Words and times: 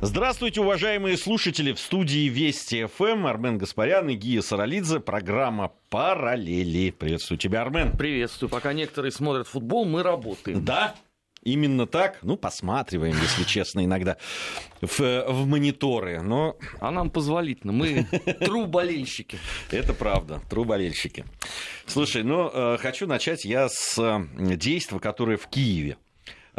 Здравствуйте, 0.00 0.60
уважаемые 0.60 1.16
слушатели. 1.16 1.72
В 1.72 1.80
студии 1.80 2.28
Вести 2.28 2.86
ФМ 2.86 3.26
Армен 3.26 3.58
Гаспарян 3.58 4.08
и 4.08 4.14
Гия 4.14 4.42
Саралидзе. 4.42 5.00
Программа 5.00 5.72
«Параллели». 5.90 6.92
Приветствую 6.92 7.36
тебя, 7.36 7.62
Армен. 7.62 7.96
Приветствую. 7.96 8.48
Пока 8.48 8.72
некоторые 8.72 9.10
смотрят 9.10 9.48
футбол, 9.48 9.84
мы 9.86 10.04
работаем. 10.04 10.64
Да, 10.64 10.94
Именно 11.42 11.86
так, 11.86 12.18
ну, 12.22 12.36
посматриваем, 12.36 13.16
если 13.22 13.44
честно, 13.44 13.84
иногда 13.84 14.18
в, 14.82 14.98
в 14.98 15.46
мониторы, 15.46 16.20
но... 16.20 16.56
А 16.80 16.90
нам 16.90 17.10
позволительно, 17.10 17.72
мы 17.72 18.06
труболельщики. 18.40 19.38
Это 19.70 19.94
правда, 19.94 20.42
труболельщики. 20.50 21.24
Слушай, 21.86 22.22
ну, 22.24 22.50
э, 22.52 22.76
хочу 22.78 23.06
начать 23.06 23.44
я 23.44 23.68
с 23.68 23.98
э, 23.98 24.56
действия, 24.56 24.98
которое 24.98 25.36
в 25.36 25.46
Киеве 25.46 25.96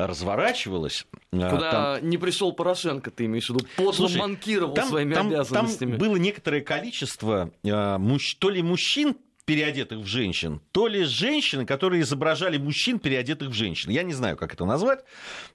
разворачивалось. 0.08 1.06
Э, 1.32 1.50
Куда 1.50 1.72
там... 1.72 2.10
не 2.10 2.18
пришел 2.18 2.52
Порошенко, 2.54 3.12
ты 3.12 3.26
имеешь 3.26 3.48
в 3.48 3.54
виду, 3.54 3.66
подло 3.76 3.94
Слушай, 3.94 4.18
манкировал 4.18 4.74
там, 4.74 4.90
своими 4.90 5.14
там, 5.14 5.28
обязанностями. 5.28 5.92
Там 5.92 6.00
было 6.00 6.16
некоторое 6.16 6.62
количество 6.62 7.52
муж... 7.64 8.36
то 8.40 8.50
ли 8.50 8.62
мужчин, 8.62 9.16
переодетых 9.50 10.02
в 10.02 10.06
женщин, 10.06 10.62
то 10.72 10.86
ли 10.86 11.06
женщины, 11.06 11.66
которые 11.66 12.04
изображали 12.04 12.60
мужчин, 12.60 13.00
переодетых 13.00 13.50
в 13.50 13.54
женщин. 13.54 13.90
Я 13.90 14.04
не 14.04 14.14
знаю, 14.14 14.38
как 14.38 14.54
это 14.54 14.64
назвать. 14.64 15.04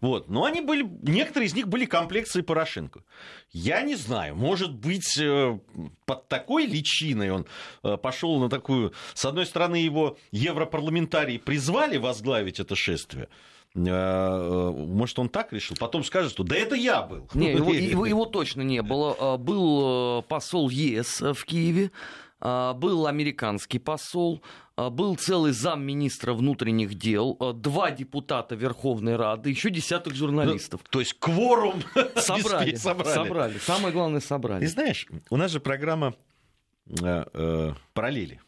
Вот. 0.00 0.28
Но 0.28 0.46
они 0.46 0.62
были, 0.62 0.84
некоторые 1.02 1.46
из 1.46 1.54
них 1.54 1.68
были 1.68 1.84
комплекции 1.84 2.40
Порошенко. 2.40 3.04
Я 3.52 3.82
не 3.82 3.94
знаю, 3.94 4.34
может 4.34 4.72
быть, 4.74 5.16
э, 5.16 5.60
под 6.06 6.26
такой 6.26 6.66
личиной 6.66 7.30
он 7.30 7.46
э, 7.84 7.96
пошел 7.96 8.40
на 8.40 8.50
такую... 8.50 8.92
С 9.14 9.24
одной 9.26 9.46
стороны, 9.46 9.76
его 9.76 10.18
европарламентарии 10.32 11.38
призвали 11.38 11.96
возглавить 11.96 12.58
это 12.58 12.74
шествие, 12.74 13.28
может, 13.74 15.18
он 15.18 15.28
так 15.28 15.52
решил? 15.52 15.76
Потом 15.78 16.04
скажет, 16.04 16.30
что 16.30 16.44
да 16.44 16.56
это 16.56 16.76
я 16.76 17.02
был. 17.02 17.28
Не, 17.34 17.52
его, 17.52 17.72
его, 17.74 18.06
его 18.06 18.24
точно 18.24 18.62
не 18.62 18.82
было. 18.82 19.36
Был 19.36 20.22
посол 20.22 20.70
ЕС 20.70 21.20
в 21.20 21.44
Киеве, 21.44 21.90
был 22.40 23.06
американский 23.06 23.80
посол, 23.80 24.42
был 24.76 25.16
целый 25.16 25.52
замминистра 25.52 26.34
внутренних 26.34 26.94
дел, 26.94 27.36
два 27.54 27.90
депутата 27.90 28.54
Верховной 28.54 29.16
Рады, 29.16 29.50
еще 29.50 29.70
десяток 29.70 30.14
журналистов. 30.14 30.80
Ну, 30.84 30.88
то 30.90 31.00
есть 31.00 31.14
кворум 31.18 31.82
собрали, 32.16 32.76
собрали. 32.76 33.14
Собрали. 33.14 33.58
Самое 33.58 33.92
главное, 33.92 34.20
собрали. 34.20 34.64
И 34.64 34.66
знаешь, 34.68 35.08
у 35.30 35.36
нас 35.36 35.50
же 35.50 35.58
программа 35.58 36.14
э, 36.86 37.24
э, 37.32 37.72
параллели. 37.92 38.40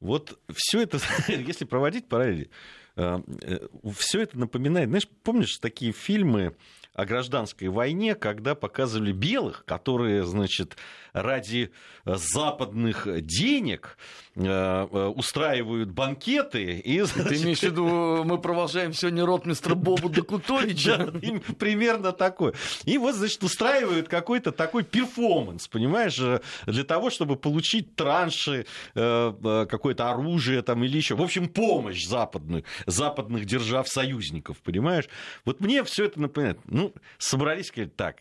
Вот 0.00 0.38
все 0.54 0.82
это, 0.82 0.98
если 1.28 1.64
проводить 1.64 2.08
параллели, 2.08 2.44
э, 2.44 2.48
э, 2.48 2.50
все 2.96 4.20
это 4.20 4.38
напоминает, 4.38 4.88
знаешь, 4.88 5.08
помнишь 5.22 5.58
такие 5.58 5.92
фильмы 5.92 6.54
о 6.96 7.04
гражданской 7.04 7.68
войне, 7.68 8.14
когда 8.14 8.54
показывали 8.54 9.12
белых, 9.12 9.66
которые, 9.66 10.24
значит, 10.24 10.78
ради 11.16 11.70
э, 12.04 12.14
западных 12.16 13.06
денег 13.24 13.96
э, 14.34 14.42
э, 14.44 15.06
устраивают 15.14 15.90
банкеты. 15.90 16.78
И, 16.78 17.00
значит... 17.00 17.28
Ты 17.28 17.42
имеешь 17.42 17.60
в 17.60 17.62
виду, 17.64 18.24
мы 18.24 18.38
провожаем 18.38 18.92
сегодня 18.92 19.24
ротмистра 19.24 19.74
Бобу 19.74 20.08
Докутовича? 20.08 21.12
Примерно 21.58 22.12
такой. 22.12 22.52
И 22.84 22.98
вот, 22.98 23.14
значит, 23.14 23.42
устраивают 23.42 24.08
какой-то 24.08 24.52
такой 24.52 24.84
перформанс, 24.84 25.68
понимаешь, 25.68 26.20
для 26.66 26.84
того, 26.84 27.10
чтобы 27.10 27.36
получить 27.36 27.94
транши, 27.94 28.66
какое-то 28.94 30.10
оружие 30.10 30.62
там 30.62 30.84
или 30.84 30.96
еще. 30.96 31.14
В 31.14 31.22
общем, 31.22 31.48
помощь 31.48 32.06
западных, 32.06 32.64
западных 32.86 33.44
держав-союзников, 33.44 34.58
понимаешь? 34.62 35.08
Вот 35.44 35.60
мне 35.60 35.84
все 35.84 36.06
это 36.06 36.20
напоминает. 36.20 36.58
Ну, 36.66 36.94
собрались, 37.18 37.66
сказать, 37.66 37.94
так, 37.96 38.16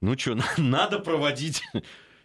ну 0.00 0.16
что, 0.18 0.38
надо 0.56 0.98
проводить 0.98 1.62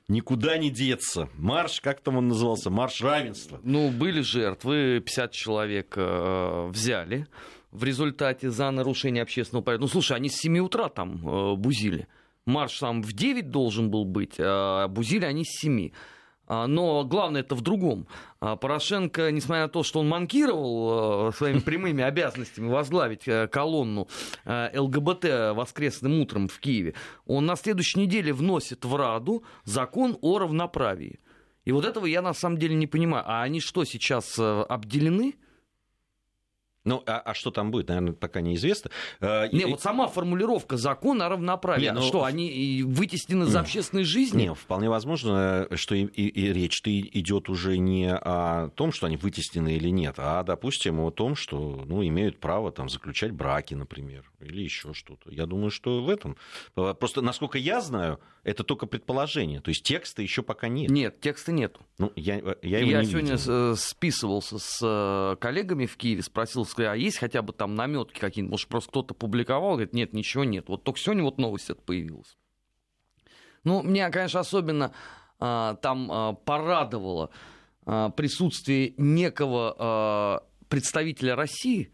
никуда 0.08 0.58
не 0.58 0.70
деться. 0.70 1.30
Марш, 1.36 1.82
как 1.82 2.02
там 2.02 2.18
он 2.18 2.28
назывался? 2.28 2.70
Марш 2.70 3.02
равенства. 3.02 3.60
Ну, 3.64 3.90
были 3.90 4.22
жертвы, 4.22 5.02
50 5.06 5.32
человек 5.32 5.94
э, 5.96 6.68
взяли 6.70 7.28
в 7.72 7.84
результате 7.84 8.52
за 8.52 8.70
нарушение 8.70 9.24
общественного 9.24 9.64
порядка. 9.64 9.82
Ну, 9.84 9.88
слушай, 9.88 10.16
они 10.16 10.30
с 10.30 10.36
7 10.36 10.60
утра 10.60 10.90
там 10.90 11.28
э, 11.28 11.56
бузили. 11.56 12.08
Марш 12.46 12.80
там 12.80 13.02
в 13.02 13.14
9 13.14 13.50
должен 13.50 13.90
был 13.90 14.06
быть, 14.06 14.36
а 14.38 14.88
бузили 14.88 15.26
они 15.26 15.46
с 15.46 15.62
7. 15.62 15.92
А, 16.46 16.68
но 16.68 17.04
главное 17.06 17.42
это 17.42 17.56
в 17.56 17.62
другом. 17.62 18.06
А, 18.40 18.56
Порошенко, 18.56 19.32
несмотря 19.32 19.64
на 19.64 19.70
то, 19.70 19.84
что 19.84 20.00
он 20.02 20.10
манкировал 20.10 21.28
а, 21.28 21.32
своими 21.32 21.60
прямыми 21.66 22.04
обязанностями 22.04 22.70
возглавить 22.70 23.28
э, 23.28 23.48
колонну 23.48 24.08
э, 24.46 24.78
ЛГБТ 24.78 25.56
воскресным 25.56 26.20
утром 26.20 26.48
в 26.48 26.60
Киеве, 26.60 26.96
он 27.26 27.46
на 27.46 27.56
следующей 27.56 28.00
неделе 28.00 28.34
вносит 28.34 28.84
в 28.84 28.96
Раду 28.96 29.44
закон 29.64 30.18
о 30.22 30.40
равноправии. 30.40 31.20
И 31.66 31.72
вот 31.72 31.86
этого 31.86 32.06
я 32.06 32.22
на 32.22 32.34
самом 32.34 32.58
деле 32.58 32.76
не 32.76 32.88
понимаю. 32.88 33.24
А 33.26 33.44
они 33.44 33.62
что, 33.62 33.86
сейчас 33.86 34.38
э, 34.38 34.62
обделены? 34.68 35.36
Ну, 36.86 37.02
а, 37.06 37.20
а 37.20 37.34
что 37.34 37.52
там 37.52 37.72
будет, 37.72 37.88
наверное, 37.88 38.14
пока 38.14 38.42
неизвестно. 38.42 38.92
А, 39.22 39.48
не, 39.48 39.62
и... 39.62 39.66
вот 39.66 39.82
сама 39.82 40.08
формулировка 40.08 40.78
закона 40.78 41.28
о 41.28 41.30
равноправии, 41.30 41.84
не, 41.84 41.94
ну... 41.94 42.02
что, 42.02 42.24
они 42.24 42.84
вытеснены 42.86 43.46
из 43.46 43.56
общественной 43.56 44.04
жизни? 44.04 44.44
Не, 44.44 44.54
вполне 44.54 44.90
возможно, 44.90 45.68
что 45.76 45.96
и, 45.96 46.04
и, 46.04 46.28
и 46.28 46.54
речь-то 46.54 46.90
идет 46.92 47.50
уже 47.50 47.78
не 47.78 48.14
о 48.14 48.70
том, 48.70 48.92
что 48.92 49.08
они 49.08 49.18
вытеснены 49.18 49.76
или 49.76 49.90
нет, 49.90 50.16
а, 50.18 50.44
допустим, 50.44 51.00
о 51.00 51.12
том, 51.12 51.36
что 51.36 51.84
ну, 51.86 52.06
имеют 52.06 52.40
право 52.40 52.72
там, 52.72 52.90
заключать 52.90 53.32
браки, 53.32 53.74
например, 53.74 54.30
или 54.42 54.62
еще 54.62 54.94
что-то. 54.94 55.32
Я 55.32 55.46
думаю, 55.46 55.72
что 55.72 56.04
в 56.04 56.10
этом. 56.10 56.36
Просто, 56.74 57.22
насколько 57.22 57.58
я 57.58 57.82
знаю, 57.82 58.20
это 58.44 58.64
только 58.64 58.86
предположение. 58.86 59.62
То 59.62 59.70
есть 59.70 59.84
текста 59.84 60.22
еще 60.22 60.44
пока 60.44 60.68
нет. 60.68 60.90
Нет, 60.90 61.22
текста 61.22 61.52
нету. 61.52 61.80
Ну, 61.98 62.12
я, 62.16 62.36
я 62.62 62.80
его 62.80 62.92
я 62.92 63.02
не 63.02 63.06
сегодня 63.06 63.36
видел. 63.36 63.78
списывался 63.78 64.60
с 64.60 64.80
э, 64.82 65.38
коллегами 65.40 65.86
в 65.86 65.96
Киеве, 65.96 66.22
спросил, 66.22 66.66
а 66.80 66.96
есть 66.96 67.18
хотя 67.18 67.42
бы 67.42 67.54
там 67.54 67.76
наметки 67.76 68.20
какие-нибудь? 68.20 68.52
Может, 68.52 68.68
просто 68.70 68.90
кто-то 68.90 69.14
публиковал? 69.14 69.74
Говорит, 69.74 69.94
нет, 69.94 70.14
ничего 70.14 70.44
нет. 70.44 70.70
Вот 70.70 70.84
только 70.84 71.00
сегодня 71.00 71.24
вот 71.24 71.38
новость 71.38 71.70
это 71.70 71.82
появилась. 71.82 72.38
Ну, 73.64 73.82
меня, 73.82 74.10
конечно, 74.10 74.40
особенно 74.40 74.94
а, 75.40 75.76
там 75.76 76.12
а, 76.12 76.34
порадовало 76.34 77.30
а, 77.86 78.10
присутствие 78.10 78.94
некого 78.98 79.76
а, 79.78 80.44
представителя 80.68 81.36
России, 81.36 81.94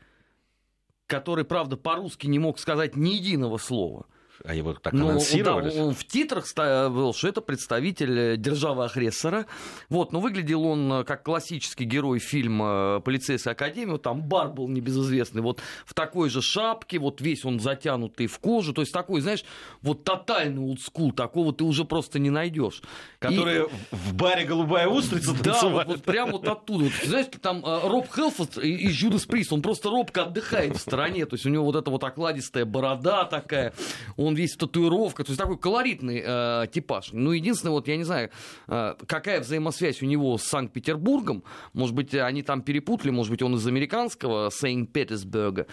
который, 1.06 1.46
правда, 1.46 1.78
по-русски 1.78 2.28
не 2.28 2.40
мог 2.40 2.60
сказать 2.60 2.96
ни 2.96 3.10
единого 3.10 3.58
слова– 3.58 4.06
а 4.44 4.54
его 4.54 4.74
так 4.74 4.94
ну, 4.94 5.10
анонсировали? 5.10 5.70
Да, 5.70 5.84
он 5.84 5.94
в 5.94 6.06
титрах 6.06 6.46
был, 6.56 7.14
что 7.14 7.28
это 7.28 7.42
представитель 7.42 8.20
э, 8.20 8.38
державы-агрессора. 8.38 9.46
Вот, 9.90 10.12
но 10.12 10.20
выглядел 10.20 10.64
он 10.64 10.92
э, 10.92 11.04
как 11.04 11.24
классический 11.24 11.86
герой 11.86 12.20
фильма 12.20 13.02
«Полицейская 13.04 13.54
академия». 13.54 13.94
Вот 13.94 14.04
там 14.04 14.22
бар 14.22 14.50
был 14.50 14.68
небезызвестный. 14.68 15.42
Вот 15.42 15.62
в 15.86 15.94
такой 15.94 16.30
же 16.30 16.42
шапке, 16.42 17.00
вот 17.00 17.22
весь 17.22 17.46
он 17.46 17.60
затянутый 17.60 18.28
в 18.28 18.40
кожу. 18.40 18.74
То 18.74 18.82
есть 18.82 18.94
такой, 18.94 19.22
знаешь, 19.22 19.44
вот 19.82 20.04
тотальный 20.04 20.62
олдскул. 20.62 21.12
Такого 21.12 21.54
ты 21.54 21.64
уже 21.64 21.86
просто 21.86 22.20
не 22.20 22.30
найдешь. 22.30 22.82
Который 23.20 23.66
и... 23.66 23.68
в 23.92 24.14
баре 24.14 24.46
«Голубая 24.46 24.88
устрица» 24.88 25.34
Да, 25.44 25.62
вот, 25.64 25.88
вот 25.88 26.04
прямо 26.04 26.34
вот 26.34 26.48
оттуда. 26.48 26.86
Вот, 26.86 26.94
знаешь, 27.06 27.28
там 27.42 27.64
э, 27.66 27.88
Роб 27.88 28.08
Хелфорд 28.14 28.58
из 28.58 28.92
«Джудас 28.92 29.26
Прист», 29.26 29.54
он 29.54 29.62
просто 29.62 29.90
робко 29.90 30.24
отдыхает 30.24 30.78
в 30.78 30.80
стороне. 30.80 31.26
То 31.26 31.36
есть 31.36 31.46
у 31.46 31.50
него 31.50 31.66
вот 31.66 31.76
эта 31.76 31.92
вот 31.92 32.04
окладистая 32.04 32.66
борода 32.66 33.26
такая. 33.26 33.74
Он 34.18 34.29
он 34.30 34.36
весь 34.36 34.56
в 34.56 34.58
татуировках, 34.58 35.26
то 35.26 35.32
есть 35.32 35.40
такой 35.40 35.58
колоритный 35.58 36.24
э, 36.26 36.68
типаж. 36.72 37.10
Ну, 37.12 37.32
единственное, 37.32 37.72
вот 37.72 37.88
я 37.88 37.98
не 37.98 38.04
знаю, 38.04 38.30
э, 38.68 38.96
какая 39.06 39.42
взаимосвязь 39.42 40.02
у 40.02 40.06
него 40.06 40.38
с 40.38 40.44
Санкт-Петербургом, 40.44 41.44
может 41.74 41.96
быть, 41.96 42.14
они 42.14 42.44
там 42.44 42.62
перепутали, 42.62 43.12
может 43.12 43.32
быть, 43.32 43.42
он 43.42 43.56
из 43.56 43.68
американского 43.68 44.50
Сейнт-Петербурга. 44.50 45.68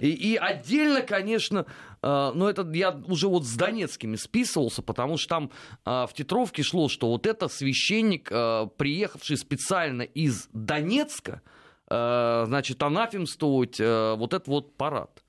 И, 0.00 0.10
и 0.10 0.36
отдельно, 0.36 1.02
конечно, 1.02 1.66
э, 2.02 2.32
но 2.34 2.50
это 2.50 2.68
я 2.72 2.90
уже 3.06 3.28
вот 3.28 3.46
с 3.46 3.54
Донецкими 3.56 4.16
списывался, 4.16 4.82
потому 4.82 5.16
что 5.16 5.28
там 5.28 5.50
э, 5.84 6.06
в 6.06 6.10
титровке 6.14 6.62
шло, 6.62 6.88
что 6.88 7.08
вот 7.08 7.26
это 7.26 7.48
священник, 7.48 8.28
э, 8.30 8.68
приехавший 8.76 9.36
специально 9.36 10.02
из 10.02 10.48
Донецка, 10.52 11.40
э, 11.88 12.44
значит, 12.46 12.82
анафемствовать 12.82 13.80
э, 13.80 14.14
вот 14.16 14.34
этот 14.34 14.48
вот 14.48 14.76
парад. 14.76 15.21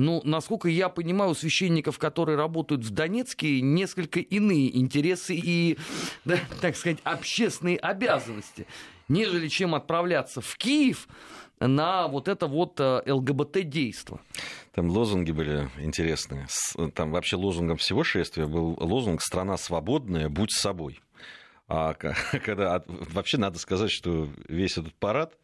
Ну, 0.00 0.22
насколько 0.24 0.66
я 0.70 0.88
понимаю, 0.88 1.32
у 1.32 1.34
священников, 1.34 1.98
которые 1.98 2.38
работают 2.38 2.82
в 2.82 2.90
Донецке, 2.90 3.60
несколько 3.60 4.20
иные 4.20 4.74
интересы 4.78 5.34
и, 5.34 5.76
да, 6.24 6.38
так 6.62 6.74
сказать, 6.74 7.00
общественные 7.04 7.76
обязанности, 7.76 8.66
нежели 9.08 9.48
чем 9.48 9.74
отправляться 9.74 10.40
в 10.40 10.56
Киев 10.56 11.06
на 11.60 12.08
вот 12.08 12.28
это 12.28 12.46
вот 12.46 12.80
э, 12.80 13.02
ЛГБТ-действо. 13.12 14.22
Там 14.72 14.88
лозунги 14.88 15.32
были 15.32 15.68
интересные. 15.78 16.46
Там 16.94 17.10
вообще 17.10 17.36
лозунгом 17.36 17.76
всего 17.76 18.02
шествия 18.02 18.46
был 18.46 18.78
лозунг 18.80 19.20
«Страна 19.20 19.58
свободная, 19.58 20.30
будь 20.30 20.52
собой». 20.52 21.02
А 21.68 21.92
когда 22.46 22.82
вообще 22.86 23.36
надо 23.36 23.58
сказать, 23.58 23.90
что 23.90 24.30
весь 24.48 24.78
этот 24.78 24.94
парад 24.94 25.36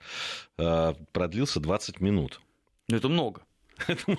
э, 0.56 0.94
продлился 1.12 1.61
20 1.61 2.00
минут. 2.00 2.41
Это 2.88 3.11
много. 3.11 3.43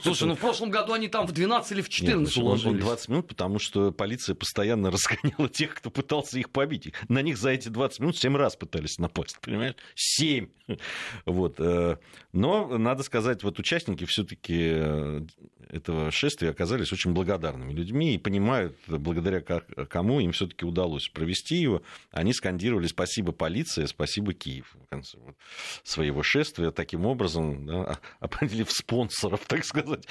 Слушай, 0.03 0.27
ну 0.27 0.35
в 0.35 0.39
прошлом 0.39 0.69
году 0.69 0.93
они 0.93 1.07
там 1.07 1.25
в 1.25 1.31
12 1.31 1.71
или 1.71 1.81
в 1.81 1.89
14 1.89 2.35
Нет, 2.35 2.43
уложились. 2.43 2.73
Он 2.73 2.79
20 2.79 3.09
минут, 3.09 3.27
потому 3.27 3.59
что 3.59 3.91
полиция 3.91 4.35
постоянно 4.35 4.91
разгоняла 4.91 5.49
тех, 5.49 5.75
кто 5.75 5.89
пытался 5.89 6.39
их 6.39 6.49
побить. 6.51 6.93
На 7.09 7.21
них 7.21 7.37
за 7.37 7.49
эти 7.49 7.69
20 7.69 7.99
минут 7.99 8.17
7 8.17 8.35
раз 8.35 8.55
пытались 8.55 8.97
напасть, 8.99 9.37
понимаешь? 9.41 9.75
7! 9.95 10.47
Вот. 11.25 11.55
э, 11.59 11.97
Но, 12.33 12.77
надо 12.77 13.03
сказать, 13.03 13.43
вот 13.43 13.57
участники 13.59 14.05
все-таки 14.05 14.57
э, 14.73 15.21
этого 15.69 16.11
шествия 16.11 16.49
оказались 16.49 16.91
очень 16.93 17.11
благодарными 17.11 17.73
людьми 17.73 18.15
и 18.15 18.17
понимают, 18.17 18.75
благодаря 18.87 19.41
кому 19.41 20.19
им 20.19 20.31
все-таки 20.31 20.65
удалось 20.65 21.07
провести 21.09 21.55
его. 21.55 21.81
Они 22.11 22.33
скандировали 22.33 22.87
«Спасибо, 22.87 23.31
полиция, 23.31 23.87
спасибо, 23.87 24.33
Киев» 24.33 24.75
в 24.75 24.89
конце 24.89 25.17
вот 25.19 25.35
своего 25.83 26.23
шествия. 26.23 26.71
Таким 26.71 27.05
образом, 27.05 27.65
да, 27.65 27.99
определив 28.19 28.71
спонсоров, 28.71 29.41
так 29.47 29.65
сказать, 29.65 30.05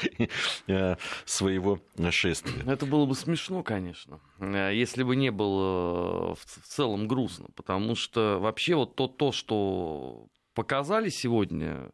э, 0.66 0.96
своего 1.24 1.80
шествия. 2.10 2.62
Это 2.66 2.86
было 2.86 3.06
бы 3.06 3.14
смешно, 3.14 3.62
конечно, 3.62 4.20
э, 4.38 4.72
если 4.74 5.02
бы 5.02 5.16
не 5.16 5.30
было 5.30 6.34
в 6.34 6.44
целом 6.64 7.08
грустно, 7.08 7.46
потому 7.54 7.94
что 7.94 8.38
вообще 8.38 8.74
вот 8.74 8.96
то, 8.96 9.08
то 9.08 9.32
что 9.32 10.26
показали 10.54 11.08
сегодня, 11.08 11.90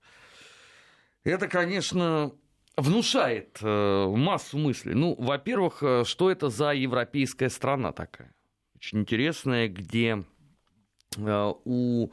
это, 1.25 1.49
конечно, 1.49 2.33
внушает 2.77 3.59
э, 3.63 4.07
массу 4.17 4.59
мыслей. 4.59 4.95
Ну, 4.95 5.15
во-первых, 5.19 5.83
что 6.05 6.31
это 6.31 6.49
за 6.49 6.73
европейская 6.73 7.51
страна 7.51 7.93
такая? 7.93 8.35
Очень 8.77 9.01
интересная, 9.01 9.69
где 9.69 10.25
у 11.19 12.11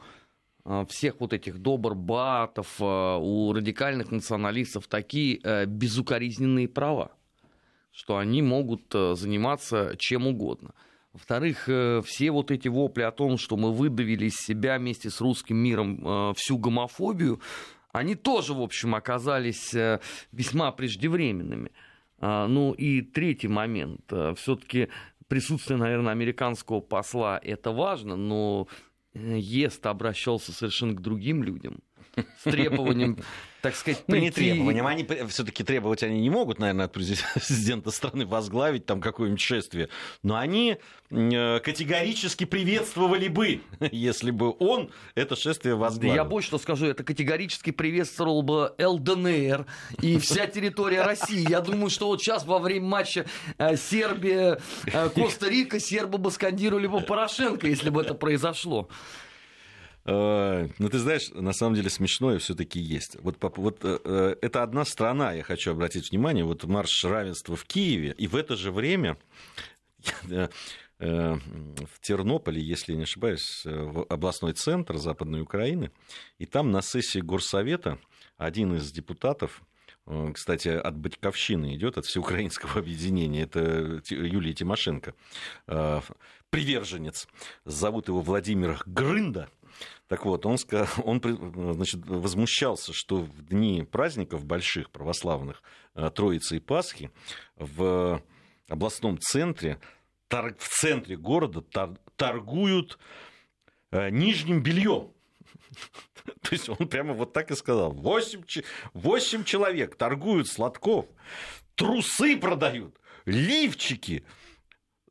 а, 0.64 0.84
всех 0.86 1.20
вот 1.20 1.32
этих 1.32 1.58
добрбатов, 1.58 2.80
у 2.80 3.52
радикальных 3.52 4.10
националистов 4.10 4.86
такие 4.88 5.40
э, 5.42 5.66
безукоризненные 5.66 6.68
права, 6.68 7.12
что 7.90 8.18
они 8.18 8.42
могут 8.42 8.94
э, 8.94 9.14
заниматься 9.14 9.96
чем 9.98 10.26
угодно. 10.26 10.74
Во-вторых, 11.12 11.68
э, 11.68 12.02
все 12.04 12.30
вот 12.30 12.50
эти 12.50 12.68
вопли 12.68 13.02
о 13.02 13.10
том, 13.10 13.38
что 13.38 13.56
мы 13.56 13.72
выдавили 13.72 14.26
из 14.26 14.36
себя 14.36 14.78
вместе 14.78 15.10
с 15.10 15.20
русским 15.20 15.56
миром 15.56 16.34
всю 16.34 16.58
гомофобию, 16.58 17.40
они 17.92 18.14
тоже, 18.14 18.54
в 18.54 18.60
общем, 18.60 18.94
оказались 18.94 19.74
весьма 20.32 20.72
преждевременными. 20.72 21.72
А, 22.18 22.46
ну 22.46 22.72
и 22.72 23.00
третий 23.02 23.48
момент. 23.48 24.12
Все-таки 24.36 24.88
присутствие, 25.28 25.78
наверное, 25.78 26.12
американского 26.12 26.80
посла 26.80 27.40
это 27.42 27.70
важно, 27.70 28.16
но 28.16 28.68
Ест 29.14 29.86
обращался 29.86 30.52
совершенно 30.52 30.94
к 30.94 31.00
другим 31.00 31.42
людям 31.42 31.78
с 32.38 32.42
требованием, 32.44 33.18
так 33.62 33.76
сказать. 33.76 34.02
Ну, 34.06 34.16
не 34.16 34.30
требованием. 34.30 34.86
Они 34.86 35.06
все-таки 35.28 35.64
требовать 35.64 36.02
они 36.02 36.20
не 36.20 36.30
могут, 36.30 36.58
наверное, 36.58 36.86
от 36.86 36.92
президента 36.92 37.90
страны 37.90 38.26
возглавить 38.26 38.86
там 38.86 39.00
какое-нибудь 39.00 39.40
шествие. 39.40 39.88
Но 40.22 40.36
они 40.36 40.78
э, 41.10 41.60
категорически 41.60 42.44
приветствовали 42.44 43.28
бы, 43.28 43.60
если 43.92 44.30
бы 44.30 44.54
он 44.58 44.90
это 45.14 45.36
шествие 45.36 45.74
возглавил. 45.74 46.14
Я 46.14 46.24
больше 46.24 46.48
что 46.48 46.58
скажу, 46.58 46.86
это 46.86 47.04
категорически 47.04 47.70
приветствовал 47.70 48.42
бы 48.42 48.74
ЛДНР 48.78 49.66
и 50.02 50.18
вся 50.18 50.46
территория 50.46 51.02
России. 51.02 51.48
Я 51.48 51.60
думаю, 51.60 51.90
что 51.90 52.08
вот 52.08 52.20
сейчас 52.20 52.44
во 52.44 52.58
время 52.58 52.86
матча 52.86 53.26
э, 53.58 53.76
Сербия-Коста-Рика 53.76 55.76
э, 55.76 55.80
сербы 55.80 56.18
бы 56.18 56.30
скандировали 56.30 56.86
бы 56.86 57.00
Порошенко, 57.00 57.66
если 57.66 57.90
бы 57.90 58.02
это 58.02 58.14
произошло. 58.14 58.88
Э, 60.04 60.68
ну, 60.78 60.88
ты 60.88 60.98
знаешь, 60.98 61.30
на 61.34 61.52
самом 61.52 61.74
деле 61.74 61.90
смешное 61.90 62.38
все-таки 62.38 62.80
есть. 62.80 63.16
Вот, 63.22 63.36
вот 63.40 63.80
э, 63.82 64.36
это 64.40 64.62
одна 64.62 64.84
страна, 64.84 65.32
я 65.32 65.42
хочу 65.42 65.72
обратить 65.72 66.10
внимание, 66.10 66.44
вот 66.44 66.64
марш 66.64 67.04
равенства 67.04 67.56
в 67.56 67.64
Киеве, 67.64 68.14
и 68.16 68.26
в 68.26 68.36
это 68.36 68.56
же 68.56 68.72
время 68.72 69.18
э, 70.28 70.48
в 70.98 72.00
Тернополе, 72.00 72.62
если 72.62 72.94
не 72.94 73.02
ошибаюсь, 73.02 73.62
в 73.64 74.04
областной 74.04 74.52
центр 74.52 74.96
Западной 74.96 75.42
Украины, 75.42 75.90
и 76.38 76.46
там 76.46 76.70
на 76.70 76.82
сессии 76.82 77.20
горсовета 77.20 77.98
один 78.36 78.74
из 78.76 78.90
депутатов, 78.92 79.62
кстати, 80.34 80.68
от 80.68 80.96
Батьковщины 80.96 81.74
идет, 81.74 81.98
от 81.98 82.06
всеукраинского 82.06 82.72
объединения, 82.80 83.42
это 83.42 84.02
Юлия 84.08 84.52
Тимошенко, 84.54 85.14
приверженец, 86.50 87.28
зовут 87.64 88.08
его 88.08 88.20
Владимир 88.20 88.82
Грында, 88.86 89.48
так 90.10 90.24
вот, 90.24 90.44
он, 90.44 90.56
он 91.04 91.74
значит, 91.74 92.04
возмущался, 92.04 92.92
что 92.92 93.18
в 93.22 93.46
дни 93.46 93.84
праздников 93.84 94.44
больших 94.44 94.90
православных 94.90 95.62
э, 95.94 96.10
Троицы 96.10 96.56
и 96.56 96.60
Пасхи 96.60 97.10
в 97.56 98.22
областном 98.68 99.18
центре, 99.20 99.78
в 100.28 100.68
центре 100.80 101.16
города 101.16 101.62
торгуют 102.16 102.98
э, 103.92 104.10
нижним 104.10 104.62
бельем. 104.62 105.12
То 106.42 106.52
есть 106.52 106.68
он 106.68 106.88
прямо 106.88 107.14
вот 107.14 107.32
так 107.32 107.50
и 107.50 107.56
сказал. 107.56 107.92
Восемь, 107.92 108.42
восемь 108.92 109.44
человек 109.44 109.96
торгуют 109.96 110.48
сладков, 110.48 111.06
трусы 111.74 112.36
продают, 112.36 112.98
лифчики– 113.24 114.24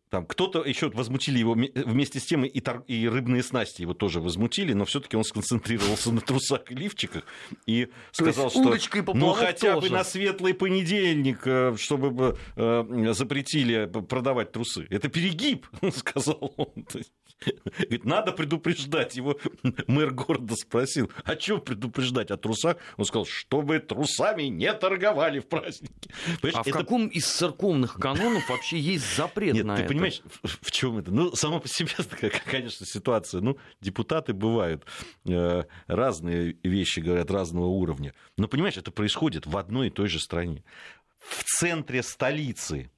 там 0.09 0.25
кто-то 0.25 0.63
еще 0.63 0.89
возмутили 0.89 1.37
его 1.37 1.53
вместе 1.53 2.19
с 2.19 2.25
тем 2.25 2.43
и, 2.43 2.59
тор... 2.59 2.83
и 2.87 3.07
рыбные 3.07 3.43
снасти 3.43 3.83
его 3.83 3.93
тоже 3.93 4.19
возмутили, 4.19 4.73
но 4.73 4.85
все-таки 4.85 5.15
он 5.15 5.23
сконцентрировался 5.23 6.11
на 6.11 6.21
трусах 6.21 6.71
и 6.71 6.75
лифчиках 6.75 7.23
и 7.67 7.89
сказал, 8.11 8.49
что 8.49 8.75
ну 9.13 9.33
хотя 9.33 9.75
тоже. 9.75 9.87
бы 9.87 9.95
на 9.95 10.03
светлый 10.03 10.55
понедельник, 10.55 11.41
э, 11.45 11.75
чтобы 11.77 12.37
э, 12.55 13.13
запретили 13.13 13.85
продавать 13.85 14.51
трусы. 14.51 14.87
Это 14.89 15.09
перегиб, 15.09 15.67
сказал 15.95 16.53
он. 16.57 16.85
Говорит, 17.77 18.05
надо 18.05 18.31
предупреждать. 18.31 19.15
Его 19.15 19.39
мэр 19.87 20.11
города 20.11 20.55
спросил, 20.55 21.11
а 21.23 21.39
что 21.39 21.59
предупреждать 21.59 22.31
о 22.31 22.37
трусах? 22.37 22.77
Он 22.97 23.05
сказал, 23.05 23.25
чтобы 23.25 23.79
трусами 23.79 24.43
не 24.43 24.71
торговали 24.73 25.39
в 25.39 25.47
праздники. 25.47 25.93
Понимаешь, 26.41 26.55
а 26.55 26.63
в 26.63 26.67
это... 26.67 26.77
каком 26.77 27.07
из 27.07 27.25
церковных 27.25 27.95
канонов 27.95 28.49
вообще 28.49 28.79
есть 28.79 29.15
запрет 29.15 29.53
Нет, 29.53 29.65
на 29.65 29.75
ты 29.75 29.83
это? 29.83 29.89
понимаешь, 29.89 30.21
в 30.43 30.71
чем 30.71 30.97
это? 30.97 31.11
Ну, 31.11 31.35
само 31.35 31.59
по 31.59 31.67
себе 31.67 31.91
такая, 31.97 32.31
конечно, 32.45 32.85
ситуация. 32.85 33.41
Ну, 33.41 33.57
депутаты 33.79 34.33
бывают 34.33 34.85
э, 35.25 35.63
разные 35.87 36.57
вещи, 36.63 36.99
говорят, 36.99 37.31
разного 37.31 37.67
уровня. 37.67 38.13
Но, 38.37 38.47
понимаешь, 38.47 38.77
это 38.77 38.91
происходит 38.91 39.45
в 39.45 39.55
одной 39.57 39.87
и 39.87 39.91
той 39.91 40.07
же 40.07 40.19
стране. 40.19 40.63
В 41.19 41.43
центре 41.43 42.03
столицы 42.03 42.89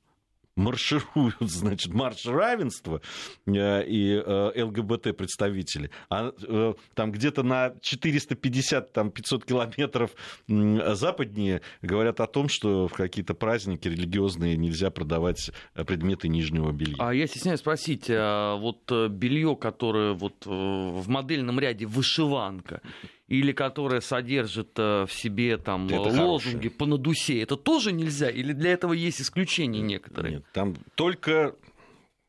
маршируют, 0.62 1.36
значит, 1.40 1.94
марш 1.94 2.26
равенства 2.26 3.02
э, 3.46 3.86
и 3.86 4.22
э, 4.26 4.64
ЛГБТ-представители, 4.64 5.92
а 6.10 6.32
э, 6.42 6.74
там 6.94 7.12
где-то 7.12 7.44
на 7.44 7.74
450-500 7.82 9.46
километров 9.46 10.12
западнее 10.48 11.62
говорят 11.82 12.20
о 12.22 12.28
том, 12.28 12.50
что 12.50 12.88
в 12.88 12.94
какие-то 12.94 13.34
праздники 13.34 13.88
религиозные 13.88 14.58
нельзя 14.58 14.92
продавать 14.92 15.52
предметы 15.74 16.28
нижнего 16.28 16.72
белья. 16.72 16.96
А 17.00 17.14
я 17.14 17.28
стесняюсь 17.28 17.60
спросить, 17.60 18.06
а 18.10 18.56
вот 18.58 18.92
белье, 19.10 19.56
которое 19.56 20.14
вот 20.14 20.46
в 20.46 21.08
модельном 21.08 21.60
ряде 21.60 21.86
вышиванка, 21.86 22.82
или 23.32 23.54
которая 23.54 24.02
содержит 24.02 24.72
э, 24.78 25.06
в 25.06 25.14
себе 25.14 25.58
там 25.58 25.88
это 25.88 26.02
лозунги 26.02 26.18
хорошее. 26.18 26.70
по 26.70 26.86
надусе, 26.86 27.42
это 27.42 27.56
тоже 27.56 27.94
нельзя? 27.94 28.30
Или 28.30 28.52
для 28.52 28.74
этого 28.74 28.92
есть 28.92 29.22
исключения 29.22 29.80
некоторые? 29.80 30.36
Нет, 30.36 30.46
там 30.52 30.76
только 30.96 31.56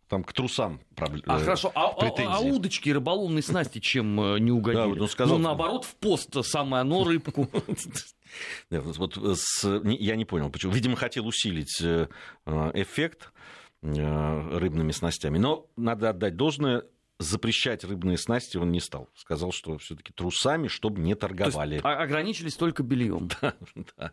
там 0.06 0.22
к 0.22 0.32
трусам 0.32 0.80
проблемы. 0.94 1.24
А 1.26 1.40
хорошо, 1.40 1.72
а, 1.74 1.88
а, 1.88 2.36
а 2.36 2.40
удочки 2.40 2.88
рыболовные 2.88 3.42
снасти 3.42 3.80
чем 3.80 4.20
э, 4.20 4.38
не 4.38 4.52
угодили? 4.52 4.82
Да, 4.82 4.86
вот 4.86 5.00
он 5.00 5.08
сказал, 5.08 5.38
ну, 5.38 5.42
наоборот, 5.42 5.84
в 5.84 5.96
пост 5.96 6.36
самое 6.44 6.82
оно 6.82 7.02
рыбку. 7.04 7.48
Вот 8.70 9.18
я 9.84 10.16
не 10.16 10.24
понял, 10.24 10.48
почему. 10.48 10.72
Видимо, 10.72 10.96
хотел 10.96 11.26
усилить 11.26 11.82
э, 11.82 12.06
эффект 12.72 13.30
рыбными 13.82 14.92
снастями. 14.92 15.36
Но 15.36 15.66
надо 15.76 16.08
отдать 16.10 16.36
должное, 16.36 16.84
запрещать 17.22 17.84
рыбные 17.84 18.18
снасти 18.18 18.56
он 18.56 18.70
не 18.70 18.80
стал. 18.80 19.08
Сказал, 19.14 19.52
что 19.52 19.78
все-таки 19.78 20.12
трусами, 20.12 20.68
чтобы 20.68 21.00
не 21.00 21.14
торговали. 21.14 21.78
То 21.80 21.88
есть, 21.88 22.00
ограничились 22.00 22.54
только 22.54 22.82
бельем. 22.82 23.28
Да, 23.42 23.54
да. 23.96 24.10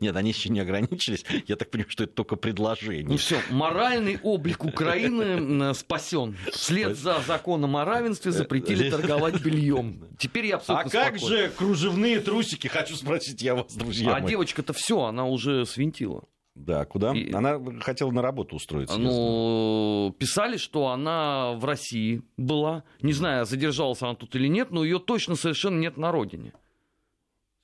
Нет, 0.00 0.16
они 0.16 0.30
еще 0.30 0.48
не 0.48 0.60
ограничились. 0.60 1.24
Я 1.46 1.56
так 1.56 1.70
понимаю, 1.70 1.90
что 1.90 2.04
это 2.04 2.14
только 2.14 2.36
предложение. 2.36 3.08
Ну 3.08 3.16
все, 3.16 3.40
моральный 3.50 4.18
облик 4.22 4.64
Украины 4.64 5.74
спасен. 5.74 6.36
Вслед 6.52 6.96
за 6.96 7.20
законом 7.20 7.76
о 7.76 7.84
равенстве 7.84 8.32
запретили 8.32 8.90
торговать 8.90 9.40
бельем. 9.44 10.08
Теперь 10.18 10.46
я 10.46 10.56
абсолютно 10.56 10.88
А 10.88 11.04
как 11.04 11.18
же 11.18 11.50
кружевные 11.56 12.20
трусики? 12.20 12.68
Хочу 12.68 12.96
спросить 12.96 13.42
я 13.42 13.54
вас, 13.54 13.74
друзья. 13.74 14.14
А 14.14 14.20
девочка-то 14.20 14.72
все, 14.72 15.02
она 15.02 15.26
уже 15.26 15.66
свинтила. 15.66 16.24
Да, 16.54 16.84
куда? 16.84 17.12
И... 17.12 17.32
Она 17.32 17.58
хотела 17.80 18.10
на 18.10 18.20
работу 18.20 18.56
устроиться. 18.56 18.98
Ну, 18.98 20.14
писали, 20.18 20.58
что 20.58 20.88
она 20.88 21.52
в 21.52 21.64
России 21.64 22.22
была. 22.36 22.84
Не 23.00 23.12
знаю, 23.12 23.46
задержалась 23.46 24.02
она 24.02 24.14
тут 24.14 24.34
или 24.36 24.48
нет, 24.48 24.70
но 24.70 24.84
ее 24.84 24.98
точно 24.98 25.34
совершенно 25.34 25.78
нет 25.78 25.96
на 25.96 26.12
родине. 26.12 26.52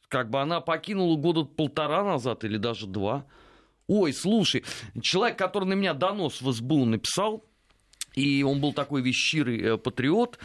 как 0.08 0.30
бы 0.30 0.40
она 0.40 0.60
покинула 0.60 1.16
года 1.16 1.44
полтора 1.44 2.02
назад 2.02 2.44
или 2.44 2.56
даже 2.56 2.86
два. 2.86 3.26
Ой, 3.88 4.12
слушай, 4.12 4.64
человек, 5.02 5.38
который 5.38 5.64
на 5.64 5.74
меня 5.74 5.94
донос 5.94 6.40
в 6.40 6.52
СБУ 6.52 6.84
написал, 6.84 7.44
и 8.14 8.42
он 8.42 8.60
был 8.60 8.72
такой 8.72 9.02
вещирый 9.02 9.60
э, 9.60 9.76
патриот. 9.76 10.38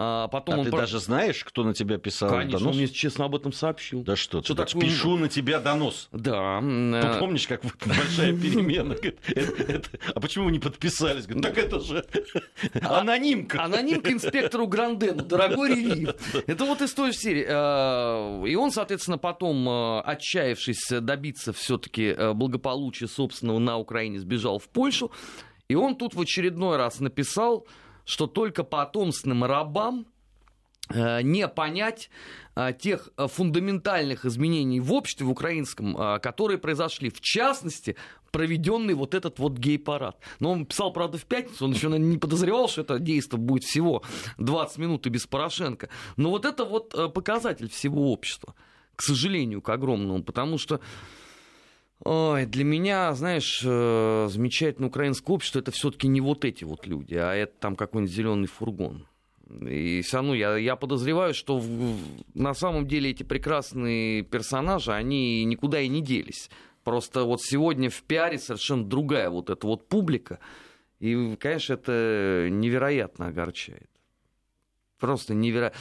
А, 0.00 0.28
потом 0.28 0.54
а 0.54 0.58
он 0.58 0.64
ты 0.66 0.70
про... 0.70 0.80
даже 0.80 1.00
знаешь, 1.00 1.42
кто 1.42 1.64
на 1.64 1.74
тебя 1.74 1.98
писал 1.98 2.30
Конечно, 2.30 2.60
донос? 2.60 2.72
он 2.72 2.78
мне 2.78 2.86
честно 2.86 3.24
об 3.24 3.34
этом 3.34 3.52
сообщил. 3.52 4.02
Да 4.04 4.14
что, 4.14 4.42
что 4.42 4.54
ты 4.54 4.64
такое... 4.64 4.82
пишу 4.82 5.16
на 5.16 5.28
тебя 5.28 5.58
донос. 5.58 6.08
Да. 6.12 6.60
Ты 6.60 7.18
помнишь, 7.18 7.48
как 7.48 7.62
большая 7.84 8.32
перемена? 8.40 8.94
А 10.14 10.20
почему 10.20 10.44
вы 10.44 10.52
не 10.52 10.60
подписались? 10.60 11.26
Так 11.26 11.58
это 11.58 11.80
же 11.80 12.06
а, 12.80 13.00
анонимка. 13.00 13.64
Анонимка 13.64 14.12
инспектору 14.12 14.68
Грандену, 14.68 15.24
дорогой 15.24 15.70
релив. 15.74 16.14
Это 16.46 16.64
вот 16.64 16.80
из 16.80 16.94
той 16.94 17.12
серии. 17.12 17.46
А, 17.48 18.44
и 18.44 18.54
он, 18.54 18.70
соответственно, 18.70 19.18
потом, 19.18 19.68
отчаявшись 20.04 20.92
добиться 21.00 21.52
все-таки 21.52 22.14
благополучия 22.34 23.08
собственного 23.08 23.58
на 23.58 23.78
Украине, 23.78 24.20
сбежал 24.20 24.60
в 24.60 24.68
Польшу. 24.68 25.10
И 25.68 25.74
он 25.74 25.96
тут 25.96 26.14
в 26.14 26.20
очередной 26.20 26.76
раз 26.78 27.00
написал, 27.00 27.66
что 28.06 28.26
только 28.26 28.64
потомственным 28.64 29.44
рабам 29.44 30.06
э, 30.88 31.20
не 31.20 31.46
понять 31.46 32.08
э, 32.56 32.72
тех 32.72 33.10
э, 33.18 33.26
фундаментальных 33.28 34.24
изменений 34.24 34.80
в 34.80 34.94
обществе 34.94 35.26
в 35.26 35.30
украинском, 35.30 36.20
которые 36.20 36.56
произошли. 36.56 37.10
В 37.10 37.20
частности, 37.20 37.96
проведенный 38.30 38.94
вот 38.94 39.12
этот 39.12 39.38
вот 39.38 39.58
гей-парад. 39.58 40.16
Но 40.40 40.52
он 40.52 40.64
писал, 40.64 40.90
правда, 40.90 41.18
в 41.18 41.26
пятницу, 41.26 41.66
он 41.66 41.72
еще 41.72 41.88
не 41.90 42.16
подозревал, 42.16 42.68
что 42.68 42.80
это 42.80 42.98
действие 42.98 43.38
будет 43.38 43.64
всего 43.64 44.02
20 44.38 44.78
минут 44.78 45.06
и 45.06 45.10
без 45.10 45.26
Порошенко. 45.26 45.90
Но 46.16 46.30
вот 46.30 46.46
это 46.46 46.64
вот 46.64 47.12
показатель 47.12 47.68
всего 47.68 48.10
общества, 48.10 48.54
к 48.96 49.02
сожалению, 49.02 49.60
к 49.60 49.68
огромному, 49.68 50.22
потому 50.22 50.56
что 50.56 50.80
Ой, 52.04 52.46
для 52.46 52.64
меня, 52.64 53.12
знаешь, 53.14 53.60
э, 53.64 54.28
замечательное 54.30 54.88
украинское 54.88 55.34
общество 55.34 55.58
это 55.58 55.72
все-таки 55.72 56.06
не 56.06 56.20
вот 56.20 56.44
эти 56.44 56.64
вот 56.64 56.86
люди, 56.86 57.14
а 57.14 57.34
это 57.34 57.52
там 57.58 57.76
какой-нибудь 57.76 58.14
зеленый 58.14 58.46
фургон. 58.46 59.06
И 59.66 60.02
все 60.02 60.18
равно 60.18 60.34
я, 60.34 60.56
я 60.56 60.76
подозреваю, 60.76 61.34
что 61.34 61.58
в, 61.58 61.96
на 62.34 62.54
самом 62.54 62.86
деле 62.86 63.10
эти 63.10 63.22
прекрасные 63.22 64.22
персонажи, 64.22 64.92
они 64.92 65.44
никуда 65.44 65.80
и 65.80 65.88
не 65.88 66.02
делись. 66.02 66.50
Просто 66.84 67.24
вот 67.24 67.42
сегодня 67.42 67.90
в 67.90 68.02
пиаре 68.02 68.38
совершенно 68.38 68.84
другая 68.84 69.30
вот 69.30 69.50
эта 69.50 69.66
вот 69.66 69.88
публика. 69.88 70.38
И, 71.00 71.36
конечно, 71.36 71.74
это 71.74 72.48
невероятно 72.50 73.28
огорчает. 73.28 73.90
Просто 74.98 75.34
невероятно. 75.34 75.78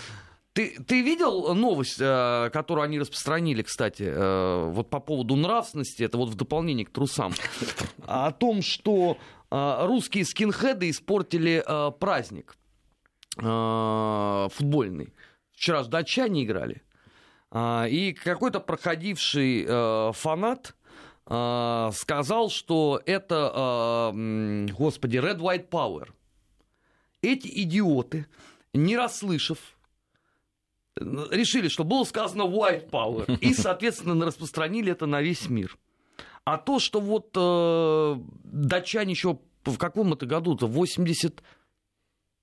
Ты, 0.58 0.76
ты 0.88 1.04
видел 1.04 1.54
новость, 1.54 1.98
э, 2.00 2.50
которую 2.52 2.86
они 2.86 2.98
распространили, 3.00 3.62
кстати, 3.62 4.02
э, 4.08 4.70
вот 4.72 4.90
по 4.90 5.00
поводу 5.00 5.36
нравственности, 5.36 6.02
это 6.02 6.18
вот 6.18 6.30
в 6.30 6.36
дополнение 6.36 6.84
к 6.84 6.90
трусам, 6.90 7.32
о 8.08 8.32
том, 8.32 8.64
что 8.64 9.20
э, 9.52 9.86
русские 9.86 10.26
скинхеды 10.26 10.90
испортили 10.90 11.64
праздник 12.00 12.58
футбольный. 13.36 15.14
Вчера 15.52 15.84
с 15.84 15.88
датчане 15.88 16.44
играли. 16.44 16.82
И 17.56 18.18
какой-то 18.24 18.60
проходивший 18.60 19.64
фанат 20.14 20.76
сказал, 21.24 22.50
что 22.50 23.00
это, 23.06 24.12
господи, 24.76 25.18
Red 25.18 25.38
White 25.38 25.70
Power. 25.70 26.10
Эти 27.22 27.48
идиоты, 27.62 28.26
не 28.74 28.98
расслышав 28.98 29.77
решили, 31.00 31.68
что 31.68 31.84
было 31.84 32.04
сказано 32.04 32.44
white 32.44 32.90
power, 32.90 33.38
и, 33.40 33.54
соответственно, 33.56 34.26
распространили 34.26 34.92
это 34.92 35.06
на 35.06 35.22
весь 35.22 35.50
мир. 35.50 35.78
А 36.46 36.58
то, 36.58 36.80
что 36.80 37.02
вот 37.02 37.32
э, 37.36 38.16
датчане 38.44 39.12
еще 39.12 39.40
в 39.66 39.78
каком 39.78 40.14
это 40.14 40.26
году-то, 40.26 40.68
80... 40.68 41.44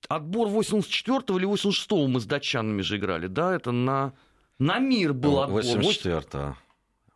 Отбор 0.07 0.49
84-го 0.49 1.39
или 1.39 1.47
86-го 1.47 2.07
мы 2.07 2.19
с 2.19 2.25
датчанами 2.25 2.83
же 2.83 2.97
играли, 2.97 3.25
да, 3.25 3.55
это 3.55 3.71
на, 3.71 4.13
на 4.59 4.77
мир 4.77 5.13
был 5.13 5.39
отбор. 5.39 5.63
84-го. 5.63 6.55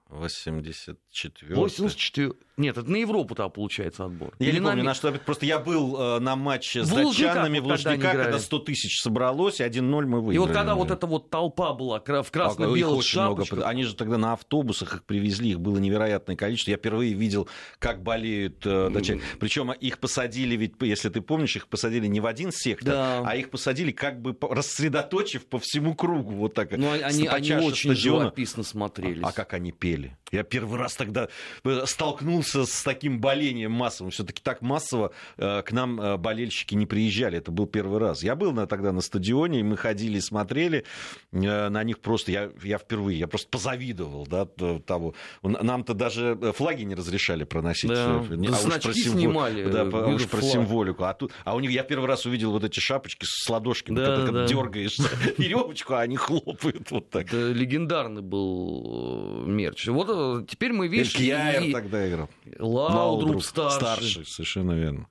84 0.10 1.56
84 1.56 2.34
Нет, 2.60 2.78
это 2.78 2.92
на 2.92 2.98
Европу 2.98 3.36
тогда 3.36 3.48
получается 3.48 4.04
отбор. 4.04 4.34
Я 4.38 4.50
Или 4.50 4.60
не 4.60 4.66
помню, 4.66 4.84
на... 4.84 4.94
что 4.94 5.14
просто 5.14 5.46
я 5.46 5.60
был 5.60 5.98
э, 5.98 6.20
на 6.20 6.36
матче 6.36 6.84
с 6.84 6.90
в 6.90 6.94
датчанами 6.94 7.60
в 7.60 7.66
Лужниках, 7.66 8.02
когда, 8.02 8.24
когда 8.24 8.40
100 8.40 8.60
тысяч 8.60 9.00
собралось, 9.00 9.62
1-0 9.62 9.82
мы 9.82 10.20
выиграли. 10.20 10.36
И 10.36 10.40
вот 10.40 10.52
когда 10.52 10.76
вот 10.76 10.92
эта 10.92 11.08
вот 11.08 11.30
толпа 11.30 11.74
была 11.74 12.00
в 12.00 12.32
красно-белых 12.32 13.06
шапочках. 13.06 13.60
Много, 13.60 13.70
они 13.70 13.84
же 13.86 13.96
тогда 13.96 14.18
на 14.18 14.34
автобусах 14.34 14.96
их 14.96 15.04
привезли, 15.06 15.52
их 15.52 15.62
было 15.62 15.78
невероятное 15.78 16.36
количество. 16.36 16.72
Я 16.72 16.78
впервые 16.78 17.14
видел, 17.14 17.48
как 17.80 18.04
болеют 18.04 18.66
э, 18.66 18.90
датчане. 18.90 19.22
Причем 19.40 19.72
их 19.72 20.00
посадили, 20.00 20.58
ведь, 20.58 20.74
если 20.82 21.08
ты 21.08 21.22
помнишь, 21.22 21.56
их 21.56 21.70
посадили 21.70 22.08
не 22.08 22.20
в 22.20 22.26
один 22.26 22.52
сектор, 22.52 22.94
да. 22.94 23.24
а 23.26 23.38
их 23.38 23.52
посадили 23.52 23.92
как 23.92 24.22
бы 24.22 24.36
рассредоточив 24.42 25.46
по 25.46 25.60
всему 25.60 25.96
кругу. 25.96 26.34
Вот 26.34 26.56
так. 26.56 26.72
Ну, 26.72 26.92
они, 26.92 27.26
они 27.26 27.54
очень 27.54 27.94
стадиона. 27.94 28.24
живописно 28.24 28.64
смотрелись. 28.64 29.24
А, 29.24 29.30
а 29.30 29.32
как 29.32 29.54
они 29.54 29.72
пели? 29.72 30.18
Я 30.32 30.44
первый 30.44 30.78
раз 30.78 30.96
тогда 30.96 31.30
э, 31.64 31.84
столкнулся 31.86 32.49
с 32.56 32.84
таким 32.84 33.20
болением 33.20 33.72
массовым. 33.72 34.12
Все-таки 34.12 34.42
так 34.42 34.62
массово 34.62 35.12
э, 35.38 35.62
к 35.62 35.72
нам 35.72 36.00
э, 36.00 36.18
болельщики 36.18 36.76
не 36.76 36.86
приезжали. 36.86 37.38
Это 37.38 37.52
был 37.52 37.68
первый 37.68 38.00
раз. 38.00 38.24
Я 38.24 38.36
был 38.36 38.52
на, 38.52 38.68
тогда 38.68 38.92
на 38.92 39.02
стадионе, 39.02 39.60
и 39.60 39.64
мы 39.64 39.78
ходили, 39.78 40.20
смотрели 40.20 40.86
на 41.32 41.84
них 41.84 42.00
просто. 42.00 42.32
Я, 42.32 42.52
я 42.64 42.78
впервые, 42.78 43.20
я 43.20 43.28
просто 43.28 43.50
позавидовал 43.50 44.28
да, 44.28 44.46
того. 44.46 45.14
Нам-то 45.44 45.94
даже 45.94 46.38
флаги 46.56 46.84
не 46.84 46.96
разрешали 46.96 47.44
проносить. 47.44 47.90
Да, 47.90 48.18
а 48.18 48.20
уж 48.20 48.82
про 48.82 48.94
символ... 48.94 49.20
снимали. 49.20 49.70
Да, 49.70 49.82
а 49.82 50.08
уж 50.08 50.28
про 50.28 50.42
символику. 50.42 51.04
А, 51.04 51.14
тут, 51.14 51.32
а 51.44 51.56
у 51.56 51.60
них 51.60 51.72
я 51.72 51.84
первый 51.84 52.08
раз 52.08 52.26
увидел 52.26 52.52
вот 52.52 52.64
эти 52.64 52.80
шапочки 52.80 53.26
с 53.26 53.50
ладошками. 53.50 53.96
Да, 53.96 54.16
когда, 54.18 54.32
да. 54.32 54.48
дергаешь 54.48 54.98
веревочку, 55.38 55.94
а 55.94 56.02
они 56.02 56.18
хлопают 56.18 56.92
вот 56.92 57.10
так. 57.10 57.28
Это 57.28 57.52
легендарный 57.52 58.22
был 58.22 59.46
мерч. 59.46 59.88
Вот 59.88 60.08
э, 60.10 60.46
теперь 60.48 60.74
мы 60.74 60.88
видим... 60.88 61.10
Кьяер 61.10 61.64
и... 61.64 61.72
тогда 61.72 62.08
играл. 62.08 62.30
Лаудруп 62.58 63.44
старший. 63.44 63.80
Старший, 63.80 64.26
совершенно 64.26 64.74
верно. 64.74 65.08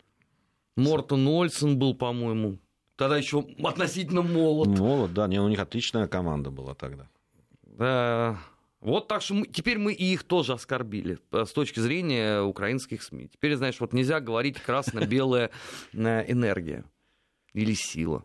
Мортон 0.77 1.27
Ольсен 1.27 1.79
был, 1.79 1.95
по-моему. 1.95 2.59
Тогда 2.97 3.17
еще 3.17 3.45
относительно 3.63 4.23
молод. 4.23 4.69
Молод, 4.69 5.15
да. 5.15 5.27
Не, 5.27 5.41
у 5.41 5.49
них 5.49 5.59
отличная 5.59 6.07
команда 6.07 6.51
была 6.51 6.75
тогда. 6.75 7.09
Да. 7.63 8.39
Вот 8.81 9.09
так 9.09 9.23
что 9.23 9.35
мы, 9.35 9.47
теперь 9.47 9.79
мы 9.79 9.93
и 9.93 10.05
их 10.05 10.23
тоже 10.23 10.53
оскорбили 10.53 11.19
э, 11.33 11.45
с 11.45 11.53
точки 11.53 11.81
зрения 11.81 12.43
украинских 12.43 13.03
СМИ. 13.03 13.29
Теперь, 13.29 13.57
знаешь, 13.57 13.81
вот 13.81 13.93
нельзя 13.93 14.21
говорить 14.21 14.61
красно-белая 14.61 15.51
э, 15.93 16.33
энергия 16.33 16.85
или 17.55 17.75
сила. 17.75 18.25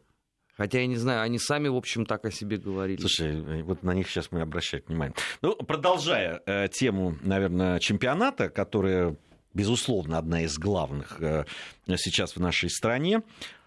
Хотя 0.55 0.79
я 0.79 0.87
не 0.87 0.97
знаю, 0.97 1.21
они 1.21 1.39
сами, 1.39 1.67
в 1.67 1.75
общем, 1.75 2.05
так 2.05 2.25
о 2.25 2.31
себе 2.31 2.57
говорили. 2.57 2.99
Слушай, 2.99 3.63
вот 3.63 3.83
на 3.83 3.91
них 3.93 4.09
сейчас 4.09 4.31
мы 4.31 4.41
обращать 4.41 4.87
внимание. 4.87 5.15
Ну, 5.41 5.55
продолжая 5.55 6.41
э, 6.45 6.67
тему, 6.67 7.17
наверное, 7.21 7.79
чемпионата, 7.79 8.49
которая, 8.49 9.15
безусловно, 9.53 10.19
одна 10.19 10.41
из 10.41 10.57
главных 10.59 11.19
э, 11.21 11.45
сейчас 11.97 12.35
в 12.35 12.39
нашей 12.39 12.69
стране. 12.69 13.23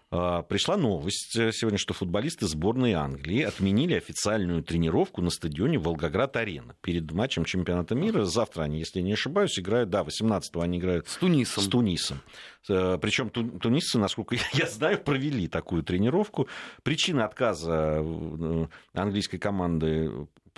А, 0.09 0.41
пришла 0.41 0.77
новость 0.77 1.35
э, 1.35 1.51
сегодня, 1.51 1.77
что 1.77 1.93
футболисты 1.93 2.47
сборной 2.47 2.93
Англии 2.93 3.41
отменили 3.41 3.93
официальную 3.93 4.63
тренировку 4.63 5.21
на 5.21 5.29
стадионе 5.29 5.79
Волгоград-Арена 5.79 6.75
перед 6.81 7.11
матчем 7.11 7.43
чемпионата 7.43 7.93
мира. 7.93 8.23
Завтра 8.23 8.63
они, 8.63 8.79
если 8.79 9.01
не 9.01 9.13
ошибаюсь, 9.13 9.59
играют, 9.59 9.89
да, 9.89 10.03
18-го 10.03 10.61
они 10.61 10.77
играют 10.77 11.09
с 11.09 11.17
Тунисом. 11.17 11.63
С 11.63 11.67
Тунисом. 11.67 12.21
Э, 12.69 12.97
Причем 13.01 13.29
тунисцы, 13.29 13.99
насколько 13.99 14.37
я 14.53 14.67
знаю, 14.67 14.99
провели 14.99 15.49
такую 15.49 15.83
тренировку. 15.83 16.47
Причина 16.83 17.25
отказа 17.25 18.01
э, 18.01 18.67
английской 18.93 19.39
команды 19.39 20.09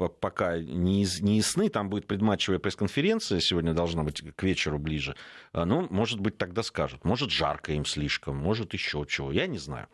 пока 0.07 0.57
не, 0.57 1.05
не 1.21 1.37
ясны. 1.37 1.69
Там 1.69 1.89
будет 1.89 2.07
предматчевая 2.07 2.59
пресс-конференция, 2.59 3.39
сегодня 3.39 3.73
должна 3.73 4.03
быть 4.03 4.21
к 4.35 4.43
вечеру 4.43 4.79
ближе. 4.79 5.15
А, 5.51 5.65
ну, 5.65 5.87
может 5.89 6.19
быть, 6.19 6.37
тогда 6.37 6.63
скажут. 6.63 7.03
Может, 7.03 7.31
жарко 7.31 7.73
им 7.73 7.85
слишком, 7.85 8.37
может, 8.37 8.73
еще 8.73 9.05
чего, 9.07 9.31
я 9.31 9.47
не 9.47 9.57
знаю. 9.57 9.87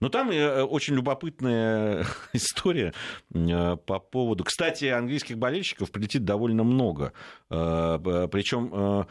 Но 0.00 0.08
там 0.08 0.30
э, 0.30 0.62
очень 0.62 0.94
любопытная 0.94 2.06
история 2.32 2.92
э, 3.34 3.76
по 3.76 3.98
поводу... 3.98 4.44
Кстати, 4.44 4.86
английских 4.86 5.38
болельщиков 5.38 5.90
прилетит 5.90 6.24
довольно 6.24 6.64
много. 6.64 7.12
Э, 7.50 8.28
Причем 8.30 9.06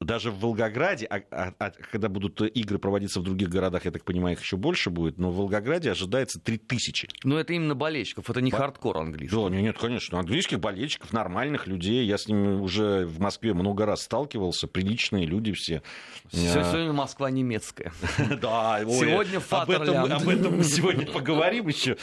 даже 0.00 0.30
в 0.30 0.40
Волгограде, 0.40 1.06
а, 1.06 1.22
а, 1.30 1.52
а 1.58 1.70
когда 1.70 2.08
будут 2.08 2.40
игры 2.40 2.78
проводиться 2.78 3.20
в 3.20 3.22
других 3.22 3.48
городах, 3.48 3.84
я 3.84 3.90
так 3.90 4.04
понимаю, 4.04 4.36
их 4.36 4.42
еще 4.42 4.56
больше 4.56 4.90
будет, 4.90 5.18
но 5.18 5.30
в 5.30 5.36
Волгограде 5.36 5.90
ожидается 5.90 6.40
3000. 6.40 7.08
Но 7.24 7.38
это 7.38 7.52
именно 7.52 7.74
болельщиков, 7.74 8.28
это 8.30 8.40
не 8.40 8.50
По... 8.50 8.58
хардкор 8.58 8.98
английский. 8.98 9.36
Да, 9.36 9.48
нет, 9.48 9.78
конечно. 9.86 10.18
Английских 10.18 10.60
болельщиков, 10.60 11.12
нормальных 11.12 11.66
людей. 11.66 12.04
Я 12.06 12.18
с 12.18 12.26
ними 12.26 12.60
уже 12.60 13.06
в 13.06 13.20
Москве 13.20 13.54
много 13.54 13.86
раз 13.86 14.02
сталкивался. 14.02 14.66
Приличные 14.66 15.26
люди 15.26 15.52
все. 15.52 15.82
Сегодня 16.30 16.92
Москва 16.92 17.30
немецкая. 17.30 17.92
Да, 18.40 18.80
сегодня 18.84 19.40
Об 20.16 20.28
этом 20.28 20.56
мы 20.58 20.64
сегодня 20.64 21.06
поговорим 21.06 21.68
еще. 21.68 21.96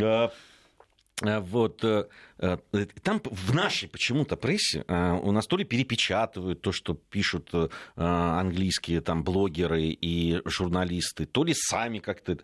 А, 0.00 0.30
а, 1.22 1.40
вот. 1.40 1.84
Э, 2.38 2.58
Э, 2.72 2.86
там 3.02 3.20
в 3.24 3.54
нашей 3.54 3.88
почему-то 3.88 4.36
прессе 4.36 4.84
э, 4.86 5.12
у 5.22 5.32
нас 5.32 5.46
то 5.46 5.56
ли 5.56 5.64
перепечатывают 5.64 6.60
то, 6.60 6.72
что 6.72 6.94
пишут 6.94 7.50
английские 7.96 9.00
там 9.00 9.24
блогеры 9.24 9.82
и 9.88 10.40
журналисты, 10.44 11.26
то 11.26 11.44
ли 11.44 11.54
сами 11.54 11.98
как-то... 11.98 12.38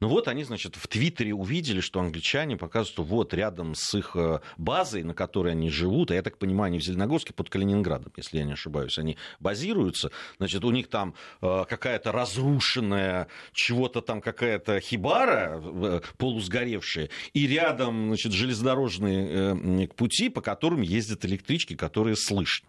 Ну 0.00 0.08
вот 0.08 0.28
они, 0.28 0.44
значит, 0.44 0.76
в 0.76 0.86
Твиттере 0.88 1.34
увидели, 1.34 1.80
что 1.80 2.00
англичане 2.00 2.56
показывают, 2.56 2.92
что 2.92 3.02
вот 3.02 3.34
рядом 3.34 3.74
с 3.74 3.94
их 3.94 4.16
базой, 4.56 5.02
на 5.02 5.14
которой 5.14 5.52
они 5.52 5.70
живут, 5.70 6.10
а 6.10 6.14
я 6.14 6.22
так 6.22 6.38
понимаю, 6.38 6.68
они 6.68 6.78
в 6.78 6.84
Зеленогорске 6.84 7.32
под 7.32 7.50
Калининградом, 7.50 8.12
если 8.16 8.38
я 8.38 8.44
не 8.44 8.52
ошибаюсь, 8.52 8.98
они 8.98 9.16
базируются, 9.40 10.10
значит, 10.38 10.64
у 10.64 10.70
них 10.70 10.88
там 10.88 11.14
какая-то 11.40 12.12
разрушенная, 12.12 13.28
чего-то 13.52 14.00
там 14.00 14.20
какая-то 14.20 14.80
хибара 14.80 16.02
полусгоревшая, 16.16 17.10
и 17.34 17.46
рядом, 17.46 18.08
значит, 18.08 18.32
железнодорожные 18.32 19.39
к 19.86 19.94
пути, 19.94 20.28
по 20.28 20.40
которым 20.40 20.82
ездят 20.82 21.24
электрички, 21.24 21.76
которые 21.76 22.16
слышно. 22.16 22.68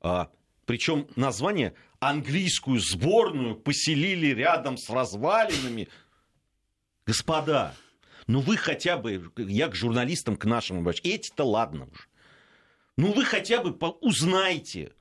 А, 0.00 0.30
причем 0.64 1.08
название 1.16 1.74
английскую 2.00 2.80
сборную 2.80 3.56
поселили 3.56 4.28
рядом 4.28 4.76
с 4.76 4.90
развалинами. 4.90 5.88
Господа, 7.06 7.74
ну 8.26 8.40
вы 8.40 8.56
хотя 8.56 8.96
бы, 8.96 9.30
я 9.36 9.68
к 9.68 9.74
журналистам, 9.74 10.36
к 10.36 10.44
нашим 10.44 10.78
обращаюсь, 10.78 11.14
эти-то 11.14 11.44
ладно 11.44 11.86
уже. 11.86 12.04
Ну 12.96 13.12
вы 13.12 13.24
хотя 13.24 13.62
бы 13.62 13.72
узнайте, 14.00 14.92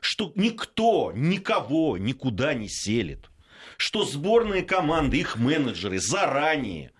что 0.00 0.32
никто 0.34 1.12
никого 1.14 1.96
никуда 1.98 2.54
не 2.54 2.68
селит. 2.68 3.30
Что 3.76 4.04
сборные 4.04 4.62
команды, 4.62 5.18
их 5.18 5.36
менеджеры 5.36 5.98
заранее 5.98 6.92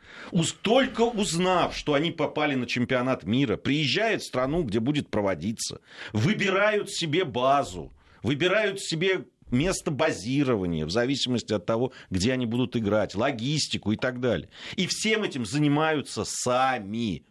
только 0.62 1.02
узнав, 1.02 1.76
что 1.76 1.94
они 1.94 2.10
попали 2.10 2.54
на 2.54 2.66
чемпионат 2.66 3.24
мира, 3.24 3.56
приезжают 3.56 4.22
в 4.22 4.26
страну, 4.26 4.62
где 4.62 4.80
будет 4.80 5.08
проводиться, 5.08 5.80
выбирают 6.12 6.90
себе 6.90 7.24
базу, 7.24 7.92
выбирают 8.22 8.80
себе 8.80 9.24
место 9.50 9.90
базирования, 9.90 10.84
в 10.84 10.90
зависимости 10.90 11.52
от 11.52 11.66
того, 11.66 11.92
где 12.10 12.32
они 12.32 12.46
будут 12.46 12.76
играть, 12.76 13.14
логистику 13.14 13.92
и 13.92 13.96
так 13.96 14.20
далее. 14.20 14.50
И 14.76 14.86
всем 14.86 15.22
этим 15.22 15.46
занимаются 15.46 16.24
сами. 16.24 17.24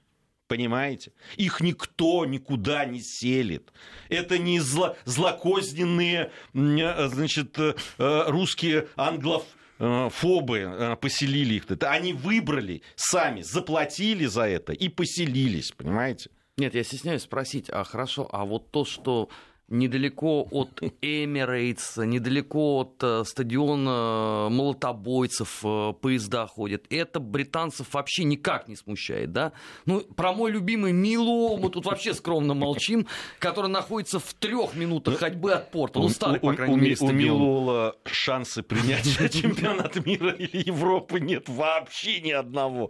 Понимаете? 0.48 1.12
Их 1.36 1.60
никто 1.60 2.26
никуда 2.26 2.86
не 2.86 3.02
селит. 3.02 3.74
Это 4.08 4.38
не 4.38 4.62
зло, 4.62 4.96
злокозненные 5.04 6.32
значит, 6.54 7.60
э, 7.60 7.74
русские 7.98 8.88
англоф, 8.96 9.44
Э, 9.44 9.57
фобы 9.78 10.58
э, 10.60 10.96
поселили 10.96 11.56
их. 11.56 11.66
Они 11.82 12.14
выбрали 12.14 12.82
сами, 12.96 13.42
заплатили 13.42 14.26
за 14.26 14.44
это 14.44 14.74
и 14.74 14.90
поселились, 14.90 15.72
понимаете? 15.72 16.30
Нет, 16.58 16.74
я 16.74 16.84
стесняюсь 16.84 17.22
спросить, 17.24 17.70
а 17.70 17.84
хорошо, 17.84 18.28
а 18.32 18.44
вот 18.46 18.72
то, 18.72 18.84
что 18.84 19.30
недалеко 19.70 20.48
от 20.50 20.82
Эмирейтс, 21.02 21.98
недалеко 21.98 22.80
от 22.80 23.04
э, 23.04 23.24
стадиона 23.26 24.48
молотобойцев 24.50 25.60
э, 25.64 25.94
поезда 26.02 26.48
ходят. 26.48 26.86
Это 26.90 27.20
британцев 27.20 27.94
вообще 27.94 28.24
никак 28.24 28.68
не 28.68 28.76
смущает, 28.76 29.34
да? 29.34 29.52
Ну, 29.86 30.02
про 30.02 30.32
мой 30.32 30.52
любимый 30.52 30.94
Мило 30.94 31.58
мы 31.58 31.70
тут 31.70 31.86
вообще 31.86 32.14
скромно 32.14 32.54
молчим, 32.54 33.08
который 33.40 33.70
находится 33.70 34.20
в 34.20 34.34
трех 34.34 34.76
минутах 34.76 35.16
ну, 35.16 35.20
ходьбы 35.20 35.52
от 35.52 35.72
порта. 35.72 36.00
Ну, 36.00 36.10
старый, 36.10 36.40
по 36.40 36.54
крайней 36.54 36.78
мере. 36.78 36.96
У 37.00 37.12
Милола 37.12 37.96
шансы 38.06 38.64
принять 38.64 39.04
чемпионат 39.34 40.06
мира 40.06 40.32
или 40.32 40.66
Европы 40.66 41.20
нет 41.20 41.50
вообще 41.50 42.22
ни 42.22 42.32
одного. 42.32 42.90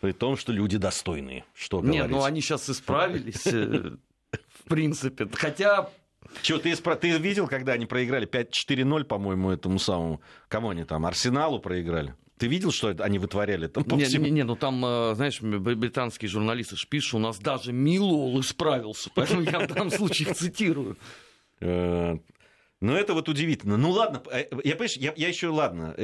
При 0.00 0.12
том, 0.12 0.36
что 0.36 0.52
люди 0.52 0.76
достойные. 0.76 1.44
Что 1.54 1.80
Нет, 1.80 2.08
ну 2.08 2.22
они 2.22 2.40
сейчас 2.40 2.68
исправились 2.68 3.46
э, 3.46 3.96
в 4.32 4.68
принципе. 4.68 5.28
Хотя 5.32 5.90
чего, 6.42 6.58
ты, 6.58 6.74
ты 6.76 7.18
видел, 7.18 7.46
когда 7.46 7.72
они 7.72 7.86
проиграли 7.86 8.28
5-4-0, 8.28 9.04
по-моему, 9.04 9.50
этому 9.50 9.78
самому... 9.78 10.20
Кому 10.48 10.70
они 10.70 10.84
там? 10.84 11.06
Арсеналу 11.06 11.60
проиграли? 11.60 12.14
Ты 12.38 12.46
видел, 12.46 12.70
что 12.70 12.94
они 13.00 13.18
вытворяли 13.18 13.66
там 13.66 13.84
по 13.84 13.96
не, 13.96 14.04
всему? 14.04 14.24
Не, 14.24 14.30
не, 14.30 14.44
ну 14.44 14.54
там, 14.54 14.84
э, 14.84 15.14
знаешь, 15.16 15.40
британские 15.40 16.28
журналисты 16.28 16.76
пишут, 16.88 17.14
у 17.14 17.18
нас 17.18 17.38
даже 17.38 17.72
Милол 17.72 18.40
исправился, 18.40 19.10
поэтому 19.14 19.42
я 19.42 19.58
в 19.58 19.66
данном 19.66 19.90
случае 19.90 20.32
цитирую. 20.34 20.96
Э, 21.60 22.16
ну, 22.80 22.94
это 22.94 23.12
вот 23.14 23.28
удивительно. 23.28 23.76
Ну, 23.76 23.90
ладно, 23.90 24.22
э, 24.30 24.46
я, 24.62 24.76
понимаешь, 24.76 24.96
я, 24.96 25.12
я 25.16 25.28
еще, 25.28 25.48
ладно, 25.48 25.96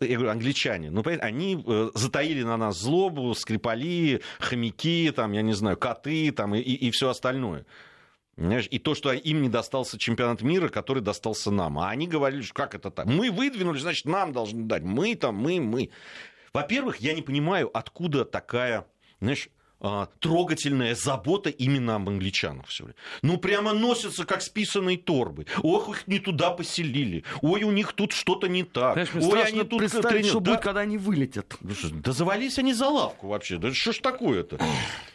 я 0.00 0.14
говорю, 0.16 0.30
англичане, 0.30 0.90
ну, 0.90 1.02
они 1.20 1.64
затаили 1.94 2.42
на 2.42 2.58
нас 2.58 2.78
злобу, 2.78 3.34
скрипали, 3.34 4.20
хомяки, 4.40 5.10
там, 5.16 5.32
я 5.32 5.40
не 5.40 5.54
знаю, 5.54 5.78
коты, 5.78 6.30
там, 6.32 6.54
и, 6.54 6.60
и 6.60 6.90
все 6.90 7.08
остальное. 7.08 7.64
И 8.38 8.78
то, 8.78 8.94
что 8.94 9.12
им 9.12 9.42
не 9.42 9.48
достался 9.48 9.98
чемпионат 9.98 10.42
мира, 10.42 10.68
который 10.68 11.02
достался 11.02 11.50
нам. 11.50 11.78
А 11.78 11.90
они 11.90 12.06
говорили, 12.06 12.42
что 12.42 12.54
как 12.54 12.74
это 12.76 12.90
так? 12.90 13.06
Мы 13.06 13.32
выдвинули, 13.32 13.78
значит, 13.78 14.04
нам 14.04 14.32
должны 14.32 14.62
дать. 14.64 14.84
Мы 14.84 15.16
там, 15.16 15.34
мы, 15.34 15.60
мы. 15.60 15.90
Во-первых, 16.52 16.98
я 16.98 17.14
не 17.14 17.22
понимаю, 17.22 17.68
откуда 17.76 18.24
такая, 18.24 18.86
знаешь, 19.20 19.48
трогательная 20.18 20.94
забота 20.94 21.50
именно 21.50 21.96
об 21.96 22.08
англичанах 22.08 22.66
все 22.66 22.84
время. 22.84 22.96
Ну, 23.22 23.38
прямо 23.38 23.72
носятся, 23.72 24.24
как 24.24 24.42
списанные 24.42 24.98
торбы. 24.98 25.46
Ох, 25.62 25.88
их 25.88 26.06
не 26.08 26.18
туда 26.18 26.50
поселили. 26.50 27.24
Ой, 27.42 27.62
у 27.62 27.70
них 27.70 27.92
тут 27.92 28.12
что-то 28.12 28.48
не 28.48 28.64
так. 28.64 28.94
Знаешь, 28.94 29.10
Ой, 29.14 29.42
они 29.44 29.62
тут 29.62 29.78
представить, 29.78 30.08
тренер... 30.08 30.30
что 30.30 30.40
да... 30.40 30.52
будет, 30.52 30.62
когда 30.62 30.80
они 30.80 30.98
вылетят. 30.98 31.56
Да 31.60 32.12
завались 32.12 32.58
они 32.58 32.72
за 32.72 32.88
лавку 32.88 33.28
вообще. 33.28 33.58
Да 33.58 33.72
что 33.72 33.92
ж 33.92 33.98
такое-то? 33.98 34.58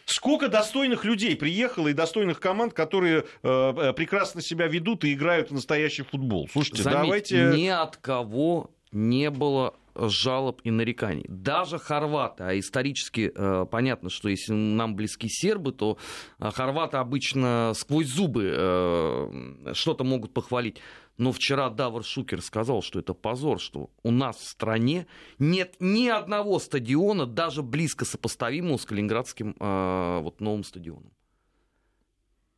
Сколько 0.06 0.48
достойных 0.48 1.04
людей 1.04 1.36
приехало 1.36 1.88
и 1.88 1.92
достойных 1.92 2.40
команд, 2.40 2.72
которые 2.72 3.24
э, 3.42 3.74
э, 3.76 3.92
прекрасно 3.92 4.42
себя 4.42 4.66
ведут 4.66 5.04
и 5.04 5.12
играют 5.12 5.50
в 5.50 5.54
настоящий 5.54 6.02
футбол. 6.02 6.48
Слушайте, 6.52 6.82
Заметь, 6.82 7.02
давайте... 7.02 7.52
Ни 7.54 7.68
от 7.68 7.96
кого 7.96 8.70
не 8.92 9.30
было 9.30 9.74
жалоб 9.94 10.60
и 10.64 10.70
нареканий. 10.70 11.24
Даже 11.28 11.78
хорваты, 11.78 12.44
а 12.44 12.58
исторически 12.58 13.32
э, 13.34 13.66
понятно, 13.70 14.10
что 14.10 14.28
если 14.28 14.52
нам 14.52 14.96
близки 14.96 15.28
сербы, 15.28 15.72
то 15.72 15.98
э, 16.38 16.50
хорваты 16.50 16.96
обычно 16.96 17.72
сквозь 17.74 18.08
зубы 18.08 18.52
э, 18.54 19.72
что-то 19.74 20.04
могут 20.04 20.32
похвалить. 20.32 20.80
Но 21.16 21.30
вчера 21.30 21.70
Давар 21.70 22.02
Шукер 22.02 22.42
сказал, 22.42 22.82
что 22.82 22.98
это 22.98 23.14
позор, 23.14 23.60
что 23.60 23.90
у 24.02 24.10
нас 24.10 24.36
в 24.36 24.48
стране 24.48 25.06
нет 25.38 25.76
ни 25.78 26.08
одного 26.08 26.58
стадиона, 26.58 27.26
даже 27.26 27.62
близко 27.62 28.04
сопоставимого 28.04 28.76
с 28.76 28.84
Калининградским 28.84 29.54
э, 29.58 30.18
вот, 30.22 30.40
новым 30.40 30.64
стадионом. 30.64 31.12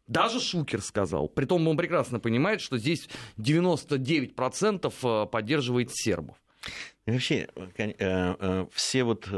Даже 0.07 0.41
Шукер 0.41 0.81
сказал. 0.81 1.29
Притом 1.29 1.67
он 1.67 1.77
прекрасно 1.77 2.21
понимает, 2.21 2.61
что 2.61 2.79
здесь 2.79 3.09
99% 3.39 4.93
э, 5.03 5.27
поддерживает 5.27 5.91
сербов. 5.93 6.37
И 7.07 7.11
вообще, 7.11 7.49
э, 7.57 7.95
э, 7.99 8.67
все 8.73 9.05
вот 9.05 9.29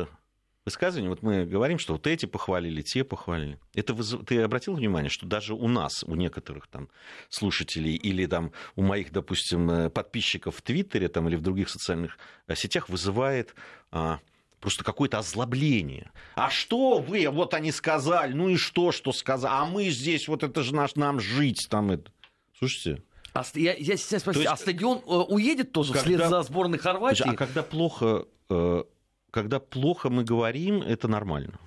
высказывания, 0.64 1.08
вот 1.08 1.22
мы 1.22 1.46
говорим, 1.46 1.78
что 1.78 1.94
вот 1.94 2.06
эти 2.06 2.26
похвалили, 2.26 2.82
те 2.82 3.04
похвалили. 3.04 3.58
Это 3.74 3.94
выз... 3.94 4.16
Ты 4.26 4.42
обратил 4.42 4.74
внимание, 4.74 5.10
что 5.10 5.26
даже 5.26 5.54
у 5.54 5.68
нас, 5.68 6.04
у 6.04 6.14
некоторых 6.14 6.66
там 6.66 6.88
слушателей 7.28 7.94
или 7.94 8.26
там 8.26 8.52
у 8.76 8.82
моих, 8.82 9.12
допустим, 9.12 9.90
подписчиков 9.90 10.56
в 10.56 10.62
Твиттере 10.62 11.08
там, 11.08 11.28
или 11.28 11.36
в 11.36 11.42
других 11.42 11.70
социальных 11.70 12.18
сетях 12.54 12.88
вызывает 12.88 13.54
а, 13.90 14.20
просто 14.60 14.84
какое-то 14.84 15.18
озлобление. 15.18 16.10
А 16.34 16.50
что 16.50 16.98
вы, 16.98 17.28
вот 17.28 17.54
они 17.54 17.72
сказали, 17.72 18.32
ну 18.32 18.48
и 18.48 18.56
что, 18.56 18.92
что 18.92 19.12
сказали, 19.12 19.52
а 19.54 19.66
мы 19.66 19.88
здесь, 19.90 20.28
вот 20.28 20.42
это 20.42 20.62
же 20.62 20.74
наш, 20.74 20.96
нам 20.96 21.20
жить 21.20 21.66
там. 21.70 21.90
Это. 21.90 22.10
Слушайте, 22.58 23.02
а, 23.32 23.44
я, 23.54 23.74
я 23.74 23.96
сейчас 23.96 24.22
спросил, 24.22 24.42
есть, 24.42 24.52
а 24.52 24.56
стадион 24.56 24.98
э, 24.98 25.10
уедет 25.28 25.72
тоже 25.72 25.92
когда, 25.92 26.02
вслед 26.02 26.28
за 26.28 26.42
сборной 26.42 26.78
Хорватии? 26.78 27.24
А 27.26 27.34
когда 27.34 27.62
плохо, 27.62 28.26
э, 28.48 28.84
когда 29.30 29.60
плохо 29.60 30.10
мы 30.10 30.24
говорим, 30.24 30.82
это 30.82 31.08
нормально. 31.08 31.58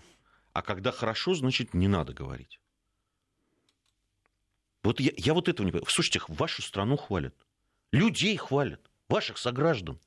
А 0.53 0.61
когда 0.61 0.91
хорошо, 0.91 1.33
значит, 1.33 1.73
не 1.73 1.87
надо 1.87 2.13
говорить. 2.13 2.59
Вот 4.83 4.99
я, 4.99 5.11
я 5.15 5.33
вот 5.33 5.47
этого 5.47 5.65
не 5.65 5.71
понимаю. 5.71 5.89
Слушайте, 5.89 6.21
вашу 6.27 6.61
страну 6.61 6.97
хвалят. 6.97 7.35
Людей 7.91 8.35
хвалят. 8.37 8.81
Ваших 9.07 9.37
сограждан. 9.37 9.99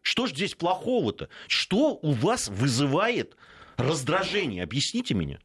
Что 0.00 0.26
ж 0.26 0.30
здесь 0.30 0.54
плохого-то? 0.54 1.28
Что 1.48 1.98
у 2.00 2.12
вас 2.12 2.48
вызывает 2.48 3.36
раздражение? 3.76 4.62
Объясните 4.62 5.14
мне. 5.14 5.40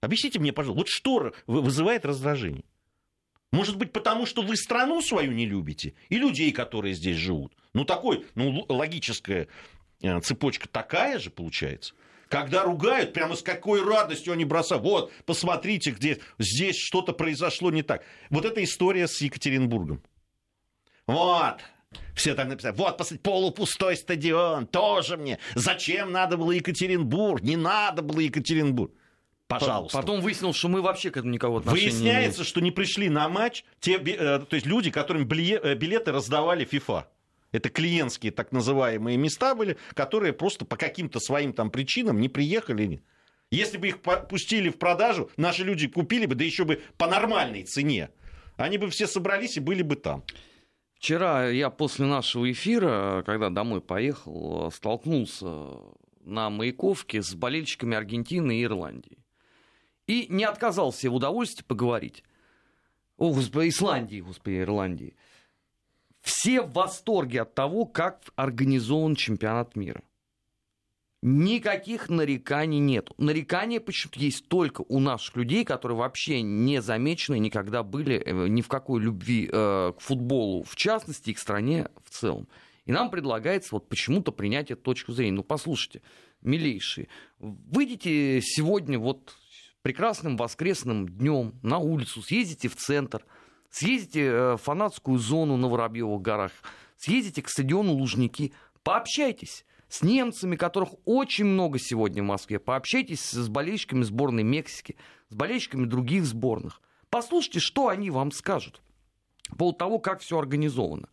Объясните 0.00 0.38
мне, 0.38 0.52
пожалуйста, 0.52 0.78
вот 0.78 0.88
что 0.88 1.34
вызывает 1.46 2.04
раздражение? 2.04 2.64
Может 3.56 3.78
быть, 3.78 3.90
потому 3.90 4.26
что 4.26 4.42
вы 4.42 4.54
страну 4.54 5.00
свою 5.00 5.32
не 5.32 5.46
любите 5.46 5.94
и 6.10 6.18
людей, 6.18 6.52
которые 6.52 6.92
здесь 6.92 7.16
живут. 7.16 7.54
Ну, 7.72 7.86
такой, 7.86 8.26
ну, 8.34 8.66
логическая 8.68 9.48
э, 10.02 10.20
цепочка 10.20 10.68
такая 10.68 11.18
же 11.18 11.30
получается. 11.30 11.94
Когда 12.28 12.64
ругают, 12.64 13.14
прямо 13.14 13.34
с 13.34 13.40
какой 13.40 13.82
радостью 13.82 14.34
они 14.34 14.44
бросают. 14.44 14.84
Вот, 14.84 15.10
посмотрите, 15.24 15.92
где 15.92 16.18
здесь 16.38 16.76
что-то 16.76 17.14
произошло 17.14 17.70
не 17.70 17.82
так. 17.82 18.04
Вот 18.28 18.44
эта 18.44 18.62
история 18.62 19.08
с 19.08 19.22
Екатеринбургом. 19.22 20.02
Вот, 21.06 21.60
все 22.14 22.34
там 22.34 22.50
написали, 22.50 22.74
вот, 22.74 22.98
посмотрите, 22.98 23.22
полупустой 23.22 23.96
стадион, 23.96 24.66
тоже 24.66 25.16
мне. 25.16 25.38
Зачем 25.54 26.12
надо 26.12 26.36
было 26.36 26.50
Екатеринбург? 26.50 27.40
Не 27.40 27.56
надо 27.56 28.02
было 28.02 28.20
Екатеринбург. 28.20 28.92
Пожалуйста. 29.48 29.98
Потом 29.98 30.20
выяснилось, 30.20 30.56
что 30.56 30.68
мы 30.68 30.82
вообще 30.82 31.10
к 31.10 31.16
этому 31.16 31.32
никого 31.32 31.58
отношения 31.58 31.90
Выясняется, 31.90 32.38
не 32.38 32.42
имеем. 32.42 32.44
что 32.44 32.60
не 32.60 32.70
пришли 32.72 33.08
на 33.08 33.28
матч 33.28 33.64
те, 33.80 33.96
э, 33.96 34.40
то 34.40 34.54
есть 34.54 34.66
люди, 34.66 34.90
которым 34.90 35.22
э, 35.22 35.74
билеты 35.74 36.10
раздавали 36.10 36.66
FIFA. 36.66 37.04
Это 37.52 37.68
клиентские 37.68 38.32
так 38.32 38.50
называемые 38.50 39.16
места 39.16 39.54
были, 39.54 39.76
которые 39.94 40.32
просто 40.32 40.64
по 40.64 40.76
каким-то 40.76 41.20
своим 41.20 41.52
там 41.52 41.70
причинам 41.70 42.20
не 42.20 42.28
приехали. 42.28 43.02
Если 43.52 43.78
бы 43.78 43.88
их 43.88 44.00
пустили 44.00 44.68
в 44.68 44.78
продажу, 44.78 45.30
наши 45.36 45.62
люди 45.62 45.86
купили 45.86 46.26
бы, 46.26 46.34
да 46.34 46.44
еще 46.44 46.64
бы 46.64 46.82
по 46.98 47.06
нормальной 47.06 47.62
цене. 47.62 48.10
Они 48.56 48.78
бы 48.78 48.90
все 48.90 49.06
собрались 49.06 49.56
и 49.56 49.60
были 49.60 49.82
бы 49.82 49.94
там. 49.94 50.24
Вчера 50.94 51.48
я 51.48 51.70
после 51.70 52.06
нашего 52.06 52.50
эфира, 52.50 53.22
когда 53.24 53.50
домой 53.50 53.80
поехал, 53.80 54.72
столкнулся 54.72 55.46
на 56.24 56.50
Маяковке 56.50 57.22
с 57.22 57.34
болельщиками 57.34 57.96
Аргентины 57.96 58.58
и 58.58 58.64
Ирландии. 58.64 59.18
И 60.06 60.26
не 60.28 60.44
отказался 60.44 61.10
в 61.10 61.14
удовольствии 61.14 61.64
поговорить. 61.64 62.22
О, 63.16 63.32
господи, 63.32 63.68
Исландии, 63.68 64.20
господи, 64.20 64.60
Ирландии. 64.60 65.16
Все 66.20 66.60
в 66.60 66.72
восторге 66.72 67.42
от 67.42 67.54
того, 67.54 67.86
как 67.86 68.20
организован 68.34 69.14
чемпионат 69.14 69.76
мира. 69.76 70.02
Никаких 71.22 72.08
нареканий 72.08 72.78
нет. 72.78 73.10
Нарекания 73.16 73.80
почему-то 73.80 74.20
есть 74.20 74.46
только 74.48 74.84
у 74.88 75.00
наших 75.00 75.34
людей, 75.36 75.64
которые 75.64 75.98
вообще 75.98 76.42
не 76.42 76.82
замечены, 76.82 77.38
никогда 77.38 77.82
были 77.82 78.16
э, 78.16 78.48
ни 78.48 78.60
в 78.60 78.68
какой 78.68 79.00
любви 79.00 79.48
э, 79.50 79.92
к 79.96 80.00
футболу, 80.00 80.62
в 80.62 80.76
частности, 80.76 81.30
и 81.30 81.34
к 81.34 81.38
стране 81.38 81.88
в 82.04 82.10
целом. 82.10 82.46
И 82.84 82.92
нам 82.92 83.10
предлагается 83.10 83.70
вот 83.72 83.88
почему-то 83.88 84.30
принять 84.30 84.70
эту 84.70 84.82
точку 84.82 85.12
зрения. 85.12 85.36
Ну, 85.36 85.42
послушайте, 85.42 86.02
милейшие, 86.42 87.08
выйдите 87.40 88.40
сегодня 88.42 88.98
вот 88.98 89.34
прекрасным 89.86 90.36
воскресным 90.36 91.08
днем 91.08 91.54
на 91.62 91.78
улицу, 91.78 92.20
съездите 92.20 92.66
в 92.66 92.74
центр, 92.74 93.24
съездите 93.70 94.24
э, 94.24 94.52
в 94.54 94.56
фанатскую 94.56 95.16
зону 95.16 95.56
на 95.56 95.68
Воробьевых 95.68 96.20
горах, 96.20 96.50
съездите 96.96 97.40
к 97.40 97.48
стадиону 97.48 97.92
Лужники, 97.92 98.52
пообщайтесь 98.82 99.64
с 99.88 100.02
немцами, 100.02 100.56
которых 100.56 100.88
очень 101.04 101.44
много 101.44 101.78
сегодня 101.78 102.24
в 102.24 102.26
Москве. 102.26 102.58
Пообщайтесь 102.58 103.30
с 103.30 103.48
болельщиками 103.48 104.02
сборной 104.02 104.42
Мексики, 104.42 104.96
с 105.28 105.36
болельщиками 105.36 105.84
других 105.84 106.24
сборных. 106.24 106.82
Послушайте, 107.08 107.60
что 107.60 107.86
они 107.86 108.10
вам 108.10 108.32
скажут 108.32 108.82
по 109.50 109.56
поводу 109.56 109.78
того, 109.78 109.98
как 110.00 110.18
все 110.18 110.36
организовано. 110.36 111.08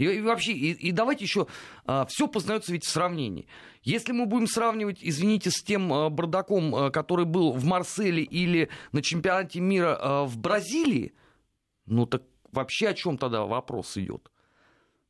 И, 0.00 0.04
и 0.04 0.20
вообще, 0.22 0.52
и, 0.52 0.72
и 0.72 0.92
давайте 0.92 1.24
еще, 1.24 1.46
а, 1.84 2.06
все 2.06 2.26
познается 2.26 2.72
ведь 2.72 2.84
в 2.84 2.88
сравнении. 2.88 3.46
Если 3.82 4.12
мы 4.12 4.24
будем 4.24 4.46
сравнивать, 4.46 4.98
извините, 5.02 5.50
с 5.50 5.62
тем 5.62 5.92
а, 5.92 6.08
бардаком, 6.08 6.74
а, 6.74 6.90
который 6.90 7.26
был 7.26 7.52
в 7.52 7.64
Марселе 7.66 8.22
или 8.22 8.70
на 8.92 9.02
чемпионате 9.02 9.60
мира 9.60 9.98
а, 10.00 10.24
в 10.24 10.38
Бразилии, 10.38 11.12
ну 11.84 12.06
так 12.06 12.22
вообще 12.50 12.88
о 12.88 12.94
чем 12.94 13.18
тогда 13.18 13.44
вопрос 13.44 13.98
идет? 13.98 14.30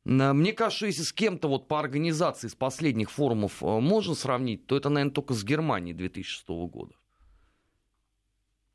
Мне 0.03 0.51
кажется, 0.51 0.87
если 0.87 1.03
с 1.03 1.13
кем-то 1.13 1.47
вот 1.47 1.69
по 1.69 1.79
организации 1.79 2.49
с 2.49 2.55
последних 2.55 3.11
форумов 3.11 3.61
э, 3.61 3.65
можно 3.79 4.15
сравнить, 4.15 4.65
то 4.65 4.75
это, 4.75 4.89
наверное, 4.89 5.13
только 5.13 5.35
с 5.35 5.43
Германией 5.43 5.93
2006 5.93 6.47
года. 6.47 6.95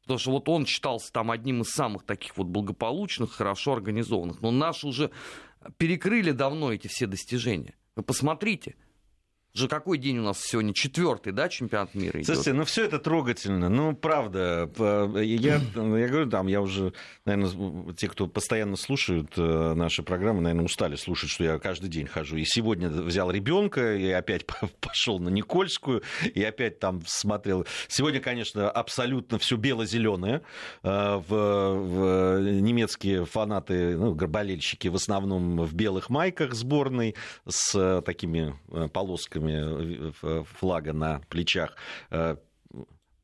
Потому 0.06 0.20
что 0.20 0.30
вот 0.30 0.48
он 0.48 0.66
считался 0.66 1.12
там 1.12 1.32
одним 1.32 1.62
из 1.62 1.70
самых 1.70 2.04
таких 2.04 2.36
вот 2.36 2.46
благополучных, 2.46 3.32
хорошо 3.32 3.72
организованных. 3.72 4.40
Но 4.40 4.52
наши 4.52 4.86
уже 4.86 5.10
перекрыли 5.76 6.32
давно 6.32 6.72
эти 6.72 6.88
все 6.88 7.06
достижения. 7.06 7.74
Вы 7.94 8.02
посмотрите– 8.02 8.74
же 9.56 9.68
какой 9.68 9.98
день 9.98 10.18
у 10.18 10.22
нас 10.22 10.40
сегодня? 10.40 10.74
Четвертый, 10.74 11.32
да, 11.32 11.48
чемпионат 11.48 11.94
мира 11.94 12.18
идет? 12.18 12.26
Слушайте, 12.26 12.52
ну 12.52 12.64
все 12.64 12.84
это 12.84 12.98
трогательно. 12.98 13.68
Ну, 13.68 13.94
правда. 13.94 14.70
Я, 14.78 15.56
я 15.56 16.08
говорю, 16.08 16.28
там, 16.28 16.46
я 16.46 16.60
уже, 16.60 16.92
наверное, 17.24 17.94
те, 17.94 18.08
кто 18.08 18.26
постоянно 18.26 18.76
слушают 18.76 19.32
э, 19.36 19.74
наши 19.74 20.02
программы, 20.02 20.42
наверное, 20.42 20.64
устали 20.64 20.96
слушать, 20.96 21.30
что 21.30 21.44
я 21.44 21.58
каждый 21.58 21.88
день 21.88 22.06
хожу. 22.06 22.36
И 22.36 22.44
сегодня 22.44 22.88
взял 22.88 23.30
ребенка, 23.30 23.96
и 23.96 24.10
опять 24.10 24.46
пошел 24.80 25.18
на 25.18 25.28
Никольскую, 25.28 26.02
и 26.34 26.42
опять 26.42 26.78
там 26.78 27.02
смотрел. 27.06 27.66
Сегодня, 27.88 28.20
конечно, 28.20 28.70
абсолютно 28.70 29.38
все 29.38 29.56
бело-зеленое. 29.56 30.42
Э, 30.82 31.16
в, 31.16 31.28
в 31.28 32.40
немецкие 32.60 33.24
фанаты, 33.24 33.96
ну, 33.96 34.14
болельщики 34.14 34.88
в 34.88 34.96
основном 34.96 35.60
в 35.62 35.74
белых 35.74 36.10
майках 36.10 36.54
сборной 36.54 37.14
с 37.48 38.02
такими 38.02 38.54
э, 38.70 38.88
полосками 38.92 39.45
э, 39.52 40.44
флага 40.58 40.92
на 40.92 41.20
плечах 41.28 41.76
э, 42.10 42.36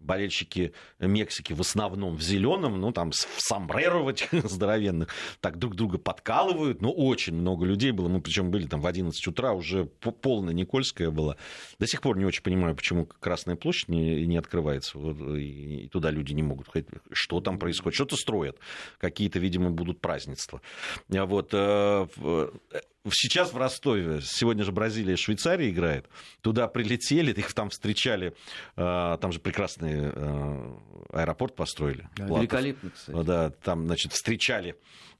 болельщики 0.02 0.72
Мексики 0.98 1.52
в 1.52 1.60
основном 1.60 2.16
в 2.16 2.22
зеленом, 2.22 2.80
ну 2.80 2.92
там 2.92 3.12
в 3.12 3.40
сомбреро 3.40 4.14
здоровенных, 4.32 5.08
так 5.40 5.58
друг 5.58 5.74
друга 5.74 5.98
подкалывают, 5.98 6.82
но 6.82 6.92
очень 6.92 7.34
много 7.34 7.64
людей 7.64 7.92
было, 7.92 8.08
мы 8.08 8.20
причем 8.20 8.50
были 8.50 8.66
там 8.66 8.80
в 8.80 8.86
11 8.86 9.26
утра, 9.26 9.52
уже 9.52 9.86
полная 9.86 10.54
Никольская 10.54 11.10
была. 11.10 11.36
До 11.78 11.86
сих 11.86 12.02
пор 12.02 12.18
не 12.18 12.24
очень 12.24 12.42
понимаю, 12.42 12.74
почему 12.74 13.06
Красная 13.06 13.56
площадь 13.56 13.88
не, 13.88 14.26
не 14.26 14.36
открывается, 14.36 14.98
и 14.98 15.88
туда 15.88 16.10
люди 16.10 16.32
не 16.32 16.42
могут 16.42 16.68
ходить. 16.68 16.88
Что 17.12 17.40
там 17.40 17.58
происходит? 17.58 17.94
Что-то 17.94 18.16
строят, 18.16 18.58
какие-то, 18.98 19.38
видимо, 19.38 19.70
будут 19.70 20.00
празднества. 20.00 20.60
Вот, 21.08 21.50
э, 21.52 22.06
сейчас 23.10 23.52
в 23.52 23.56
Ростове, 23.56 24.20
сегодня 24.22 24.64
же 24.64 24.72
Бразилия 24.72 25.14
и 25.14 25.16
Швейцария 25.16 25.70
играет, 25.70 26.08
туда 26.40 26.68
прилетели, 26.68 27.32
их 27.32 27.52
там 27.54 27.70
встречали, 27.70 28.34
э, 28.76 29.18
там 29.20 29.32
же 29.32 29.40
прекрасный 29.40 30.12
э, 30.12 30.76
аэропорт 31.12 31.56
построили. 31.56 32.08
Да, 32.16 32.26
великолепно, 32.26 32.90
кстати. 32.90 33.24
Да, 33.24 33.50
там, 33.50 33.86
значит, 33.86 34.12
встречали 34.12 34.76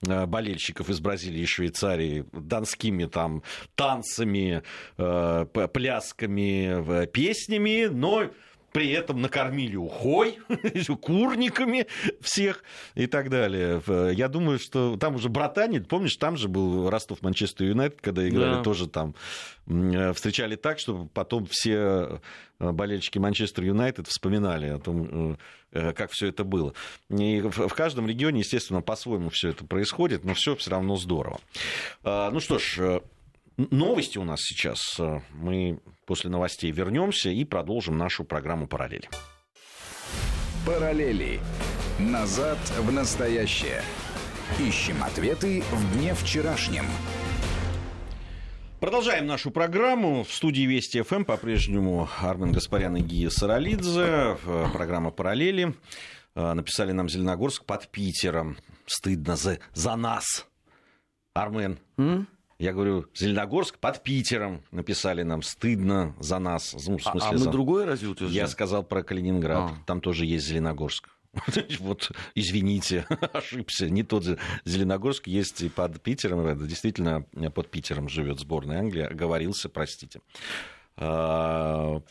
э, 0.07 0.27
болельщиков 0.27 0.91
из 0.91 1.01
Бразилии 1.01 1.43
и 1.43 1.47
Швейцарии 1.47 2.25
донскими 2.33 3.07
там 3.07 3.43
танцами, 3.75 4.63
плясками, 4.97 7.07
песнями, 7.07 7.87
но 7.87 8.31
при 8.73 8.91
этом 8.91 9.21
накормили 9.21 9.77
ухой, 9.77 10.39
курниками 11.01 11.87
всех 12.21 12.65
и 12.95 13.07
так 13.07 13.31
далее. 13.31 13.83
Я 14.15 14.29
думаю, 14.29 14.59
что 14.59 14.97
там 14.97 15.17
уже 15.17 15.29
братанит, 15.29 15.89
помнишь, 15.89 16.17
там 16.17 16.37
же 16.37 16.49
был 16.49 16.91
Ростов-Манчестер 16.91 17.67
Юнайтед, 17.67 18.01
когда 18.01 18.29
играли, 18.29 18.55
да. 18.55 18.63
тоже 18.63 18.89
там 18.89 19.15
встречали 19.67 20.57
так, 20.57 20.79
чтобы 20.79 21.09
потом 21.09 21.47
все 21.49 22.21
э, 22.59 22.73
болельщики 22.73 23.19
Манчестер 23.19 23.65
Юнайтед 23.65 24.09
вспоминали 24.09 24.67
о 24.69 24.79
том, 24.79 25.39
э, 25.71 25.93
как 25.93 26.11
все 26.11 26.29
это 26.29 26.43
было. 26.43 26.75
И 27.09 27.41
в 27.41 27.69
каждом 27.69 28.09
регионе, 28.09 28.41
естественно, 28.41 28.83
по-своему 28.83 29.31
все 29.31 29.51
это 29.51 29.65
происходит, 29.65 30.25
но 30.25 30.35
все 30.35 30.57
все 30.57 30.71
равно 30.71 30.97
здорово. 30.97 31.41
А, 32.03 32.31
ну 32.31 32.41
что 32.41 32.59
ж, 32.59 32.77
э, 32.79 33.01
новости 33.71 34.19
у 34.19 34.25
нас 34.25 34.41
сейчас. 34.41 35.01
Мы 35.31 35.81
после 36.07 36.31
новостей 36.31 36.71
вернемся 36.71 37.31
и 37.31 37.45
продолжим 37.45 37.99
нашу 37.99 38.25
программу 38.25 38.67
«Параллели». 38.67 39.09
«Параллели. 40.67 41.41
Назад 41.99 42.59
в 42.79 42.93
настоящее». 42.93 43.83
Ищем 44.61 45.03
ответы 45.03 45.63
в 45.71 45.97
дне 45.97 46.15
вчерашнем. 46.15 46.85
Продолжаем 48.81 49.27
нашу 49.27 49.51
программу. 49.51 50.25
В 50.25 50.33
студии 50.33 50.63
Вести 50.63 51.03
ФМ 51.03 51.25
по-прежнему 51.25 52.09
Армен 52.21 52.53
Гаспарян 52.53 52.97
и 52.97 53.01
Гия 53.01 53.31
Саралидзе. 53.31 54.37
Программа 54.73 55.11
«Параллели». 55.11 55.75
Написали 56.35 56.93
нам 56.93 57.09
Зеленогорск 57.09 57.65
под 57.65 57.89
Питером. 57.89 58.57
Стыдно 58.87 59.37
за, 59.37 59.59
за 59.75 59.97
нас. 59.97 60.47
Армен. 61.35 61.79
Mm? 61.97 62.27
Я 62.63 62.73
говорю, 62.73 63.07
Зеленогорск 63.13 63.77
под 63.79 64.05
Питером 64.05 64.63
написали 64.71 65.25
нам. 65.25 65.43
Стыдно 65.43 66.15
за 66.21 66.39
нас. 66.39 66.75
Ну, 66.87 66.97
в 66.97 67.03
смысле, 67.03 67.21
а, 67.21 67.31
а 67.31 67.33
мы 67.33 67.39
за... 67.39 67.51
другое 67.51 67.87
разве 67.87 68.07
утверждаем? 68.07 68.47
Я 68.47 68.47
сказал 68.47 68.85
про 68.85 69.03
Калининград. 69.03 69.73
А. 69.73 69.85
Там 69.85 70.01
тоже 70.01 70.27
есть 70.27 70.47
Зеленогорск. 70.47 71.09
Вот, 71.81 72.13
извините, 72.37 73.05
ошибся. 73.33 73.91
Не 73.91 74.05
тот 74.05 74.39
Зеленогорск 74.65 75.27
есть 75.27 75.61
и 75.63 75.69
под 75.69 76.01
Питером. 76.03 76.69
Действительно, 76.69 77.23
под 77.53 77.69
Питером 77.69 78.09
живет 78.09 78.39
сборная 78.39 78.79
Англии. 78.79 79.03
Оговорился, 79.03 79.69
простите. 79.69 80.21
А, 80.95 82.03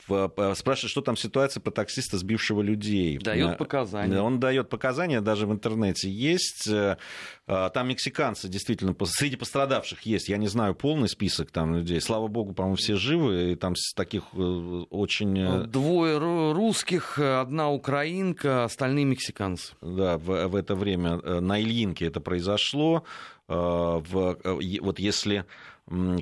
спрашивает, 0.55 0.89
что 0.89 1.01
там 1.01 1.15
ситуация 1.15 1.61
по 1.61 1.69
таксиста, 1.69 2.17
сбившего 2.17 2.61
людей. 2.61 3.19
Дает 3.19 3.57
показания. 3.59 4.19
Он 4.19 4.39
дает 4.39 4.69
показания, 4.69 5.21
даже 5.21 5.45
в 5.45 5.51
интернете 5.51 6.09
есть. 6.09 6.67
Э, 6.67 6.97
а, 7.45 7.69
там 7.69 7.89
мексиканцы 7.89 8.49
действительно, 8.49 8.95
среди 9.05 9.35
пострадавших 9.35 10.01
есть, 10.01 10.29
я 10.29 10.37
не 10.37 10.47
знаю 10.47 10.73
полный 10.73 11.09
список 11.09 11.51
там 11.51 11.75
людей. 11.75 12.01
Слава 12.01 12.27
богу, 12.27 12.53
по-моему, 12.53 12.75
все 12.75 12.95
живы, 12.95 13.51
и 13.51 13.55
там 13.55 13.75
таких 13.95 14.23
э, 14.33 14.37
очень... 14.37 15.37
Э, 15.37 15.63
Двое 15.67 16.17
русских, 16.17 17.19
одна 17.19 17.69
украинка, 17.69 18.63
остальные 18.63 19.05
мексиканцы. 19.05 19.73
Да, 19.81 20.17
в, 20.17 20.47
в 20.47 20.55
это 20.55 20.73
время 20.73 21.17
на 21.17 21.61
Ильинке 21.61 22.07
это 22.07 22.19
произошло. 22.19 23.03
В, 23.47 24.37
вот 24.81 24.99
если 24.99 25.45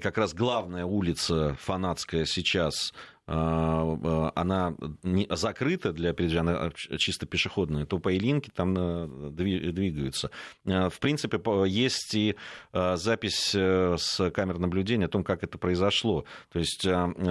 как 0.02 0.18
раз 0.18 0.34
главная 0.34 0.86
улица 0.86 1.56
фанатская 1.60 2.26
сейчас 2.26 2.94
она 3.30 4.76
не 5.04 5.28
закрыта 5.30 5.94
для 5.94 6.14
передвижения, 6.14 6.72
чисто 6.98 7.26
пешеходная, 7.26 7.86
то 7.86 8.00
по 8.00 8.12
Илинке 8.12 8.52
там 8.54 8.74
двигаются. 9.36 10.32
В 10.64 10.94
принципе, 11.00 11.40
есть 11.68 12.16
и 12.16 12.36
запись 12.74 13.54
с 13.54 14.32
камер 14.32 14.58
наблюдения 14.58 15.06
о 15.06 15.10
том, 15.10 15.24
как 15.24 15.44
это 15.44 15.58
произошло. 15.58 16.26
То 16.52 16.60
есть 16.60 16.88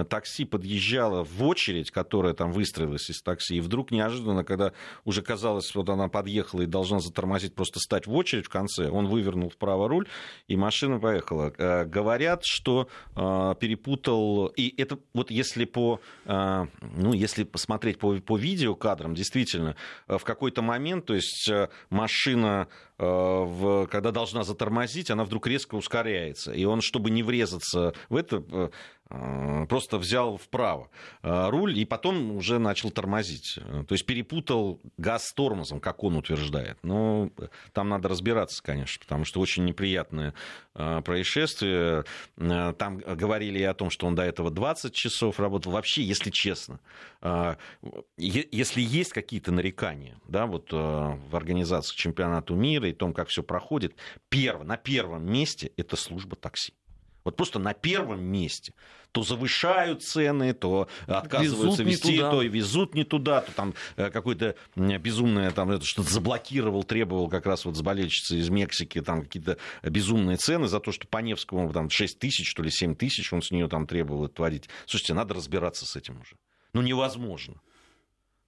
такси 0.09 0.45
подъезжало 0.45 1.23
в 1.23 1.43
очередь, 1.43 1.91
которая 1.91 2.33
там 2.33 2.51
выстроилась 2.51 3.09
из 3.09 3.21
такси, 3.21 3.57
и 3.57 3.61
вдруг 3.61 3.91
неожиданно, 3.91 4.43
когда 4.43 4.71
уже 5.03 5.21
казалось, 5.21 5.73
вот 5.75 5.89
она 5.89 6.07
подъехала 6.07 6.61
и 6.61 6.65
должна 6.65 6.99
затормозить, 6.99 7.55
просто 7.55 7.79
стать 7.79 8.07
в 8.07 8.15
очередь 8.15 8.45
в 8.45 8.49
конце, 8.49 8.89
он 8.89 9.07
вывернул 9.07 9.49
вправо 9.49 9.89
руль, 9.89 10.07
и 10.47 10.55
машина 10.55 10.99
поехала. 10.99 11.53
Э, 11.57 11.85
говорят, 11.85 12.41
что 12.45 12.87
э, 13.15 13.55
перепутал, 13.59 14.47
и 14.47 14.73
это 14.81 14.99
вот 15.13 15.31
если 15.31 15.65
по, 15.65 15.88
э, 16.25 16.65
ну, 16.95 17.13
если 17.13 17.43
посмотреть 17.43 17.99
по, 17.99 18.15
по 18.19 18.37
видеокадрам, 18.37 19.15
действительно, 19.15 19.75
в 20.07 20.23
какой-то 20.23 20.61
момент, 20.61 21.05
то 21.05 21.15
есть 21.15 21.49
машина 21.89 22.67
в, 22.97 23.87
когда 23.87 24.11
должна 24.11 24.43
затормозить, 24.43 25.09
она 25.09 25.23
вдруг 25.23 25.47
резко 25.47 25.75
ускоряется. 25.75 26.51
И 26.51 26.65
он, 26.65 26.81
чтобы 26.81 27.09
не 27.11 27.23
врезаться 27.23 27.93
в 28.09 28.17
это, 28.17 28.43
Э, 28.51 28.69
просто 29.09 29.97
взял 29.97 30.37
вправо 30.37 30.89
э, 31.23 31.49
руль 31.49 31.77
и 31.77 31.85
потом 31.85 32.35
уже 32.35 32.59
начал 32.59 32.91
тормозить. 32.91 33.57
То 33.87 33.93
есть 33.93 34.05
перепутал 34.05 34.79
газ 34.97 35.27
с 35.27 35.33
тормозом, 35.33 35.79
как 35.79 36.03
он 36.03 36.15
утверждает. 36.15 36.77
Но 36.83 37.31
там 37.73 37.89
надо 37.89 38.07
разбираться, 38.07 38.61
конечно, 38.61 39.01
потому 39.03 39.25
что 39.25 39.39
очень 39.39 39.65
неприятное 39.65 40.35
э, 40.75 41.01
происшествие. 41.03 42.05
Там 42.37 42.97
говорили 42.97 43.63
о 43.63 43.73
том, 43.73 43.89
что 43.89 44.05
он 44.05 44.15
до 44.15 44.23
этого 44.23 44.51
20 44.51 44.93
часов 44.93 45.39
работал. 45.39 45.71
Вообще, 45.71 46.03
если 46.03 46.29
честно, 46.29 46.79
если 48.17 48.81
есть 48.81 49.11
какие-то 49.11 49.51
нарекания 49.51 50.19
да, 50.27 50.45
вот, 50.45 50.71
в 50.71 51.35
организации 51.35 51.95
чемпионату 51.95 52.55
мира 52.55 52.87
и 52.87 52.93
том, 52.93 53.13
как 53.13 53.29
все 53.29 53.43
проходит, 53.43 53.95
перв, 54.29 54.63
на 54.63 54.77
первом 54.77 55.31
месте 55.31 55.71
это 55.77 55.95
служба 55.95 56.35
такси. 56.35 56.73
Вот 57.29 57.35
просто 57.35 57.59
на 57.59 57.73
первом 57.73 58.23
месте. 58.23 58.73
То 59.11 59.21
завышают 59.23 60.03
цены, 60.03 60.53
то 60.53 60.87
отказываются 61.05 61.83
везут 61.83 62.05
вести, 62.05 62.17
то 62.17 62.41
и 62.41 62.47
везут 62.47 62.95
не 62.95 63.03
туда, 63.03 63.41
то 63.41 63.51
там 63.51 63.73
э, 63.97 64.09
какое-то 64.09 64.55
безумное, 64.75 65.51
там 65.51 65.79
что-то 65.81 66.09
заблокировал, 66.09 66.83
требовал 66.83 67.29
как 67.29 67.45
раз 67.45 67.65
вот 67.65 67.75
с 67.75 67.81
болельщицей 67.81 68.39
из 68.39 68.49
Мексики, 68.49 69.01
там 69.01 69.23
какие-то 69.23 69.57
безумные 69.83 70.37
цены 70.37 70.67
за 70.67 70.79
то, 70.79 70.91
что 70.91 71.07
по 71.07 71.19
Невскому 71.19 71.71
там 71.71 71.89
6 71.89 72.19
тысяч, 72.19 72.49
что 72.49 72.63
ли, 72.63 72.71
7 72.71 72.95
тысяч 72.95 73.31
он 73.33 73.41
с 73.41 73.51
нее 73.51 73.67
там 73.67 73.85
требовал 73.85 74.27
творить. 74.27 74.69
Слушайте, 74.85 75.13
надо 75.13 75.33
разбираться 75.35 75.85
с 75.85 75.95
этим 75.95 76.21
уже. 76.21 76.35
Ну, 76.73 76.81
невозможно. 76.81 77.61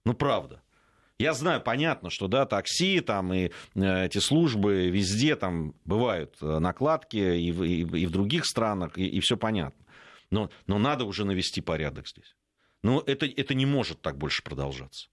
Ну, 0.04 0.14
правда. 0.14 0.61
Я 1.22 1.34
знаю, 1.34 1.60
понятно, 1.60 2.10
что 2.10 2.26
да, 2.26 2.46
такси 2.46 3.00
там 3.00 3.32
и 3.32 3.52
э, 3.76 4.06
эти 4.06 4.18
службы 4.18 4.88
везде 4.88 5.36
там 5.36 5.76
бывают 5.84 6.36
э, 6.42 6.58
накладки 6.58 7.16
и 7.16 7.52
в, 7.52 7.62
и, 7.62 7.82
и 7.82 8.06
в 8.06 8.10
других 8.10 8.44
странах, 8.44 8.98
и, 8.98 9.06
и 9.06 9.20
все 9.20 9.36
понятно. 9.36 9.86
Но, 10.30 10.50
но 10.66 10.78
надо 10.78 11.04
уже 11.04 11.24
навести 11.24 11.60
порядок 11.60 12.08
здесь. 12.08 12.34
Но 12.82 13.04
это, 13.06 13.26
это 13.26 13.54
не 13.54 13.66
может 13.66 14.02
так 14.02 14.18
больше 14.18 14.42
продолжаться. 14.42 15.10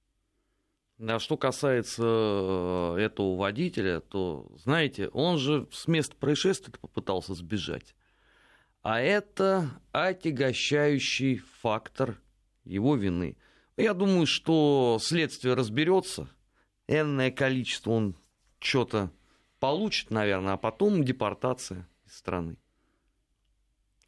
Да, 0.97 1.19
что 1.19 1.37
касается 1.37 2.03
э, 2.03 2.95
этого 3.01 3.35
водителя, 3.35 3.99
то, 3.99 4.51
знаете, 4.57 5.09
он 5.09 5.37
же 5.37 5.67
с 5.71 5.87
места 5.87 6.15
происшествия 6.15 6.73
попытался 6.81 7.35
сбежать. 7.35 7.93
А 8.81 8.99
это 8.99 9.69
отягощающий 9.91 11.37
фактор 11.61 12.19
его 12.63 12.95
вины– 12.95 13.37
я 13.79 13.93
думаю, 13.93 14.25
что 14.25 14.97
следствие 15.01 15.53
разберется. 15.53 16.29
Энное 16.87 17.31
количество 17.31 17.91
он 17.91 18.15
что-то 18.59 19.11
получит, 19.59 20.11
наверное, 20.11 20.53
а 20.53 20.57
потом 20.57 21.03
депортация 21.03 21.87
из 22.05 22.15
страны. 22.15 22.57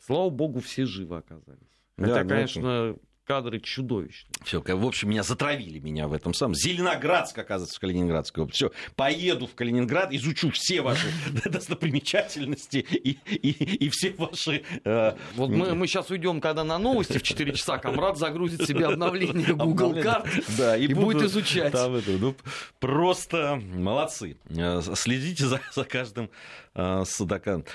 Слава 0.05 0.29
богу, 0.29 0.59
все 0.59 0.85
живы 0.85 1.17
оказались. 1.17 1.59
Хотя, 1.97 2.23
да, 2.23 2.25
конечно, 2.25 2.95
кадры 3.25 3.59
чудовищные. 3.59 4.31
Все, 4.43 4.61
в 4.61 4.85
общем, 4.85 5.09
меня 5.09 5.23
затравили 5.23 5.79
меня 5.79 6.07
в 6.07 6.13
этом 6.13 6.33
самом. 6.33 6.55
Зеленоградск, 6.55 7.37
оказывается, 7.37 7.77
в 7.77 7.79
Калининградской 7.79 8.43
области. 8.43 8.57
Все, 8.57 8.71
поеду 8.95 9.47
в 9.47 9.55
Калининград, 9.55 10.11
изучу 10.11 10.49
все 10.51 10.81
ваши 10.81 11.07
достопримечательности 11.45 12.77
и, 12.77 13.17
и, 13.29 13.85
и 13.85 13.89
все 13.89 14.11
ваши... 14.11 14.63
Э... 14.83 15.15
Вот 15.35 15.49
мы, 15.49 15.75
мы 15.75 15.87
сейчас 15.87 16.09
уйдем, 16.09 16.41
когда 16.41 16.63
на 16.63 16.77
новости 16.77 17.17
в 17.17 17.23
4 17.23 17.53
часа 17.53 17.77
Камрад 17.77 18.17
загрузит 18.17 18.65
себе 18.65 18.85
обновление 18.87 19.55
Google 19.55 20.01
карт 20.01 20.27
да, 20.57 20.75
и, 20.75 20.85
и 20.85 20.93
будет 20.93 21.23
изучать. 21.23 21.71
Там 21.71 21.95
это, 21.95 22.11
ну, 22.11 22.35
просто 22.79 23.61
молодцы. 23.73 24.37
Э, 24.49 24.81
следите 24.95 25.45
за, 25.45 25.61
за 25.73 25.83
каждым 25.83 26.29
э, 26.75 27.03
судаком. 27.05 27.65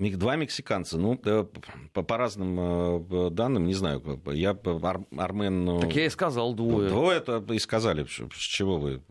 Два 0.00 0.36
мексиканца, 0.36 0.96
ну, 0.96 1.20
э, 1.22 1.44
по, 1.92 2.02
по 2.02 2.16
разным 2.16 2.58
э, 2.58 3.30
данным, 3.30 3.66
не 3.66 3.74
знаю, 3.74 4.02
я 4.32 4.56
Ар, 4.82 5.00
Армен... 5.14 5.64
Ну, 5.66 5.80
так 5.80 5.94
я 5.94 6.06
и 6.06 6.08
сказал 6.08 6.54
двое. 6.54 6.88
Двое 6.88 7.18
это 7.18 7.44
и 7.52 7.58
сказали, 7.58 8.06
с 8.06 8.38
чего 8.38 8.78
вы... 8.78 9.02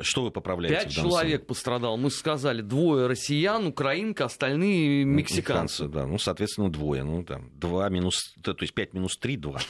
Что 0.00 0.24
вы 0.24 0.30
поправляете? 0.30 0.84
Пять 0.84 0.92
человек 0.92 1.12
случае? 1.12 1.38
пострадал. 1.38 1.96
Мы 1.96 2.10
сказали, 2.10 2.60
двое 2.60 3.06
россиян, 3.06 3.66
украинка, 3.66 4.26
остальные 4.26 5.04
мексиканцы. 5.04 5.84
мексиканцы. 5.84 5.88
Да, 5.88 6.06
ну, 6.06 6.18
соответственно, 6.18 6.70
двое. 6.70 7.02
Ну, 7.02 7.24
там, 7.24 7.50
два 7.54 7.88
минус, 7.88 8.34
то 8.42 8.54
есть 8.60 8.74
пять 8.74 8.92
минус 8.92 9.16
три, 9.16 9.38
два. 9.38 9.60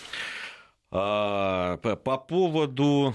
А, 0.91 1.77
по, 1.77 1.95
по 1.95 2.19
поводу 2.19 3.15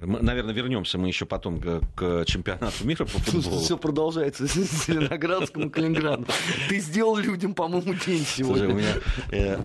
э, 0.00 0.06
Наверное, 0.06 0.54
вернемся 0.54 0.98
мы 0.98 1.08
еще 1.08 1.26
потом 1.26 1.60
к, 1.60 1.80
к 1.94 2.24
чемпионату 2.26 2.84
мира 2.84 3.04
по 3.04 3.18
футболу. 3.18 3.60
Все 3.60 3.76
продолжается 3.76 4.46
с 4.46 4.86
Зеленоградском 4.86 5.68
и 5.68 5.70
Калининградом. 5.70 6.26
Ты 6.68 6.80
сделал 6.80 7.16
людям, 7.16 7.54
по-моему, 7.54 7.94
день 7.94 8.24
сегодня. 8.24 8.64
Слушай, 8.64 8.72
у 8.72 8.76
меня, 8.76 8.94
э, 9.32 9.60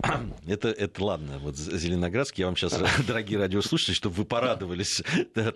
это, 0.46 0.68
это 0.68 1.04
ладно, 1.04 1.38
вот 1.38 1.56
Зеленоградский, 1.56 2.42
я 2.42 2.46
вам 2.46 2.56
сейчас, 2.56 2.80
дорогие 3.06 3.38
радиослушатели, 3.38 3.94
чтобы 3.94 4.16
вы 4.16 4.24
порадовались 4.24 5.02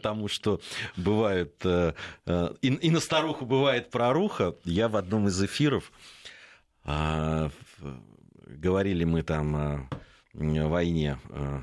тому, 0.02 0.28
что 0.28 0.60
бывает, 0.96 1.54
э, 1.64 1.92
э, 2.26 2.54
и, 2.62 2.68
и 2.68 2.90
на 2.90 3.00
старуху 3.00 3.46
бывает 3.46 3.90
проруха. 3.90 4.54
Я 4.64 4.88
в 4.88 4.96
одном 4.96 5.28
из 5.28 5.42
эфиров 5.42 5.92
э, 6.84 7.50
говорили 8.46 9.04
мы 9.04 9.22
там 9.22 9.56
о 9.56 10.68
войне 10.68 11.18
э, 11.30 11.60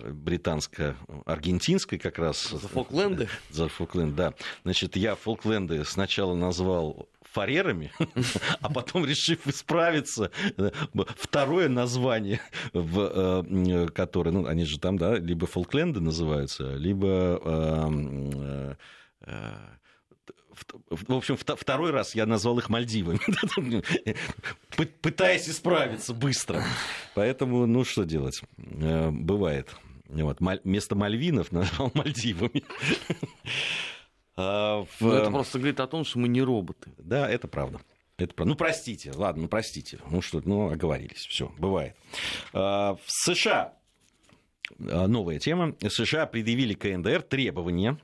британско-аргентинской 0.00 1.98
как 1.98 2.18
раз. 2.18 2.48
За 2.50 2.68
Фолкленды? 2.68 3.28
За 3.50 3.68
Фолкленды, 3.68 4.16
да. 4.16 4.34
Значит, 4.64 4.96
я 4.96 5.14
Фолкленды 5.14 5.84
сначала 5.84 6.34
назвал 6.34 7.08
фарерами, 7.34 7.92
а 8.60 8.72
потом, 8.72 9.04
решив 9.04 9.46
исправиться, 9.46 10.30
второе 11.16 11.68
название, 11.68 12.40
в, 12.72 13.42
э, 13.44 13.88
которое, 13.88 14.30
ну, 14.30 14.46
они 14.46 14.64
же 14.64 14.78
там, 14.78 14.96
да, 14.96 15.16
либо 15.16 15.46
Фолкленды 15.46 16.00
называются, 16.00 16.74
либо 16.76 17.40
э, 17.44 18.74
э, 19.22 19.54
в 20.90 21.12
общем, 21.12 21.36
второй 21.36 21.90
раз 21.90 22.14
я 22.14 22.26
назвал 22.26 22.58
их 22.58 22.68
Мальдивами, 22.68 23.20
пытаясь 25.00 25.48
исправиться 25.48 26.14
быстро. 26.14 26.62
Поэтому, 27.14 27.66
ну, 27.66 27.84
что 27.84 28.04
делать? 28.04 28.40
Бывает. 28.56 29.74
Вот, 30.08 30.38
вместо 30.40 30.94
Мальвинов 30.94 31.50
назвал 31.52 31.90
Мальдивами. 31.94 32.62
А, 34.36 34.84
в... 34.84 35.00
Ну, 35.00 35.12
это 35.12 35.30
просто 35.30 35.58
говорит 35.58 35.80
о 35.80 35.86
том, 35.86 36.04
что 36.04 36.18
мы 36.18 36.28
не 36.28 36.42
роботы. 36.42 36.92
Да, 36.98 37.28
это 37.28 37.48
правда. 37.48 37.80
Это 38.16 38.34
правда. 38.34 38.50
Ну, 38.50 38.56
простите, 38.56 39.12
ладно, 39.12 39.42
ну, 39.42 39.48
простите. 39.48 39.98
Ну, 40.10 40.22
что, 40.22 40.40
ну, 40.44 40.70
оговорились. 40.70 41.26
Все, 41.26 41.52
бывает. 41.58 41.96
А, 42.52 42.96
в 42.96 43.04
США 43.06 43.74
новая 44.78 45.38
тема. 45.38 45.74
США 45.88 46.26
предъявили 46.26 46.74
КНДР 46.74 47.22
требования 47.22 47.98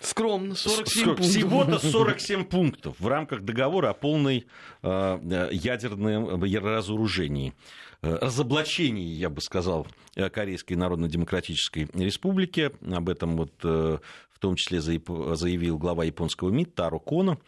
Скромно, 0.00 0.54
47 0.54 1.04
пунктов. 1.04 1.26
Всего-то 1.26 1.78
47 1.90 2.44
пунктов 2.44 2.96
в 2.98 3.06
рамках 3.06 3.42
договора 3.42 3.90
о 3.90 3.94
полной 3.94 4.46
э, 4.82 5.48
ядерном 5.52 6.42
разоружении. 6.42 7.54
Э, 8.02 8.16
разоблачении, 8.20 9.14
я 9.14 9.28
бы 9.28 9.42
сказал, 9.42 9.86
э, 10.16 10.30
Корейской 10.30 10.74
Народно-Демократической 10.74 11.88
Республики. 11.94 12.70
Об 12.90 13.10
этом 13.10 13.36
вот 13.36 13.52
э, 13.62 13.98
в 14.30 14.38
том 14.38 14.56
числе 14.56 14.80
заявил 14.80 15.76
глава 15.76 16.04
японского 16.04 16.50
МИД 16.50 16.74
Таро 16.74 16.98
Коно. 16.98 17.38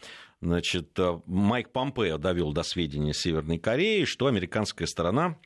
Значит, 0.42 0.98
Майк 1.26 1.70
Помпео 1.70 2.18
довел 2.18 2.52
до 2.52 2.64
сведения 2.64 3.14
Северной 3.14 3.58
Кореи, 3.58 4.04
что 4.04 4.26
американская 4.26 4.86
сторона 4.86 5.38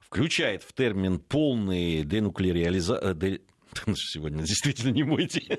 включает 0.00 0.64
в 0.64 0.72
термин 0.72 1.20
полный 3.70 3.96
денуклеариза... 3.96 4.12
Сегодня 4.12 4.42
действительно 4.44 4.90
не 4.90 5.02
мой 5.02 5.26
день. 5.26 5.58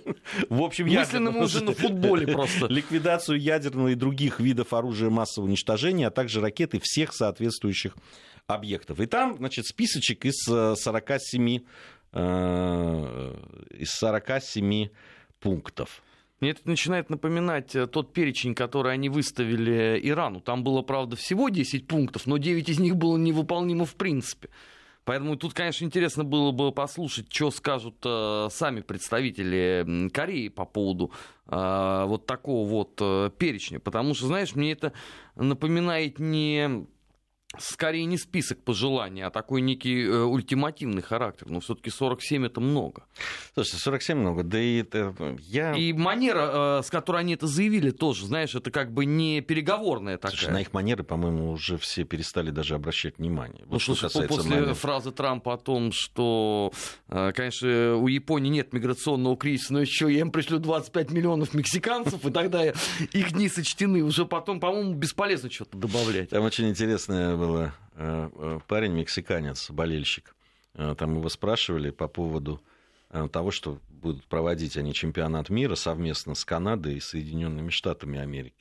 В 0.50 0.62
общем, 0.62 0.88
Мысленно 0.88 1.32
мы 1.32 1.45
уже 1.45 1.63
на 1.63 1.74
футболе 1.74 2.28
просто. 2.28 2.67
Ликвидацию 2.67 3.39
ядерного 3.39 3.89
и 3.89 3.95
других 3.95 4.39
видов 4.39 4.74
оружия 4.74 5.10
массового 5.10 5.47
уничтожения, 5.47 6.08
а 6.08 6.12
также 6.12 6.41
ракеты 6.41 6.80
всех 6.82 7.13
соответствующих 7.13 7.95
объектов. 8.47 9.00
И 9.00 9.06
там, 9.06 9.38
значит, 9.38 9.67
списочек 9.67 10.26
из 10.26 10.36
47, 10.43 11.60
э, 12.13 13.36
из 13.78 13.89
47 13.91 14.89
пунктов. 15.39 16.02
Мне 16.41 16.52
это 16.52 16.62
начинает 16.65 17.12
напоминать 17.12 17.76
э, 17.76 17.86
тот 17.86 18.13
перечень, 18.13 18.56
который 18.56 18.93
они 18.93 19.10
выставили 19.10 20.00
Ирану. 20.02 20.41
Там 20.41 20.63
было, 20.63 20.82
правда, 20.82 21.15
всего 21.15 21.50
10 21.50 21.88
пунктов, 21.88 22.26
но 22.26 22.38
9 22.38 22.67
из 22.67 22.80
них 22.80 22.95
было 22.95 23.15
невыполнимо 23.15 23.86
в 23.86 23.95
принципе. 23.95 24.50
Поэтому 25.04 25.36
тут, 25.36 25.54
конечно, 25.54 25.84
интересно 25.86 26.24
было 26.24 26.52
бы 26.52 26.72
послушать, 26.72 27.34
что 27.34 27.50
скажут 27.50 27.96
э, 28.06 28.48
сами 28.52 28.82
представители 28.82 30.10
Кореи 30.14 30.50
по 30.50 30.66
поводу 30.66 31.12
э, 31.48 32.04
вот 32.06 32.28
такого 32.28 32.68
вот 32.68 32.98
э, 33.02 33.32
перечня. 33.38 33.80
Потому 33.80 34.14
что, 34.14 34.28
знаешь, 34.28 34.56
мне 34.56 34.74
это 34.74 34.94
напоминает 35.36 36.20
не 36.20 36.86
скорее 37.60 38.06
не 38.06 38.18
список 38.18 38.64
пожеланий, 38.64 39.24
а 39.24 39.30
такой 39.30 39.62
некий 39.62 40.06
э, 40.06 40.24
ультимативный 40.24 41.02
характер. 41.02 41.48
Но 41.50 41.60
все-таки 41.60 41.90
47 41.90 42.46
это 42.46 42.62
много. 42.62 43.04
Слушай, 43.54 43.76
47 43.76 44.18
много, 44.18 44.44
да 44.44 44.60
и 44.60 44.78
это 44.78 45.14
я... 45.40 45.76
И 45.76 45.92
манера, 45.92 46.80
э, 46.80 46.84
с 46.84 46.90
которой 46.90 47.22
они 47.22 47.34
это 47.34 47.48
заявили, 47.48 47.92
тоже, 47.92 48.26
знаешь, 48.26 48.56
это 48.56 48.72
как 48.72 48.94
бы 48.94 49.06
не 49.06 49.42
переговорная 49.42 50.18
такая. 50.18 50.38
Слушай, 50.38 50.54
на 50.54 50.62
их 50.62 50.74
манеры, 50.74 51.04
по-моему, 51.04 51.52
уже 51.52 51.78
все 51.78 52.06
перестали 52.06 52.52
даже 52.52 52.76
обращать 52.76 53.18
внимание. 53.18 53.64
Вот 53.66 53.74
ну, 53.74 53.80
что 53.80 53.96
слушай, 53.96 54.28
после 54.28 54.62
манер. 54.62 54.74
фразы 54.74 55.12
Трампа 55.12 55.56
о 55.56 55.58
том, 55.58 55.92
что, 55.92 56.72
э, 57.10 57.34
конечно, 57.36 57.98
у 57.98 58.08
Японии 58.08 58.50
нет 58.50 58.72
миграционного 58.72 59.36
кризиса, 59.36 59.74
но 59.74 59.82
еще 59.82 60.12
я 60.12 60.22
им 60.22 60.32
пришлю 60.32 60.60
25 60.60 61.12
миллионов 61.12 61.54
мексиканцев, 61.54 62.26
и 62.26 62.32
тогда 62.32 62.64
их 62.64 63.34
дни 63.34 63.50
сочтены. 63.50 64.04
Уже 64.04 64.26
потом, 64.26 64.62
по-моему, 64.62 64.94
бесполезно 64.94 65.52
что-то 65.52 65.78
добавлять. 65.78 66.30
Там 66.30 66.44
очень 66.44 66.70
интересное 66.70 67.40
было 67.41 67.73
э, 67.95 68.30
э, 68.32 68.60
парень, 68.67 68.91
мексиканец, 68.91 69.71
болельщик. 69.71 70.36
Э, 70.75 70.93
там 70.95 71.15
его 71.17 71.27
спрашивали 71.27 71.89
по 71.89 72.08
поводу 72.08 72.62
того, 73.34 73.51
что 73.51 73.77
будут 73.89 74.23
проводить 74.27 74.77
они 74.77 74.93
чемпионат 74.93 75.49
мира 75.49 75.75
совместно 75.75 76.34
с 76.34 76.45
Канадой 76.45 76.95
и 76.95 77.01
Соединенными 77.01 77.69
Штатами 77.69 78.19
Америки. 78.19 78.56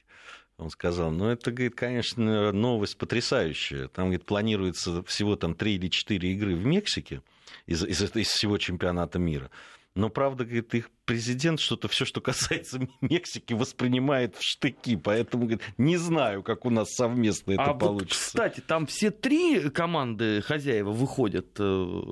Он 0.56 0.70
сказал, 0.70 1.12
ну 1.12 1.26
это, 1.26 1.52
говорит, 1.52 1.76
конечно, 1.76 2.50
новость 2.50 2.98
потрясающая. 2.98 3.86
Там, 3.86 4.06
говорит, 4.06 4.24
планируется 4.24 5.04
всего 5.04 5.36
там 5.36 5.54
3 5.54 5.74
или 5.74 5.88
4 5.88 6.32
игры 6.32 6.56
в 6.56 6.64
Мексике 6.64 7.22
из, 7.66 7.84
из, 7.84 8.02
из 8.02 8.28
всего 8.28 8.58
чемпионата 8.58 9.20
мира. 9.20 9.50
Но, 9.96 10.09
правда, 10.09 10.44
говорит, 10.44 10.72
их 10.74 10.90
президент 11.05 11.59
что-то, 11.59 11.88
все, 11.88 12.05
что 12.05 12.20
касается 12.20 12.81
Мексики, 13.00 13.55
воспринимает 13.55 14.37
в 14.37 14.42
штыки. 14.42 14.96
Поэтому, 14.96 15.44
говорит, 15.44 15.62
не 15.79 15.96
знаю, 15.96 16.42
как 16.42 16.64
у 16.64 16.70
нас 16.70 16.92
совместно 16.94 17.53
это 17.53 17.64
а 17.64 17.74
получится. 17.74 18.31
Вот, 18.35 18.44
кстати, 18.44 18.61
там 18.61 18.87
все 18.87 19.11
три 19.11 19.68
команды 19.70 20.42
хозяева 20.42 20.92
выходят 20.92 21.57
э, 21.59 22.03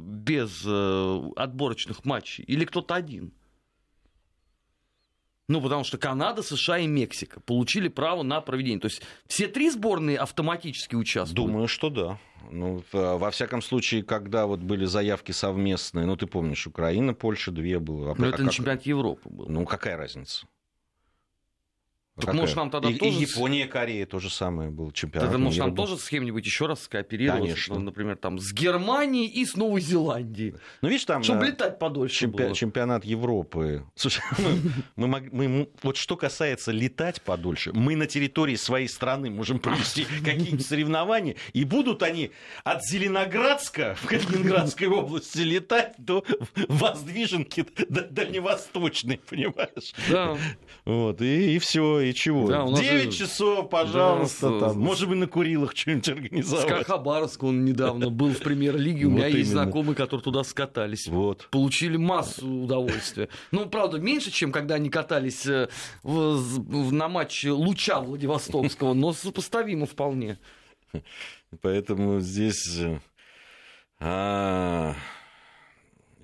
без 0.00 0.62
э, 0.64 1.30
отборочных 1.36 2.04
матчей? 2.04 2.44
Или 2.44 2.64
кто-то 2.64 2.94
один? 2.94 3.32
Ну, 5.50 5.60
потому 5.60 5.82
что 5.82 5.98
Канада, 5.98 6.44
США 6.44 6.78
и 6.78 6.86
Мексика 6.86 7.40
получили 7.40 7.88
право 7.88 8.22
на 8.22 8.40
проведение. 8.40 8.78
То 8.78 8.86
есть 8.86 9.02
все 9.26 9.48
три 9.48 9.68
сборные 9.68 10.16
автоматически 10.16 10.94
участвуют? 10.94 11.34
Думаю, 11.34 11.66
что 11.66 11.90
да. 11.90 12.18
Ну, 12.52 12.84
во 12.92 13.30
всяком 13.32 13.60
случае, 13.60 14.04
когда 14.04 14.46
вот 14.46 14.60
были 14.60 14.84
заявки 14.84 15.32
совместные, 15.32 16.06
ну, 16.06 16.16
ты 16.16 16.28
помнишь, 16.28 16.68
Украина, 16.68 17.14
Польша, 17.14 17.50
две 17.50 17.80
было. 17.80 18.12
А 18.12 18.14
Но 18.16 18.26
а 18.26 18.28
это 18.28 18.36
как... 18.36 18.46
на 18.46 18.52
чемпионате 18.52 18.90
Европы 18.90 19.28
было. 19.28 19.48
Ну, 19.48 19.66
какая 19.66 19.96
разница? 19.96 20.46
Так 22.20 22.30
Какая? 22.30 22.40
может 22.40 22.56
нам 22.56 22.70
тогда 22.70 22.90
и, 22.90 22.98
тоже... 22.98 23.18
И 23.18 23.22
Япония, 23.22 23.66
Корея 23.66 24.06
тоже 24.06 24.30
самое 24.30 24.70
был 24.70 24.90
чемпионат. 24.92 25.30
Тогда 25.30 25.42
может 25.42 25.60
нам 25.60 25.74
тоже 25.74 25.96
с 25.96 26.08
кем-нибудь 26.08 26.44
еще 26.44 26.66
раз 26.66 26.82
скооперироваться, 26.82 27.46
Конечно. 27.46 27.74
Ну, 27.76 27.80
например, 27.82 28.16
там 28.16 28.38
с 28.38 28.52
Германией 28.52 29.26
и 29.26 29.44
с 29.44 29.56
Новой 29.56 29.80
Зеландией. 29.80 30.54
Ну, 30.82 30.88
видишь, 30.88 31.04
там... 31.04 31.22
Чтобы 31.22 31.46
летать 31.46 31.78
подольше 31.78 32.20
чемпи... 32.20 32.44
было. 32.44 32.54
Чемпионат 32.54 33.04
Европы. 33.04 33.84
Слушай, 33.94 34.22
мы, 34.96 35.06
мы, 35.06 35.30
мы, 35.30 35.68
вот 35.82 35.96
что 35.96 36.16
касается 36.16 36.72
летать 36.72 37.22
подольше, 37.22 37.72
мы 37.72 37.96
на 37.96 38.06
территории 38.06 38.56
своей 38.56 38.88
страны 38.88 39.30
можем 39.30 39.58
провести 39.58 40.04
какие-нибудь 40.24 40.66
соревнования, 40.66 41.36
и 41.52 41.64
будут 41.64 42.02
они 42.02 42.30
от 42.64 42.84
Зеленоградска 42.84 43.96
в 44.00 44.06
Калининградской 44.06 44.86
области 44.88 45.38
летать 45.38 45.94
до 45.98 46.24
Воздвиженки 46.68 47.64
до 47.88 48.02
Дальневосточной, 48.02 49.20
понимаешь? 49.28 49.94
Да. 50.10 50.36
Вот, 50.84 51.20
и, 51.22 51.56
и 51.56 51.58
все, 51.58 52.00
и 52.00 52.09
чего? 52.12 52.48
Да, 52.48 52.66
9 52.66 53.12
же... 53.12 53.18
часов, 53.18 53.68
пожалуйста, 53.68 54.50
да, 54.50 54.68
там. 54.68 54.78
Может 54.78 55.08
быть, 55.08 55.18
на 55.18 55.26
Курилах 55.26 55.76
что-нибудь 55.76 56.08
организовать. 56.08 56.82
С 56.82 56.86
Хабаровск 56.86 57.42
он 57.42 57.64
недавно 57.64 58.10
был 58.10 58.30
в 58.30 58.38
премьер-лиге. 58.38 59.06
У 59.06 59.10
меня 59.10 59.26
есть 59.26 59.50
знакомые, 59.50 59.94
которые 59.94 60.22
туда 60.22 60.44
скатались. 60.44 61.08
Вот. 61.08 61.48
Получили 61.50 61.96
массу 61.96 62.46
удовольствия. 62.46 63.28
Ну, 63.50 63.66
правда, 63.66 63.98
меньше, 63.98 64.30
чем 64.30 64.52
когда 64.52 64.76
они 64.76 64.90
катались 64.90 65.46
э, 65.46 65.68
на 66.02 67.08
матче 67.08 67.50
Луча 67.50 68.00
Владивостокского, 68.00 68.94
но 68.94 69.12
сопоставимо 69.12 69.86
вполне. 69.86 70.38
Поэтому 71.60 72.20
здесь... 72.20 72.78
А, 74.02 74.94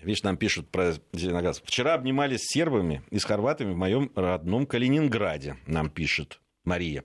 Видишь, 0.07 0.23
нам 0.23 0.37
пишут 0.37 0.69
про 0.71 0.95
Зеленоградск. 1.13 1.65
Вчера 1.67 1.95
обнимались 1.95 2.43
с 2.43 2.53
сербами 2.53 3.03
и 3.11 3.19
с 3.19 3.25
хорватами 3.25 3.73
в 3.73 3.77
моем 3.77 4.13
родном 4.15 4.65
Калининграде, 4.65 5.57
нам 5.67 5.91
пишет 5.91 6.41
Мария. 6.65 7.03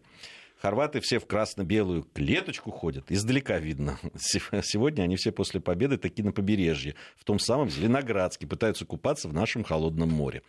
Хорваты 0.62 1.00
все 1.00 1.18
в 1.18 1.26
красно-белую 1.26 2.04
клеточку 2.14 2.70
ходят, 2.70 3.12
издалека 3.12 3.58
видно. 3.58 3.98
Сегодня 4.20 5.02
они 5.02 5.16
все 5.16 5.32
после 5.32 5.60
победы 5.60 5.98
такие 5.98 6.24
на 6.24 6.32
побережье, 6.32 6.94
в 7.18 7.24
том 7.24 7.40
самом 7.40 7.72
Зеленоградске, 7.72 8.46
пытаются 8.46 8.86
купаться 8.86 9.28
в 9.28 9.34
нашем 9.34 9.64
холодном 9.64 10.10
море. 10.10 10.44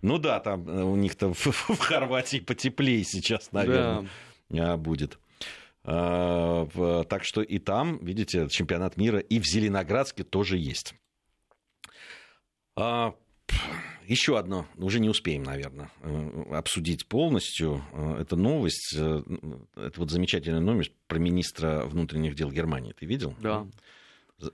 Ну 0.00 0.18
да, 0.18 0.40
там 0.40 0.68
э, 0.68 0.82
у 0.82 0.96
них-то 0.96 1.32
в, 1.32 1.46
в 1.46 1.78
Хорватии 1.78 2.38
потеплее 2.38 3.04
сейчас, 3.04 3.52
наверное, 3.52 4.08
да. 4.50 4.76
будет. 4.76 5.20
А, 5.84 6.66
так 7.08 7.22
что 7.22 7.42
и 7.42 7.60
там, 7.60 8.04
видите, 8.04 8.48
чемпионат 8.48 8.96
мира 8.96 9.20
и 9.20 9.38
в 9.38 9.46
Зеленоградске 9.46 10.24
тоже 10.24 10.58
есть. 10.58 10.96
А, 12.76 13.14
еще 14.06 14.38
одно, 14.38 14.66
уже 14.76 15.00
не 15.00 15.08
успеем, 15.08 15.42
наверное, 15.42 15.90
э, 16.00 16.44
обсудить 16.52 17.06
полностью. 17.06 17.82
Э, 17.92 18.16
это 18.20 18.36
новость, 18.36 18.94
э, 18.96 19.22
это 19.76 20.00
вот 20.00 20.10
замечательный 20.10 20.60
номер 20.60 20.90
про 21.06 21.18
министра 21.18 21.84
внутренних 21.84 22.34
дел 22.34 22.50
Германии. 22.50 22.92
Ты 22.92 23.06
видел? 23.06 23.34
Да 23.40 23.66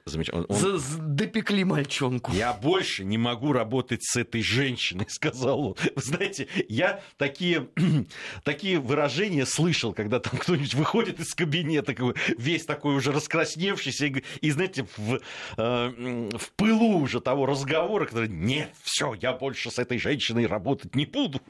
замечательно. 0.05 0.47
Он... 0.49 0.81
Допекли 1.17 1.65
мальчонку. 1.65 2.33
Я 2.33 2.53
больше 2.53 3.05
не 3.05 3.19
могу 3.19 3.53
работать 3.53 4.05
с 4.05 4.17
этой 4.17 4.43
женщиной, 4.43 5.07
сказал 5.09 5.69
он. 5.69 5.77
Вы 5.95 6.03
знаете, 6.03 6.49
я 6.69 7.01
такие, 7.17 7.69
такие 8.45 8.79
выражения 8.79 9.47
слышал, 9.47 9.93
когда 9.93 10.21
там 10.21 10.39
кто-нибудь 10.39 10.75
выходит 10.75 11.21
из 11.21 11.35
кабинета, 11.35 11.95
весь 12.37 12.65
такой 12.65 12.95
уже 12.95 13.13
раскрасневшийся, 13.13 14.07
и, 14.07 14.23
и 14.41 14.51
знаете, 14.51 14.87
в, 14.97 15.21
э, 15.57 16.29
в 16.37 16.51
пылу 16.57 16.99
уже 16.99 17.21
того 17.21 17.47
разговора, 17.47 18.07
который, 18.07 18.29
нет, 18.29 18.71
все, 18.83 19.15
я 19.15 19.33
больше 19.33 19.71
с 19.71 19.79
этой 19.79 19.99
женщиной 19.99 20.47
работать 20.47 20.95
не 20.95 21.07
буду. 21.07 21.41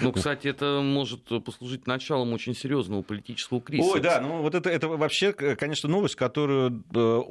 Ну, 0.00 0.12
кстати, 0.12 0.48
это 0.48 0.80
может 0.82 1.24
послужить 1.44 1.86
началом 1.86 2.32
очень 2.32 2.54
серьезного 2.54 3.02
политического 3.02 3.60
кризиса. 3.60 3.92
Ой, 3.92 4.00
да, 4.00 4.20
ну 4.20 4.42
вот 4.42 4.54
это, 4.54 4.70
это 4.70 4.88
вообще, 4.88 5.32
конечно, 5.32 5.88
новость, 5.88 6.16
которую 6.16 6.84
э, 6.94 7.22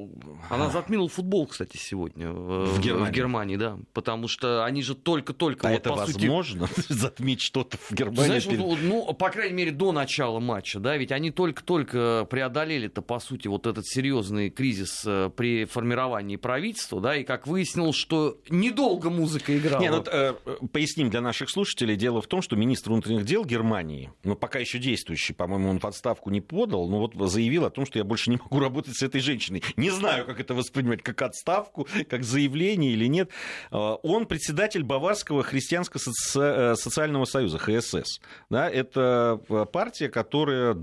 она 0.52 0.70
затмила 0.70 1.08
футбол, 1.08 1.48
кстати, 1.48 1.78
сегодня 1.78 2.32
в, 2.32 2.66
в, 2.66 2.80
Германии. 2.82 3.12
в 3.12 3.14
Германии, 3.14 3.56
да. 3.56 3.80
Потому 3.94 4.28
что 4.28 4.66
они 4.66 4.82
же 4.84 4.96
только-только... 4.96 5.68
А 5.68 5.72
вот, 5.72 5.80
это 5.80 5.94
возможно? 5.94 6.68
Сути... 6.68 6.86
Затмить 6.90 7.42
что-то 7.42 7.78
в 7.78 7.92
Германии? 7.92 8.26
Знаешь, 8.26 8.46
перед... 8.46 8.60
вот, 8.60 8.80
ну, 8.82 9.14
по 9.14 9.30
крайней 9.30 9.56
мере, 9.56 9.72
до 9.72 9.92
начала 9.92 10.40
матча, 10.40 10.80
да, 10.80 10.98
ведь 10.98 11.12
они 11.12 11.32
только-только 11.32 12.28
преодолели-то, 12.30 13.02
по 13.02 13.20
сути, 13.20 13.48
вот 13.48 13.68
этот 13.68 13.88
серьезный 13.88 14.50
кризис 14.50 15.04
э, 15.06 15.30
при 15.36 15.66
формировании 15.66 16.36
правительства, 16.36 17.00
да, 17.00 17.16
и 17.16 17.24
как 17.24 17.48
выяснилось, 17.48 17.96
что 17.96 18.38
недолго 18.50 19.10
музыка 19.10 19.58
играла. 19.58 19.82
Не, 19.82 19.92
ну, 19.92 20.04
э, 20.06 20.34
поясним 20.72 21.10
для 21.10 21.22
наших 21.22 21.50
слушателей. 21.50 21.96
Дело 21.96 22.22
в 22.22 22.28
том, 22.28 22.42
что 22.42 22.56
министр 22.56 22.92
внутренних 22.92 23.26
дел 23.26 23.46
Германии, 23.46 24.12
ну, 24.24 24.36
пока 24.36 24.60
еще 24.60 24.80
действующий, 24.80 25.34
по-моему, 25.34 25.70
он 25.70 25.80
в 25.80 25.86
отставку 25.86 26.30
не 26.30 26.42
подал, 26.42 26.90
но 26.90 27.00
вот 27.00 27.14
заявил 27.30 27.66
о 27.66 27.70
том, 27.70 27.86
что 27.86 28.00
я 28.00 28.04
больше 28.04 28.30
не 28.30 28.38
могу 28.38 28.60
работать 28.60 28.96
с 28.98 29.04
этой 29.04 29.22
женщиной. 29.22 29.64
Не 29.78 29.90
знаю, 29.90 30.26
как 30.26 30.40
это 30.42 30.54
воспринимать, 30.54 31.02
как 31.02 31.22
отставку, 31.22 31.88
как 32.10 32.24
заявление 32.24 32.92
или 32.92 33.06
нет. 33.06 33.30
А, 33.72 33.96
он 33.96 34.26
председатель 34.26 34.84
Баварского 34.84 35.44
христианско-социального 35.44 37.26
союза, 37.26 37.58
ХСС. 37.58 38.20
Да, 38.50 38.70
это 38.70 39.40
партия, 39.72 40.10
которая 40.10 40.78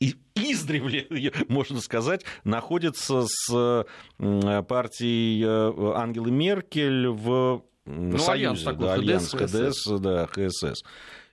и 0.00 0.16
издревле, 0.34 1.06
можно 1.48 1.80
сказать, 1.80 2.24
находится 2.44 3.26
с 3.26 3.86
партией 4.16 5.44
э, 5.44 5.92
Ангелы 5.94 6.30
Меркель 6.30 7.08
в 7.08 7.64
ну, 7.84 8.18
союзе. 8.18 8.32
Альянс, 8.32 8.62
такой, 8.62 8.86
да, 8.86 8.94
альянс 8.94 9.32
ХДС, 9.32 9.86
да, 10.00 10.26
ХСС. 10.26 10.82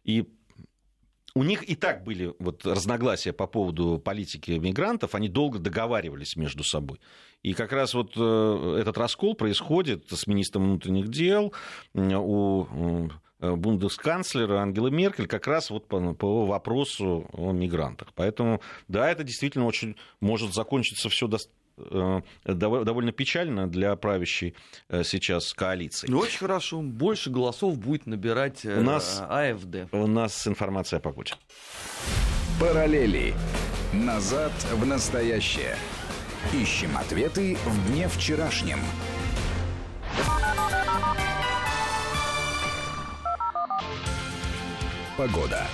И 0.03 0.27
у 1.38 1.43
них 1.43 1.69
и 1.69 1.75
так 1.75 2.03
были 2.03 2.33
вот 2.39 2.65
разногласия 2.65 3.31
по 3.31 3.45
поводу 3.45 3.99
политики 4.03 4.51
мигрантов, 4.51 5.13
они 5.13 5.29
долго 5.29 5.59
договаривались 5.59 6.35
между 6.35 6.63
собой. 6.63 6.99
И 7.43 7.53
как 7.53 7.71
раз 7.71 7.93
вот 7.93 8.13
э, 8.15 8.77
этот 8.79 8.97
раскол 8.97 9.35
происходит 9.35 10.05
с 10.09 10.25
министром 10.25 10.63
внутренних 10.63 11.09
дел 11.09 11.53
у 11.93 13.09
Э, 13.39 13.55
бундесканцлера 13.55 14.61
Ангелы 14.61 14.89
Меркель 14.89 15.27
как 15.27 15.45
раз 15.45 15.69
вот 15.69 15.88
по, 15.88 16.15
по 16.15 16.45
вопросу 16.47 17.29
о 17.33 17.51
мигрантах. 17.51 18.07
Поэтому, 18.15 18.61
да, 18.88 19.11
это 19.11 19.23
действительно 19.23 19.67
очень 19.67 19.95
может 20.19 20.55
закончиться 20.55 21.07
все 21.09 21.27
до, 21.27 21.38
э, 21.38 21.39
довольно 22.45 23.11
печально 23.11 23.67
для 23.67 23.95
правящей 23.95 24.55
э, 24.89 25.03
сейчас 25.03 25.53
коалиции. 25.53 26.07
Ну, 26.09 26.19
очень 26.19 26.39
хорошо. 26.39 26.82
Больше 26.82 27.30
голосов 27.30 27.78
будет 27.78 28.05
набирать 28.05 28.65
у 28.65 28.82
нас, 28.82 29.23
АФД. 29.30 29.93
У 29.93 30.07
нас 30.07 30.47
информация 30.47 30.97
о 30.97 31.01
погоде. 31.01 31.34
Параллели. 32.59 33.34
Назад 33.93 34.51
в 34.73 34.86
настоящее. 34.86 35.75
Ищем 36.53 36.97
ответы 36.97 37.57
в 37.65 37.91
дне 37.91 38.07
вчерашнем. 38.07 38.80
Погода. 45.17 45.67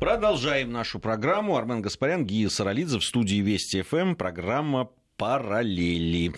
Продолжаем 0.00 0.72
нашу 0.72 0.98
программу. 0.98 1.58
Армен 1.58 1.82
Гаспарян, 1.82 2.24
Гия 2.24 2.48
Саралидзе 2.48 2.98
в 2.98 3.04
студии 3.04 3.42
Вести 3.42 3.82
ФМ. 3.82 4.14
Программа 4.14 4.88
«Параллели». 5.18 6.32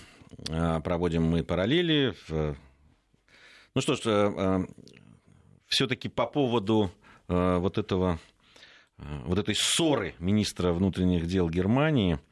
А, 0.51 0.81
проводим 0.81 1.23
мы 1.23 1.45
параллели. 1.45 2.13
Ну 2.29 3.81
что 3.81 3.95
ж, 3.95 4.01
э, 4.05 4.33
э, 4.37 4.67
все-таки 5.69 6.09
по 6.09 6.27
поводу 6.27 6.91
э, 7.29 7.57
вот 7.59 7.79
этого 7.79 8.19
вот 8.99 9.39
этой 9.39 9.55
ссоры 9.55 10.15
министра 10.19 10.73
внутренних 10.73 11.27
дел 11.29 11.49
Германии– 11.49 12.19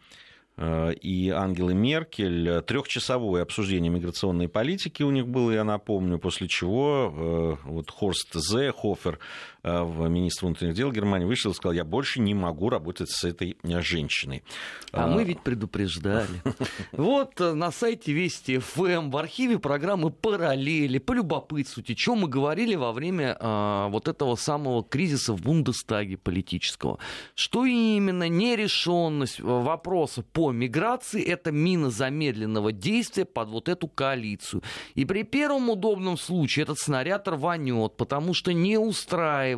Э, 0.60 0.92
и 0.92 1.30
Ангелы 1.30 1.74
Меркель. 1.74 2.60
Трехчасовое 2.62 3.42
обсуждение 3.42 3.90
миграционной 3.90 4.46
политики 4.46 5.02
у 5.02 5.10
них 5.10 5.26
было, 5.26 5.50
я 5.50 5.64
напомню, 5.64 6.18
после 6.18 6.48
чего 6.48 7.58
э, 7.64 7.68
вот 7.68 7.90
Хорст 7.90 8.34
Зе, 8.34 8.72
Хофер, 8.72 9.18
э, 9.62 10.08
министр 10.08 10.46
внутренних 10.46 10.74
дел 10.74 10.92
Германии, 10.92 11.26
вышел 11.26 11.52
и 11.52 11.54
сказал, 11.54 11.72
я 11.72 11.84
больше 11.84 12.20
не 12.20 12.34
могу 12.34 12.70
работать 12.70 13.10
с 13.10 13.24
этой 13.24 13.56
женщиной. 13.62 14.42
А, 14.92 15.04
а 15.04 15.06
мы 15.08 15.24
ведь 15.24 15.40
предупреждали. 15.40 16.42
Вот 16.92 17.38
на 17.38 17.70
сайте 17.70 18.12
Вести 18.12 18.58
ФМ 18.58 19.10
в 19.10 19.16
архиве 19.16 19.58
программы 19.58 20.10
«Параллели», 20.10 20.98
полюбопытствуйте, 20.98 21.94
чем 21.94 22.18
мы 22.18 22.28
говорили 22.28 22.74
во 22.74 22.92
время 22.92 23.36
вот 23.90 24.08
этого 24.08 24.36
самого 24.36 24.82
кризиса 24.82 25.32
в 25.32 25.42
Бундестаге 25.42 26.16
политического. 26.16 26.98
Что 27.34 27.64
именно 27.64 28.28
нерешенность 28.28 29.40
вопроса 29.40 30.22
по 30.22 30.52
миграции– 30.52 31.22
это 31.24 31.52
мина 31.52 31.90
замедленного 31.90 32.72
действия 32.72 33.24
под 33.24 33.48
вот 33.48 33.68
эту 33.68 33.88
коалицию. 33.88 34.62
И 34.94 35.04
при 35.04 35.22
первом 35.22 35.70
удобном 35.70 36.16
случае 36.18 36.64
этот 36.64 36.78
снаряд 36.78 37.28
рванет, 37.28 37.96
потому 37.96 38.34
что 38.34 38.52
не 38.52 38.78
устраивает 38.78 39.49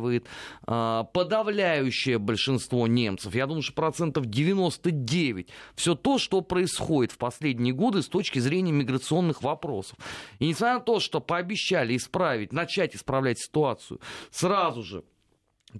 а, 0.65 1.03
подавляющее 1.03 2.17
большинство 2.17 2.87
немцев. 2.87 3.35
Я 3.35 3.47
думаю, 3.47 3.61
что 3.61 3.73
процентов 3.73 4.25
99 4.25 5.49
все 5.75 5.95
то, 5.95 6.17
что 6.17 6.41
происходит 6.41 7.11
в 7.11 7.17
последние 7.17 7.73
годы 7.73 8.01
с 8.01 8.07
точки 8.07 8.39
зрения 8.39 8.71
миграционных 8.71 9.43
вопросов. 9.43 9.97
И 10.39 10.47
несмотря 10.47 10.75
на 10.75 10.79
то, 10.81 10.99
что 10.99 11.19
пообещали 11.19 11.95
исправить, 11.95 12.53
начать 12.53 12.95
исправлять 12.95 13.39
ситуацию 13.39 13.99
сразу 14.31 14.83
же 14.83 15.03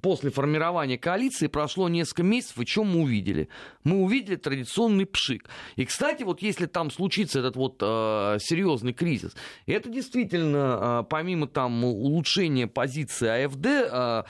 после 0.02 0.32
формирования 0.32 0.98
коалиции 0.98 1.48
прошло 1.48 1.90
несколько 1.90 2.24
месяцев, 2.24 2.60
и 2.60 2.66
что 2.66 2.84
мы 2.84 3.02
увидели? 3.02 3.50
Мы 3.84 3.98
увидели 3.98 4.36
традиционный 4.36 5.06
пшик. 5.06 5.50
И, 5.76 5.86
кстати, 5.86 6.24
вот 6.24 6.42
если 6.42 6.66
там 6.66 6.92
случится 6.92 7.40
этот 7.40 7.56
вот 7.56 7.78
э, 7.82 8.38
серьезный 8.40 8.94
кризис, 8.94 9.36
это 9.66 9.90
действительно, 9.90 11.02
э, 11.02 11.04
помимо 11.10 11.48
там 11.48 11.84
улучшения 11.84 12.68
позиции 12.68 13.46
АФД, 13.46 13.66
э, 13.66 14.24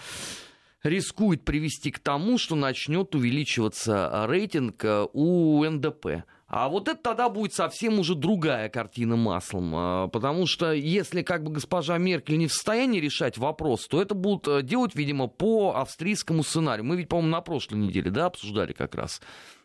рискует 0.84 1.46
привести 1.46 1.92
к 1.92 2.00
тому, 2.00 2.38
что 2.38 2.56
начнет 2.56 3.16
увеличиваться 3.16 4.26
рейтинг 4.28 4.84
э, 4.84 5.08
у 5.14 5.64
НДП. 5.64 6.24
А 6.56 6.70
вот 6.70 6.88
это 6.88 7.02
тогда 7.02 7.30
будет 7.30 7.56
совсем 7.56 7.98
уже 7.98 8.14
другая 8.14 8.70
картина 8.70 9.16
маслом. 9.16 9.74
А, 9.76 10.08
потому 10.08 10.46
что 10.46 10.72
если 10.72 11.24
как 11.24 11.44
бы 11.44 11.52
госпожа 11.52 11.98
Меркель 11.98 12.38
не 12.38 12.46
в 12.46 12.54
состоянии 12.54 13.00
решать 13.00 13.40
вопрос, 13.40 13.88
то 13.88 14.00
это 14.00 14.14
будут 14.14 14.48
э, 14.48 14.62
делать, 14.62 14.94
видимо, 14.94 15.26
по 15.28 15.74
австрийскому 15.76 16.44
сценарию. 16.44 16.86
Мы 16.86 16.98
ведь, 16.98 17.10
по-моему, 17.10 17.32
на 17.32 17.42
прошлой 17.42 17.80
неделе 17.80 18.12
да, 18.12 18.28
обсуждали 18.28 18.72
как 18.72 18.94
раз 18.94 19.20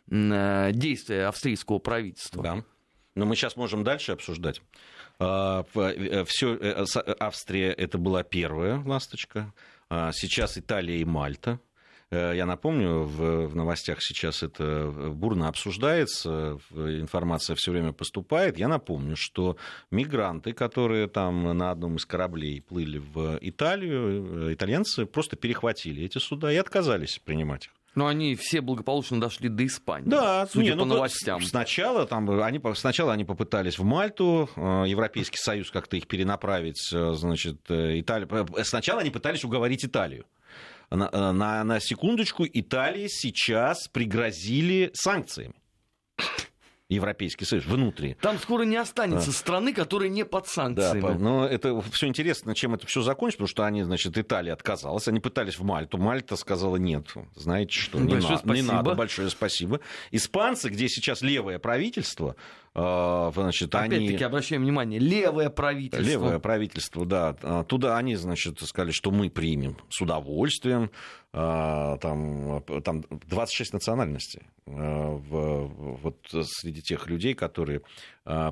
э, 0.09 0.71
действия 0.73 1.27
австрийского 1.27 1.77
правительства. 1.77 2.41
Да. 2.41 2.63
Но 3.13 3.27
мы 3.27 3.35
сейчас 3.35 3.55
можем 3.55 3.83
дальше 3.83 4.13
обсуждать. 4.13 4.63
А, 5.19 5.65
э, 5.75 6.23
Все, 6.25 6.57
Австрия 7.19 7.71
это 7.71 7.99
была 7.99 8.23
первая 8.23 8.81
ласточка. 8.83 9.53
А 9.91 10.09
сейчас 10.11 10.57
Италия 10.57 10.97
и 10.97 11.05
Мальта. 11.05 11.59
Э, 12.11 12.33
я 12.35 12.45
напомню, 12.45 13.03
в, 13.03 13.47
в 13.47 13.55
новостях 13.55 14.01
сейчас 14.01 14.41
это 14.41 14.91
бурно 15.13 15.47
обсуждается, 15.47 16.59
информация 16.71 17.55
все 17.55 17.71
время 17.71 17.93
поступает. 17.93 18.57
Я 18.57 18.67
напомню, 18.67 19.15
что 19.15 19.57
мигранты, 19.91 20.53
которые 20.53 21.07
там 21.07 21.55
на 21.57 21.71
одном 21.71 21.97
из 21.97 22.05
кораблей 22.05 22.61
плыли 22.61 22.97
в 22.97 23.37
Италию, 23.41 24.49
э, 24.49 24.53
итальянцы 24.53 25.05
просто 25.05 25.35
перехватили 25.35 26.03
эти 26.03 26.17
суда 26.17 26.51
и 26.51 26.55
отказались 26.55 27.19
принимать 27.19 27.65
их. 27.65 27.71
Но 27.95 28.05
они 28.07 28.35
все 28.35 28.61
благополучно 28.61 29.19
дошли 29.19 29.49
до 29.49 29.65
Испании. 29.65 30.07
Да, 30.07 30.47
судя 30.47 30.65
не, 30.65 30.71
по 30.71 30.85
ну, 30.85 30.93
новостям. 30.93 31.41
Сначала, 31.41 32.05
там, 32.05 32.29
они, 32.41 32.61
сначала 32.75 33.13
они 33.13 33.25
попытались 33.25 33.77
в 33.77 33.83
Мальту, 33.83 34.49
э, 34.55 34.85
Европейский 34.87 35.37
Союз 35.37 35.69
как-то 35.69 35.97
их 35.97 36.07
перенаправить, 36.07 36.89
значит, 36.89 37.59
Италия. 37.69 38.63
Сначала 38.63 39.01
они 39.01 39.11
пытались 39.11 39.43
уговорить 39.43 39.85
Италию 39.85 40.25
на, 40.91 41.09
э, 41.11 41.31
на, 41.31 41.63
на 41.63 41.79
секундочку, 41.79 42.45
Италии 42.45 43.07
сейчас 43.09 43.87
пригрозили 43.87 44.91
санкциями. 44.93 45.53
Европейский 46.89 47.45
Союз 47.45 47.65
внутри. 47.65 48.15
Там 48.19 48.39
скоро 48.39 48.63
не 48.63 48.75
останется 48.75 49.29
а. 49.29 49.33
страны, 49.33 49.73
которые 49.73 50.09
не 50.09 50.25
под 50.25 50.47
санкциями. 50.47 51.01
Да, 51.01 51.13
но 51.13 51.45
это 51.45 51.79
все 51.91 52.07
интересно, 52.07 52.55
чем 52.55 52.73
это 52.73 52.87
все 52.87 53.03
закончится, 53.03 53.37
потому 53.37 53.47
что 53.47 53.65
они, 53.65 53.83
значит, 53.83 54.17
Италия 54.17 54.53
отказалась, 54.53 55.07
они 55.07 55.19
пытались 55.19 55.59
в 55.59 55.63
Мальту, 55.63 55.99
Мальта 55.99 56.35
сказала 56.35 56.77
нет, 56.77 57.13
знаете 57.35 57.73
что, 57.73 57.99
не, 57.99 58.13
большое 58.13 58.39
на, 58.43 58.53
не 58.53 58.61
надо, 58.63 58.95
большое 58.95 59.29
спасибо. 59.29 59.81
Испанцы, 60.09 60.69
где 60.69 60.89
сейчас 60.89 61.21
левое 61.21 61.59
правительство, 61.59 62.35
а, 62.73 63.31
значит, 63.35 63.73
Опять-таки, 63.73 64.15
они... 64.15 64.23
обращаем 64.23 64.63
внимание, 64.63 64.99
левое 64.99 65.51
правительство. 65.51 66.03
Левое 66.03 66.39
правительство, 66.39 67.05
да. 67.05 67.35
А, 67.43 67.63
туда 67.63 67.97
они, 67.97 68.15
значит, 68.15 68.59
сказали, 68.61 68.91
что 68.91 69.11
мы 69.11 69.29
примем 69.29 69.77
с 69.89 70.01
удовольствием. 70.01 70.89
А, 71.31 71.97
там, 71.97 72.63
там 72.83 73.03
26 73.09 73.73
национальностей 73.73 74.41
вот 74.65 76.17
среди 76.31 76.81
тех 76.81 77.07
людей, 77.07 77.33
которые 77.33 77.81
э, 78.25 78.51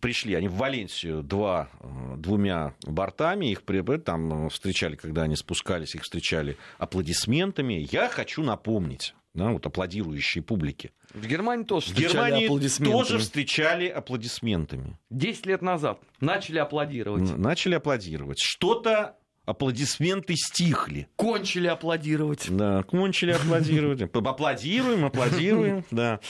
пришли, 0.00 0.34
они 0.34 0.48
в 0.48 0.54
Валенсию 0.54 1.22
два, 1.22 1.68
двумя 2.16 2.74
бортами, 2.82 3.46
их 3.46 3.62
там 4.04 4.48
встречали, 4.50 4.96
когда 4.96 5.22
они 5.22 5.36
спускались, 5.36 5.94
их 5.94 6.02
встречали 6.02 6.56
аплодисментами. 6.78 7.86
Я 7.90 8.08
хочу 8.08 8.42
напомнить, 8.42 9.14
да, 9.34 9.50
вот 9.50 9.66
аплодирующей 9.66 10.42
публике. 10.42 10.92
В 11.14 11.26
Германии 11.26 11.64
тоже 11.64 11.86
встречали 11.86 12.08
В 12.08 12.12
Германии 12.12 12.46
аплодисментами. 12.46 12.98
тоже 12.98 13.18
встречали 13.18 13.88
аплодисментами. 13.88 14.98
Десять 15.10 15.46
лет 15.46 15.62
назад 15.62 16.00
начали 16.20 16.58
аплодировать. 16.58 17.36
Начали 17.36 17.74
аплодировать. 17.74 18.38
Что-то 18.40 19.16
аплодисменты 19.48 20.34
стихли. 20.36 21.08
Кончили 21.16 21.66
аплодировать. 21.66 22.46
Да, 22.50 22.82
кончили 22.82 23.32
аплодировать. 23.32 24.02
Аплодируем, 24.28 25.04
аплодируем, 25.06 25.84
да. 25.90 26.20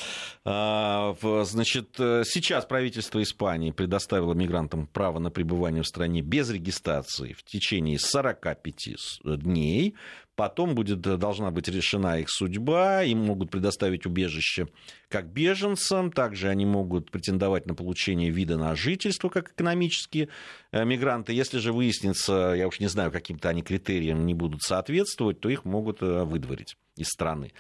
А, 0.45 1.17
значит, 1.45 1.91
сейчас 1.97 2.65
правительство 2.65 3.21
Испании 3.23 3.73
предоставило 3.73 4.35
мигрантам 4.35 4.87
право 4.87 5.19
на 5.19 5.31
пребывание 5.31 5.83
в 5.83 5.87
стране 5.87 6.23
без 6.23 6.49
регистрации 6.51 7.33
в 7.33 7.43
течение 7.43 7.99
45 7.99 9.21
дней 9.25 9.97
потом 10.39 10.77
будет, 10.77 11.01
должна 11.01 11.51
быть 11.51 11.67
решена 11.67 12.21
их 12.21 12.31
судьба, 12.31 13.03
им 13.03 13.19
могут 13.19 13.51
предоставить 13.51 14.07
убежище 14.07 14.69
как 15.09 15.27
беженцам, 15.27 16.13
также 16.13 16.49
они 16.49 16.65
могут 16.65 17.11
претендовать 17.11 17.67
на 17.67 17.75
получение 17.75 18.31
вида 18.31 18.57
на 18.57 18.77
жительство, 18.77 19.31
как 19.31 19.51
экономические 19.51 20.29
мигранты. 20.73 21.33
Если 21.33 21.59
же 21.59 21.73
выяснится, 21.73 22.55
я 22.57 22.69
уж 22.69 22.79
не 22.79 22.87
знаю, 22.87 23.11
каким-то 23.11 23.49
они 23.49 23.63
критериям 23.63 24.27
не 24.27 24.35
будут 24.35 24.63
соответствовать, 24.63 25.41
то 25.41 25.49
их 25.49 25.65
могут 25.65 26.03
выдворить 26.03 26.77
из 26.97 27.09
страны. 27.09 27.53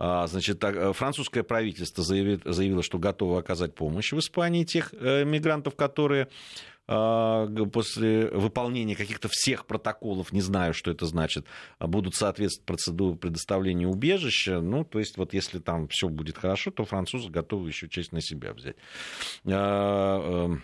А, 0.00 0.26
значит, 0.26 0.64
французское 0.94 1.44
правительство 1.44 2.02
заявило, 2.02 2.82
что 2.82 2.98
готово 2.98 3.38
оказать 3.38 3.76
помощь 3.76 4.12
в 4.12 4.18
Испании 4.18 4.64
тех 4.64 4.92
мигрантов, 4.92 5.76
которые 5.76 6.28
после 6.86 8.28
выполнения 8.30 8.94
каких-то 8.94 9.28
всех 9.30 9.66
протоколов, 9.66 10.32
не 10.32 10.42
знаю, 10.42 10.74
что 10.74 10.90
это 10.90 11.06
значит, 11.06 11.46
а, 11.78 11.86
будут 11.86 12.14
соответствовать 12.14 12.66
процедуре 12.66 13.16
предоставления 13.16 13.86
убежища. 13.86 14.60
Ну, 14.60 14.84
то 14.84 14.98
есть, 14.98 15.16
вот 15.16 15.32
если 15.32 15.58
там 15.58 15.88
все 15.88 16.08
будет 16.08 16.36
хорошо, 16.36 16.70
то 16.70 16.84
французы 16.84 17.30
готовы 17.30 17.68
еще 17.68 17.88
честь 17.88 18.12
на 18.12 18.20
себя 18.20 18.52
взять. 18.52 18.76
А, 19.46 20.44
эм, 20.46 20.62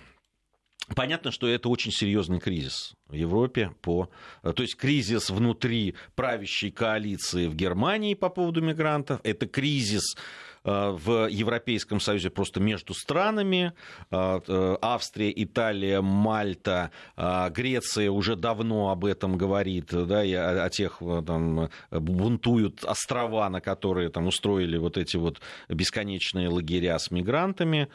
понятно, 0.95 1.31
что 1.31 1.49
это 1.49 1.69
очень 1.71 1.93
серьезный 1.93 2.39
кризис 2.39 2.95
в 3.07 3.15
Европе, 3.15 3.73
по, 3.81 4.11
то 4.43 4.63
есть 4.63 4.77
кризис 4.77 5.31
внутри 5.31 5.95
правящей 6.15 6.71
коалиции 6.71 7.47
в 7.47 7.55
Германии 7.55 8.15
по 8.15 8.29
поводу 8.29 8.61
мигрантов, 8.61 9.21
это 9.25 9.47
кризис 9.47 10.05
Э, 10.15 10.50
в 10.65 11.29
Европейском 11.29 12.01
Союзе 12.01 12.31
просто 12.31 12.61
между 12.61 12.95
странами. 12.95 13.73
Э, 14.11 14.41
э, 14.47 14.77
Австрия, 14.81 15.33
Италия, 15.35 16.01
Мальта, 16.01 16.91
Греция 17.17 18.11
уже 18.11 18.37
давно 18.37 18.91
об 18.91 19.05
этом 19.05 19.37
говорит, 19.37 19.89
да, 19.91 20.25
и 20.25 20.33
о, 20.33 20.69
тех 20.71 21.01
там, 21.27 21.71
бунтуют 21.91 22.85
острова, 22.85 23.49
на 23.49 23.61
которые 23.61 24.11
там 24.11 24.27
устроили 24.27 24.77
вот 24.77 24.97
эти 24.97 25.17
вот 25.17 25.41
бесконечные 25.69 26.49
лагеря 26.49 26.99
с 26.99 27.11
мигрантами. 27.11 27.89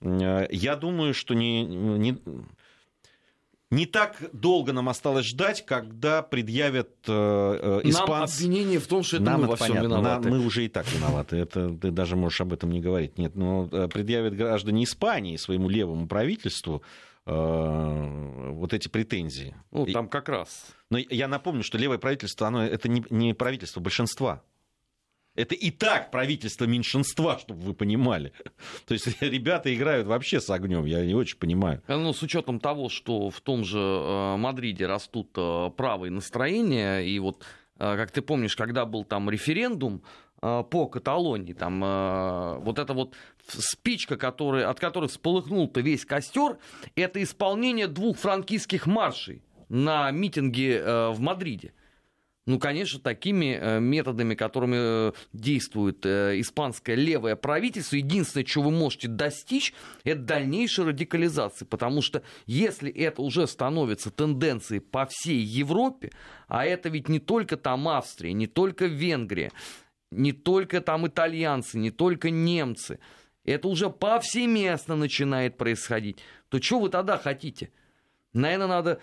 Я 0.00 0.76
думаю, 0.76 1.14
что 1.14 1.34
не, 1.34 1.64
не, 1.64 2.18
не 3.70 3.86
так 3.86 4.16
долго 4.32 4.72
нам 4.72 4.88
осталось 4.88 5.26
ждать, 5.26 5.66
когда 5.66 6.22
предъявят 6.22 6.90
э, 7.08 7.80
э 7.82 7.88
испанцы... 7.88 8.44
Нам 8.44 8.50
обвинение 8.52 8.78
в 8.78 8.86
том, 8.86 9.02
что 9.02 9.16
это 9.16 9.24
нам 9.24 9.40
мы 9.42 9.46
во 9.48 9.56
всем 9.56 9.82
виноваты. 9.82 10.28
Нам, 10.28 10.38
мы 10.38 10.46
уже 10.46 10.64
и 10.64 10.68
так 10.68 10.86
виноваты. 10.92 11.36
Это 11.36 11.70
ты 11.70 11.90
даже 11.90 12.14
можешь 12.16 12.40
об 12.40 12.52
этом 12.52 12.70
не 12.70 12.80
говорить. 12.80 13.18
Нет, 13.18 13.34
но 13.34 13.68
э, 13.72 13.88
предъявят 13.88 14.36
граждане 14.36 14.84
Испании 14.84 15.36
своему 15.36 15.68
левому 15.68 16.06
правительству 16.06 16.82
э, 17.26 18.50
вот 18.52 18.72
эти 18.72 18.86
претензии. 18.88 19.56
Ну, 19.72 19.86
там 19.86 20.08
как 20.08 20.28
раз. 20.28 20.66
Но 20.90 20.98
я 20.98 21.26
напомню, 21.26 21.64
что 21.64 21.76
левое 21.76 21.98
правительство, 21.98 22.46
оно, 22.46 22.64
это 22.64 22.88
не, 22.88 23.04
не 23.10 23.34
правительство 23.34 23.80
большинства. 23.80 24.42
Это 25.36 25.54
и 25.54 25.70
так 25.70 26.10
правительство 26.10 26.64
меньшинства, 26.64 27.38
чтобы 27.38 27.60
вы 27.60 27.74
понимали. 27.74 28.32
То 28.86 28.94
есть 28.94 29.06
ребята 29.20 29.72
играют 29.72 30.06
вообще 30.06 30.40
с 30.40 30.50
огнем, 30.50 30.86
я 30.86 31.04
не 31.04 31.14
очень 31.14 31.38
понимаю. 31.38 31.82
Ну, 31.86 32.12
с 32.12 32.22
учетом 32.22 32.58
того, 32.58 32.88
что 32.88 33.30
в 33.30 33.40
том 33.42 33.64
же 33.64 33.78
э, 33.78 34.36
Мадриде 34.36 34.86
растут 34.86 35.30
э, 35.36 35.70
правые 35.76 36.10
настроения, 36.10 37.00
и 37.00 37.18
вот, 37.18 37.44
э, 37.78 37.96
как 37.96 38.10
ты 38.10 38.22
помнишь, 38.22 38.56
когда 38.56 38.86
был 38.86 39.04
там 39.04 39.30
референдум, 39.30 40.02
по 40.38 40.86
Каталонии. 40.86 41.54
Там 41.54 41.80
вот 42.62 42.78
эта 42.78 42.92
вот 42.92 43.14
спичка, 43.48 44.18
который, 44.18 44.66
от 44.66 44.78
которой 44.78 45.08
всполыхнул-то 45.08 45.80
весь 45.80 46.04
костер, 46.04 46.58
это 46.94 47.22
исполнение 47.22 47.88
двух 47.88 48.18
франкистских 48.18 48.86
маршей 48.86 49.42
на 49.70 50.10
митинге 50.10 51.10
в 51.10 51.20
Мадриде. 51.20 51.72
Ну, 52.46 52.60
конечно, 52.60 53.00
такими 53.00 53.58
э, 53.60 53.80
методами, 53.80 54.36
которыми 54.36 54.76
э, 55.08 55.12
действует 55.32 56.06
э, 56.06 56.38
испанское 56.38 56.94
левое 56.94 57.34
правительство, 57.34 57.96
единственное, 57.96 58.44
чего 58.44 58.66
вы 58.66 58.70
можете 58.70 59.08
достичь, 59.08 59.74
это 60.04 60.20
дальнейшая 60.20 60.86
радикализация. 60.86 61.66
Потому 61.66 62.02
что 62.02 62.22
если 62.46 62.88
это 62.88 63.22
уже 63.22 63.48
становится 63.48 64.12
тенденцией 64.12 64.80
по 64.80 65.06
всей 65.06 65.40
Европе, 65.40 66.12
а 66.46 66.64
это 66.64 66.88
ведь 66.88 67.08
не 67.08 67.18
только 67.18 67.56
там 67.56 67.88
Австрия, 67.88 68.32
не 68.32 68.46
только 68.46 68.86
Венгрия, 68.86 69.50
не 70.12 70.30
только 70.30 70.80
там 70.80 71.08
итальянцы, 71.08 71.78
не 71.78 71.90
только 71.90 72.30
немцы, 72.30 73.00
это 73.44 73.66
уже 73.66 73.90
повсеместно 73.90 74.94
начинает 74.94 75.56
происходить, 75.56 76.18
то 76.48 76.62
что 76.62 76.78
вы 76.78 76.90
тогда 76.90 77.18
хотите? 77.18 77.70
Наверное, 78.32 78.68
надо 78.68 79.00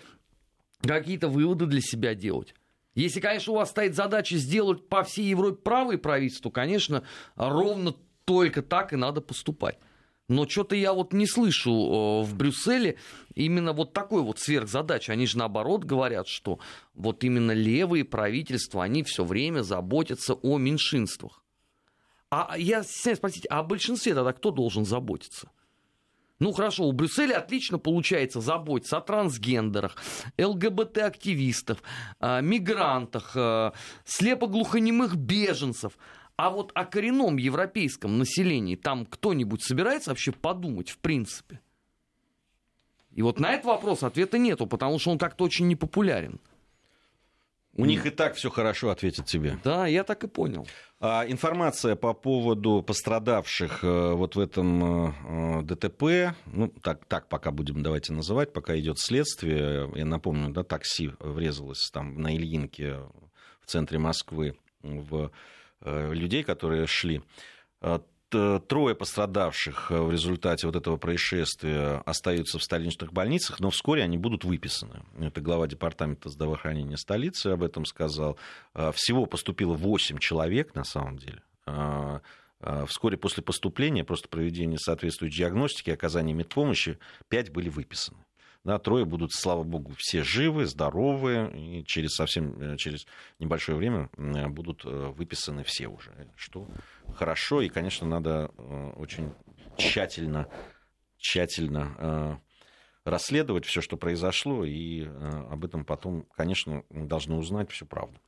какие-то 0.80 1.28
выводы 1.28 1.66
для 1.66 1.82
себя 1.82 2.14
делать. 2.14 2.54
Если, 2.94 3.20
конечно, 3.20 3.52
у 3.52 3.56
вас 3.56 3.70
стоит 3.70 3.94
задача 3.94 4.36
сделать 4.36 4.88
по 4.88 5.02
всей 5.02 5.26
Европе 5.26 5.56
правое 5.62 5.98
правительство, 5.98 6.50
конечно, 6.50 7.04
ровно 7.34 7.94
только 8.24 8.62
так 8.62 8.92
и 8.92 8.96
надо 8.96 9.20
поступать. 9.20 9.78
Но 10.28 10.48
что-то 10.48 10.74
я 10.74 10.94
вот 10.94 11.12
не 11.12 11.26
слышу 11.26 11.70
э, 11.70 12.22
в 12.24 12.34
Брюсселе 12.34 12.96
именно 13.34 13.74
вот 13.74 13.92
такой 13.92 14.22
вот 14.22 14.38
сверхзадачи. 14.38 15.10
Они 15.10 15.26
же 15.26 15.36
наоборот 15.36 15.84
говорят, 15.84 16.28
что 16.28 16.60
вот 16.94 17.24
именно 17.24 17.52
левые 17.52 18.04
правительства, 18.04 18.82
они 18.82 19.02
все 19.02 19.22
время 19.24 19.62
заботятся 19.62 20.34
о 20.34 20.56
меньшинствах. 20.56 21.42
А 22.30 22.54
я 22.56 22.82
стесняюсь 22.84 23.18
спросить, 23.18 23.46
а 23.50 23.58
о 23.58 23.62
большинстве 23.64 24.14
тогда 24.14 24.32
кто 24.32 24.50
должен 24.50 24.86
заботиться? 24.86 25.50
Ну 26.40 26.52
хорошо, 26.52 26.84
у 26.84 26.92
Брюсселя 26.92 27.38
отлично 27.38 27.78
получается 27.78 28.40
заботиться 28.40 28.96
о 28.96 29.00
трансгендерах, 29.00 29.96
ЛГБТ-активистов, 30.36 31.82
мигрантах, 32.20 33.36
слепоглухонемых 34.04 35.16
беженцев. 35.16 35.96
А 36.36 36.50
вот 36.50 36.72
о 36.74 36.84
коренном 36.84 37.36
европейском 37.36 38.18
населении 38.18 38.74
там 38.74 39.06
кто-нибудь 39.06 39.62
собирается 39.62 40.10
вообще 40.10 40.32
подумать 40.32 40.90
в 40.90 40.98
принципе? 40.98 41.60
И 43.12 43.22
вот 43.22 43.38
на 43.38 43.52
этот 43.52 43.66
вопрос 43.66 44.02
ответа 44.02 44.36
нету, 44.36 44.66
потому 44.66 44.98
что 44.98 45.12
он 45.12 45.18
как-то 45.18 45.44
очень 45.44 45.68
непопулярен. 45.68 46.40
У 47.76 47.84
них 47.86 48.06
и 48.06 48.10
так 48.10 48.34
все 48.34 48.50
хорошо, 48.50 48.90
ответят 48.90 49.26
тебе. 49.26 49.58
Да, 49.64 49.86
я 49.86 50.04
так 50.04 50.22
и 50.24 50.28
понял. 50.28 50.66
А, 51.00 51.24
информация 51.26 51.96
по 51.96 52.14
поводу 52.14 52.82
пострадавших 52.82 53.82
э, 53.82 54.12
вот 54.12 54.36
в 54.36 54.40
этом 54.40 55.58
э, 55.58 55.62
ДТП, 55.62 56.36
ну, 56.46 56.68
так, 56.68 57.04
так 57.06 57.28
пока 57.28 57.50
будем 57.50 57.82
давайте 57.82 58.12
называть, 58.12 58.52
пока 58.52 58.78
идет 58.78 58.98
следствие. 58.98 59.90
Я 59.94 60.04
напомню, 60.04 60.50
да, 60.50 60.62
такси 60.62 61.10
врезалось 61.18 61.90
там 61.92 62.20
на 62.20 62.34
Ильинке 62.36 62.98
в 63.60 63.66
центре 63.66 63.98
Москвы 63.98 64.56
в 64.82 65.32
э, 65.80 66.14
людей, 66.14 66.44
которые 66.44 66.86
шли. 66.86 67.22
Э, 68.34 68.60
трое 68.66 68.94
пострадавших 68.94 69.90
э, 69.90 70.00
в 70.00 70.10
результате 70.10 70.66
вот 70.66 70.76
этого 70.76 70.96
происшествия 70.96 72.02
остаются 72.04 72.58
в 72.58 72.62
столичных 72.62 73.12
больницах, 73.12 73.60
но 73.60 73.70
вскоре 73.70 74.02
они 74.02 74.18
будут 74.18 74.44
выписаны. 74.44 75.02
Это 75.18 75.40
глава 75.40 75.66
департамента 75.66 76.28
здравоохранения 76.28 76.96
столицы 76.96 77.48
об 77.48 77.62
этом 77.62 77.84
сказал. 77.84 78.36
Э, 78.74 78.90
всего 78.94 79.26
поступило 79.26 79.74
8 79.74 80.18
человек 80.18 80.74
на 80.74 80.84
самом 80.84 81.18
деле. 81.18 81.42
Вскоре 82.86 83.16
после 83.16 83.42
поступления, 83.42 84.04
просто 84.04 84.28
проведения 84.28 84.78
соответствующей 84.78 85.38
диагностики, 85.38 85.90
оказания 85.90 86.32
медпомощи, 86.32 86.98
5 87.28 87.52
были 87.52 87.68
выписаны. 87.68 88.23
Да, 88.64 88.78
трое 88.78 89.04
будут, 89.04 89.32
слава 89.32 89.62
богу, 89.62 89.92
все 89.98 90.22
живы, 90.22 90.64
здоровы, 90.64 91.52
и 91.54 91.84
через 91.84 92.14
совсем 92.14 92.78
через 92.78 93.06
небольшое 93.38 93.76
время 93.76 94.08
будут 94.48 94.84
выписаны 94.84 95.64
все 95.64 95.86
уже, 95.86 96.12
что 96.34 96.66
хорошо, 97.14 97.60
и, 97.60 97.68
конечно, 97.68 98.06
надо 98.06 98.50
э, 98.56 98.92
очень 98.96 99.34
тщательно, 99.76 100.48
тщательно 101.18 101.94
э, 101.98 102.36
расследовать 103.04 103.66
все, 103.66 103.80
что 103.82 103.96
произошло, 103.98 104.64
и 104.64 105.04
э, 105.04 105.46
об 105.50 105.64
этом 105.64 105.84
потом, 105.84 106.26
конечно, 106.34 106.84
должны 106.90 107.36
узнать 107.36 107.70
всю 107.70 107.86
правду. 107.86 108.18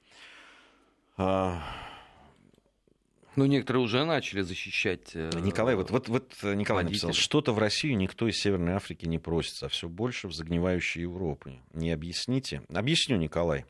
Ну, 3.37 3.47
некоторые 3.47 3.85
уже 3.85 4.05
начали 4.05 4.41
защищать. 4.41 5.15
Николай, 5.15 5.77
вот, 5.77 5.91
вот, 5.91 6.09
вот 6.09 6.33
Николай 6.43 6.85
водителя. 6.85 7.09
написал, 7.09 7.13
что-то 7.13 7.53
в 7.53 7.59
Россию 7.59 7.97
никто 7.97 8.27
из 8.27 8.37
Северной 8.39 8.75
Африки 8.75 9.07
не 9.07 9.19
просится, 9.19 9.67
а 9.67 9.69
все 9.69 9.89
больше 9.89 10.29
в 10.29 10.35
загнивающей 10.35 11.03
Европе. 11.03 11.61
Не 11.73 11.93
объясните? 11.93 12.63
Объясню, 12.73 13.17
Николай. 13.17 13.67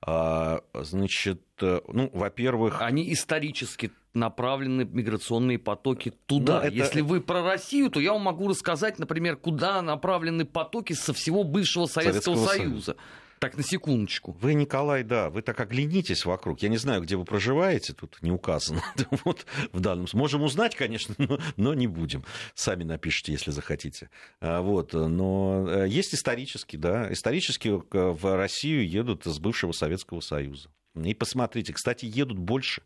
А, 0.00 0.60
значит, 0.74 1.42
ну, 1.60 2.10
во-первых... 2.12 2.80
Они 2.80 3.12
исторически 3.12 3.90
направлены 4.12 4.84
миграционные 4.84 5.58
потоки 5.58 6.12
туда. 6.26 6.60
Да, 6.60 6.66
это... 6.68 6.76
Если 6.76 7.00
вы 7.00 7.20
про 7.20 7.42
Россию, 7.42 7.90
то 7.90 8.00
я 8.00 8.12
вам 8.12 8.22
могу 8.22 8.48
рассказать, 8.48 8.98
например, 8.98 9.36
куда 9.36 9.82
направлены 9.82 10.44
потоки 10.44 10.92
со 10.92 11.12
всего 11.12 11.42
бывшего 11.42 11.86
Советского, 11.86 12.36
Советского 12.36 12.56
Союза. 12.56 12.84
Союза. 12.92 12.96
Так, 13.44 13.58
на 13.58 13.62
секундочку. 13.62 14.34
Вы, 14.40 14.54
Николай, 14.54 15.02
да, 15.02 15.28
вы 15.28 15.42
так 15.42 15.60
оглянитесь 15.60 16.24
вокруг. 16.24 16.62
Я 16.62 16.70
не 16.70 16.78
знаю, 16.78 17.02
где 17.02 17.16
вы 17.16 17.26
проживаете, 17.26 17.92
тут 17.92 18.16
не 18.22 18.30
указано. 18.30 18.82
вот 19.26 19.44
в 19.70 19.80
данном 19.80 20.06
Можем 20.14 20.44
узнать, 20.44 20.74
конечно, 20.74 21.14
но, 21.18 21.38
но 21.58 21.74
не 21.74 21.86
будем. 21.86 22.24
Сами 22.54 22.84
напишите, 22.84 23.32
если 23.32 23.50
захотите. 23.50 24.08
А, 24.40 24.62
вот, 24.62 24.94
но 24.94 25.66
э, 25.68 25.88
есть 25.90 26.14
исторически, 26.14 26.76
да, 26.76 27.12
исторически 27.12 27.68
в 27.68 28.36
Россию 28.36 28.88
едут 28.88 29.26
из 29.26 29.38
бывшего 29.38 29.72
Советского 29.72 30.20
Союза. 30.20 30.70
И 30.94 31.12
посмотрите, 31.12 31.74
кстати, 31.74 32.06
едут 32.06 32.38
больше. 32.38 32.80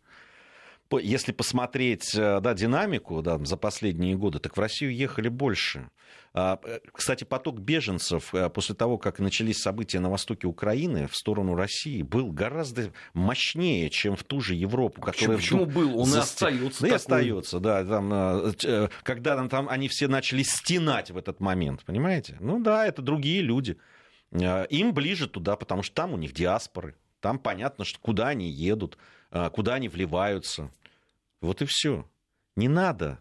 Если 0.91 1.33
посмотреть 1.33 2.15
э, 2.15 2.41
да, 2.41 2.55
динамику 2.55 3.21
да, 3.21 3.39
за 3.45 3.59
последние 3.59 4.17
годы, 4.17 4.39
так 4.39 4.57
в 4.57 4.61
Россию 4.61 4.95
ехали 4.95 5.29
больше. 5.29 5.91
А, 6.33 6.59
э, 6.65 6.79
кстати, 6.93 7.25
поток 7.25 7.61
беженцев 7.61 8.35
э, 8.35 8.49
после 8.49 8.75
того, 8.75 8.97
как 8.97 9.19
начались 9.19 9.59
события 9.59 10.01
на 10.01 10.09
востоке 10.09 10.47
Украины 10.47 11.07
в 11.07 11.15
сторону 11.15 11.55
России, 11.55 12.01
был 12.01 12.33
гораздо 12.33 12.91
мощнее, 13.13 13.91
чем 13.91 14.17
в 14.17 14.25
ту 14.25 14.41
же 14.41 14.55
Европу, 14.55 15.03
которая 15.03 15.37
почему, 15.37 15.67
почему 15.67 15.67
был? 15.67 16.01
Он 16.01 16.07
за... 16.07 16.19
и 16.19 16.21
остается. 16.23 16.83
Да, 16.83 16.89
и 16.89 16.93
остается, 16.93 17.61
да. 17.61 17.85
Там, 17.85 18.55
когда 19.03 19.47
там 19.49 19.69
они 19.69 19.89
все 19.89 20.09
начали 20.09 20.43
стенать 20.43 21.11
в 21.11 21.19
этот 21.19 21.41
момент, 21.41 21.85
понимаете? 21.85 22.39
Ну 22.41 22.63
да, 22.63 22.87
это 22.87 23.03
другие 23.03 23.43
люди. 23.43 23.77
Им 24.33 24.95
ближе 24.95 25.29
туда, 25.29 25.57
потому 25.57 25.83
что 25.83 25.95
там 25.95 26.15
у 26.15 26.17
них 26.17 26.33
диаспоры. 26.33 26.95
Там 27.21 27.39
понятно, 27.39 27.85
что 27.85 27.99
куда 27.99 28.29
они 28.29 28.49
едут, 28.49 28.97
куда 29.31 29.75
они 29.75 29.89
вливаются. 29.89 30.71
Вот 31.41 31.63
и 31.63 31.65
все. 31.67 32.09
Не 32.57 32.69
надо 32.69 33.21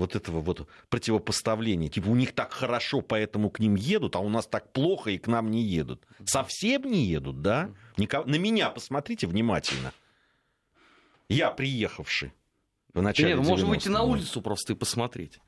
вот 0.00 0.16
этого 0.16 0.40
вот 0.40 0.66
противопоставления. 0.88 1.88
Типа 1.88 2.08
у 2.08 2.16
них 2.16 2.32
так 2.32 2.52
хорошо, 2.52 3.02
поэтому 3.02 3.50
к 3.50 3.60
ним 3.60 3.74
едут, 3.74 4.16
а 4.16 4.20
у 4.20 4.28
нас 4.28 4.46
так 4.46 4.72
плохо 4.72 5.10
и 5.10 5.18
к 5.18 5.26
нам 5.26 5.50
не 5.50 5.62
едут. 5.62 6.02
Совсем 6.24 6.90
не 6.90 7.04
едут, 7.04 7.42
да? 7.42 7.70
Никого... 7.96 8.24
На 8.24 8.36
меня 8.36 8.70
посмотрите 8.70 9.26
внимательно. 9.26 9.92
Я 11.28 11.50
приехавший 11.50 12.32
в 12.94 13.02
начале 13.02 13.34
Нет, 13.34 13.46
можно 13.46 13.68
выйти 13.68 13.88
на 13.88 14.02
улицу 14.02 14.40
просто 14.40 14.72
и 14.72 14.76
посмотреть. 14.76 15.38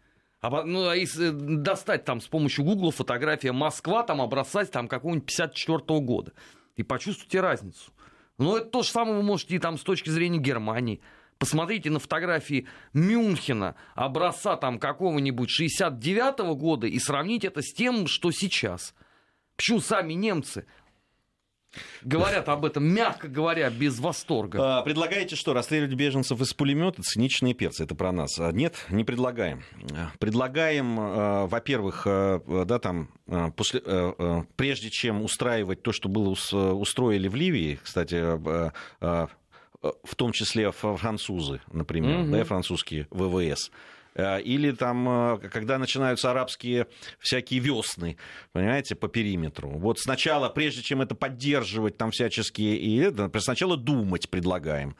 А, 0.40 0.64
ну, 0.64 0.88
а 0.88 0.96
если 0.96 1.30
достать 1.30 2.04
там 2.04 2.20
с 2.20 2.26
помощью 2.26 2.64
Гугла 2.64 2.90
фотография 2.92 3.52
Москва, 3.52 4.02
там 4.02 4.20
образцать 4.20 4.70
там 4.70 4.86
какого-нибудь 4.86 5.26
54 5.26 5.78
-го 5.78 6.00
года. 6.00 6.32
И 6.76 6.82
почувствуйте 6.82 7.40
разницу. 7.40 7.92
Ну, 8.38 8.56
это 8.56 8.66
то 8.66 8.82
же 8.82 8.90
самое 8.90 9.16
вы 9.16 9.22
можете 9.22 9.56
и 9.56 9.58
там 9.58 9.78
с 9.78 9.82
точки 9.82 10.10
зрения 10.10 10.38
Германии. 10.38 11.00
Посмотрите 11.38 11.90
на 11.90 11.98
фотографии 11.98 12.66
Мюнхена, 12.92 13.74
образца 13.94 14.56
там 14.56 14.78
какого-нибудь 14.78 15.50
69-го 15.50 16.54
года 16.54 16.86
и 16.86 16.98
сравните 16.98 17.48
это 17.48 17.62
с 17.62 17.72
тем, 17.72 18.06
что 18.06 18.30
сейчас. 18.30 18.94
Почему 19.56 19.80
сами 19.80 20.12
немцы 20.12 20.66
Говорят 22.02 22.48
об 22.48 22.64
этом, 22.64 22.84
мягко 22.84 23.28
говоря, 23.28 23.70
без 23.70 23.98
восторга. 23.98 24.78
А, 24.78 24.82
предлагаете 24.82 25.36
что, 25.36 25.52
расстреливать 25.54 25.94
беженцев 25.94 26.40
из 26.40 26.52
пулемета? 26.52 27.02
Циничные 27.02 27.54
перцы, 27.54 27.84
это 27.84 27.94
про 27.94 28.12
нас. 28.12 28.38
А, 28.38 28.52
нет, 28.52 28.86
не 28.90 29.04
предлагаем. 29.04 29.62
Предлагаем, 30.18 30.96
а, 30.98 31.46
во-первых, 31.46 32.02
да, 32.06 32.78
там, 32.78 33.08
после, 33.56 33.80
прежде 34.56 34.90
чем 34.90 35.22
устраивать 35.22 35.82
то, 35.82 35.92
что 35.92 36.08
было 36.08 36.30
устроили 36.30 37.28
в 37.28 37.34
Ливии, 37.34 37.78
кстати, 37.82 38.16
в 39.00 40.14
том 40.14 40.32
числе 40.32 40.70
французы, 40.70 41.60
например, 41.72 42.20
угу. 42.20 42.30
да, 42.30 42.44
французские 42.44 43.08
ВВС. 43.10 43.70
Э, 44.14 44.40
или 44.40 44.72
там, 44.72 45.08
э, 45.08 45.48
когда 45.48 45.78
начинаются 45.78 46.30
арабские 46.30 46.86
всякие 47.18 47.60
весны, 47.60 48.16
понимаете, 48.52 48.94
по 48.94 49.08
периметру. 49.08 49.70
Вот 49.70 49.98
сначала, 49.98 50.48
прежде 50.48 50.82
чем 50.82 51.02
это 51.02 51.14
поддерживать 51.14 51.96
там 51.96 52.10
всяческие, 52.10 52.76
и 52.76 52.96
это, 52.98 53.30
сначала 53.40 53.76
думать 53.76 54.28
предлагаем. 54.28 54.96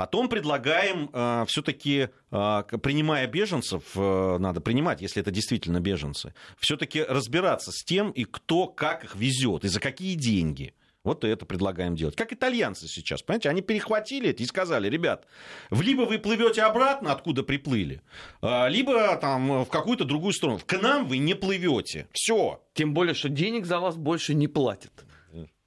Потом 0.00 0.30
предлагаем 0.30 1.10
э, 1.12 1.44
все-таки, 1.46 2.08
э, 2.30 2.62
принимая 2.82 3.26
беженцев, 3.26 3.82
э, 3.94 4.38
надо 4.38 4.62
принимать, 4.62 5.02
если 5.02 5.20
это 5.20 5.30
действительно 5.30 5.80
беженцы, 5.80 6.32
все-таки 6.58 7.02
разбираться 7.02 7.70
с 7.70 7.84
тем, 7.84 8.10
и 8.12 8.24
кто 8.24 8.66
как 8.66 9.04
их 9.04 9.14
везет, 9.14 9.64
и 9.64 9.68
за 9.68 9.78
какие 9.78 10.14
деньги. 10.14 10.72
Вот 11.02 11.24
это 11.24 11.46
предлагаем 11.46 11.96
делать. 11.96 12.14
Как 12.14 12.32
итальянцы 12.32 12.86
сейчас, 12.86 13.22
понимаете, 13.22 13.48
они 13.48 13.62
перехватили 13.62 14.30
это 14.30 14.42
и 14.42 14.46
сказали, 14.46 14.88
ребят, 14.88 15.26
либо 15.70 16.02
вы 16.02 16.18
плывете 16.18 16.62
обратно, 16.62 17.12
откуда 17.12 17.42
приплыли, 17.42 18.02
а, 18.42 18.68
либо 18.68 19.16
там 19.16 19.64
в 19.64 19.68
какую-то 19.68 20.04
другую 20.04 20.34
сторону. 20.34 20.60
К 20.64 20.80
нам 20.80 21.06
вы 21.06 21.18
не 21.18 21.34
плывете. 21.34 22.08
Все. 22.12 22.62
Тем 22.74 22.92
более, 22.92 23.14
что 23.14 23.30
денег 23.30 23.64
за 23.64 23.80
вас 23.80 23.96
больше 23.96 24.34
не 24.34 24.46
платят. 24.46 24.92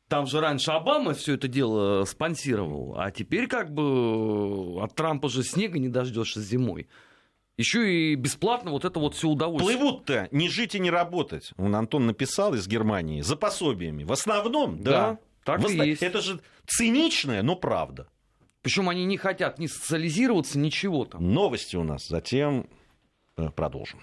Там 0.07 0.27
же 0.27 0.41
раньше 0.41 0.69
Обама 0.69 1.15
все 1.15 1.33
это 1.33 1.47
дело 1.47 2.05
спонсировал, 2.05 2.95
а 2.99 3.09
теперь 3.09 3.47
как 3.47 3.73
бы 3.73 4.79
от 4.83 4.93
Трампа 4.93 5.27
же 5.27 5.41
снега 5.41 5.79
не 5.79 5.89
дождешься 5.89 6.39
зимой. 6.39 6.87
Еще 7.57 8.11
и 8.11 8.15
бесплатно 8.15 8.71
вот 8.71 8.83
это 8.83 8.99
вот 8.99 9.13
все 9.13 9.27
удовольствие. 9.27 9.77
Плывут-то 9.77 10.27
не 10.31 10.49
жить 10.49 10.73
и 10.73 10.79
не 10.79 10.89
работать. 10.89 11.51
Он 11.57 11.75
Антон 11.75 12.07
написал 12.07 12.55
из 12.55 12.67
Германии 12.67 13.21
за 13.21 13.35
пособиями. 13.35 14.03
В 14.03 14.11
основном, 14.11 14.81
да. 14.81 14.91
да 14.91 15.19
так 15.43 15.61
в 15.61 15.69
и 15.69 15.89
есть. 15.89 16.01
Это 16.01 16.21
же 16.21 16.39
циничное, 16.65 17.43
но 17.43 17.55
правда. 17.55 18.07
Причем 18.61 18.89
они 18.89 19.05
не 19.05 19.17
хотят 19.17 19.59
ни 19.59 19.67
социализироваться, 19.67 20.57
ничего 20.57 21.05
там. 21.05 21.33
Новости 21.33 21.75
у 21.75 21.83
нас. 21.83 22.07
Затем 22.07 22.67
э, 23.37 23.49
продолжим. 23.49 23.99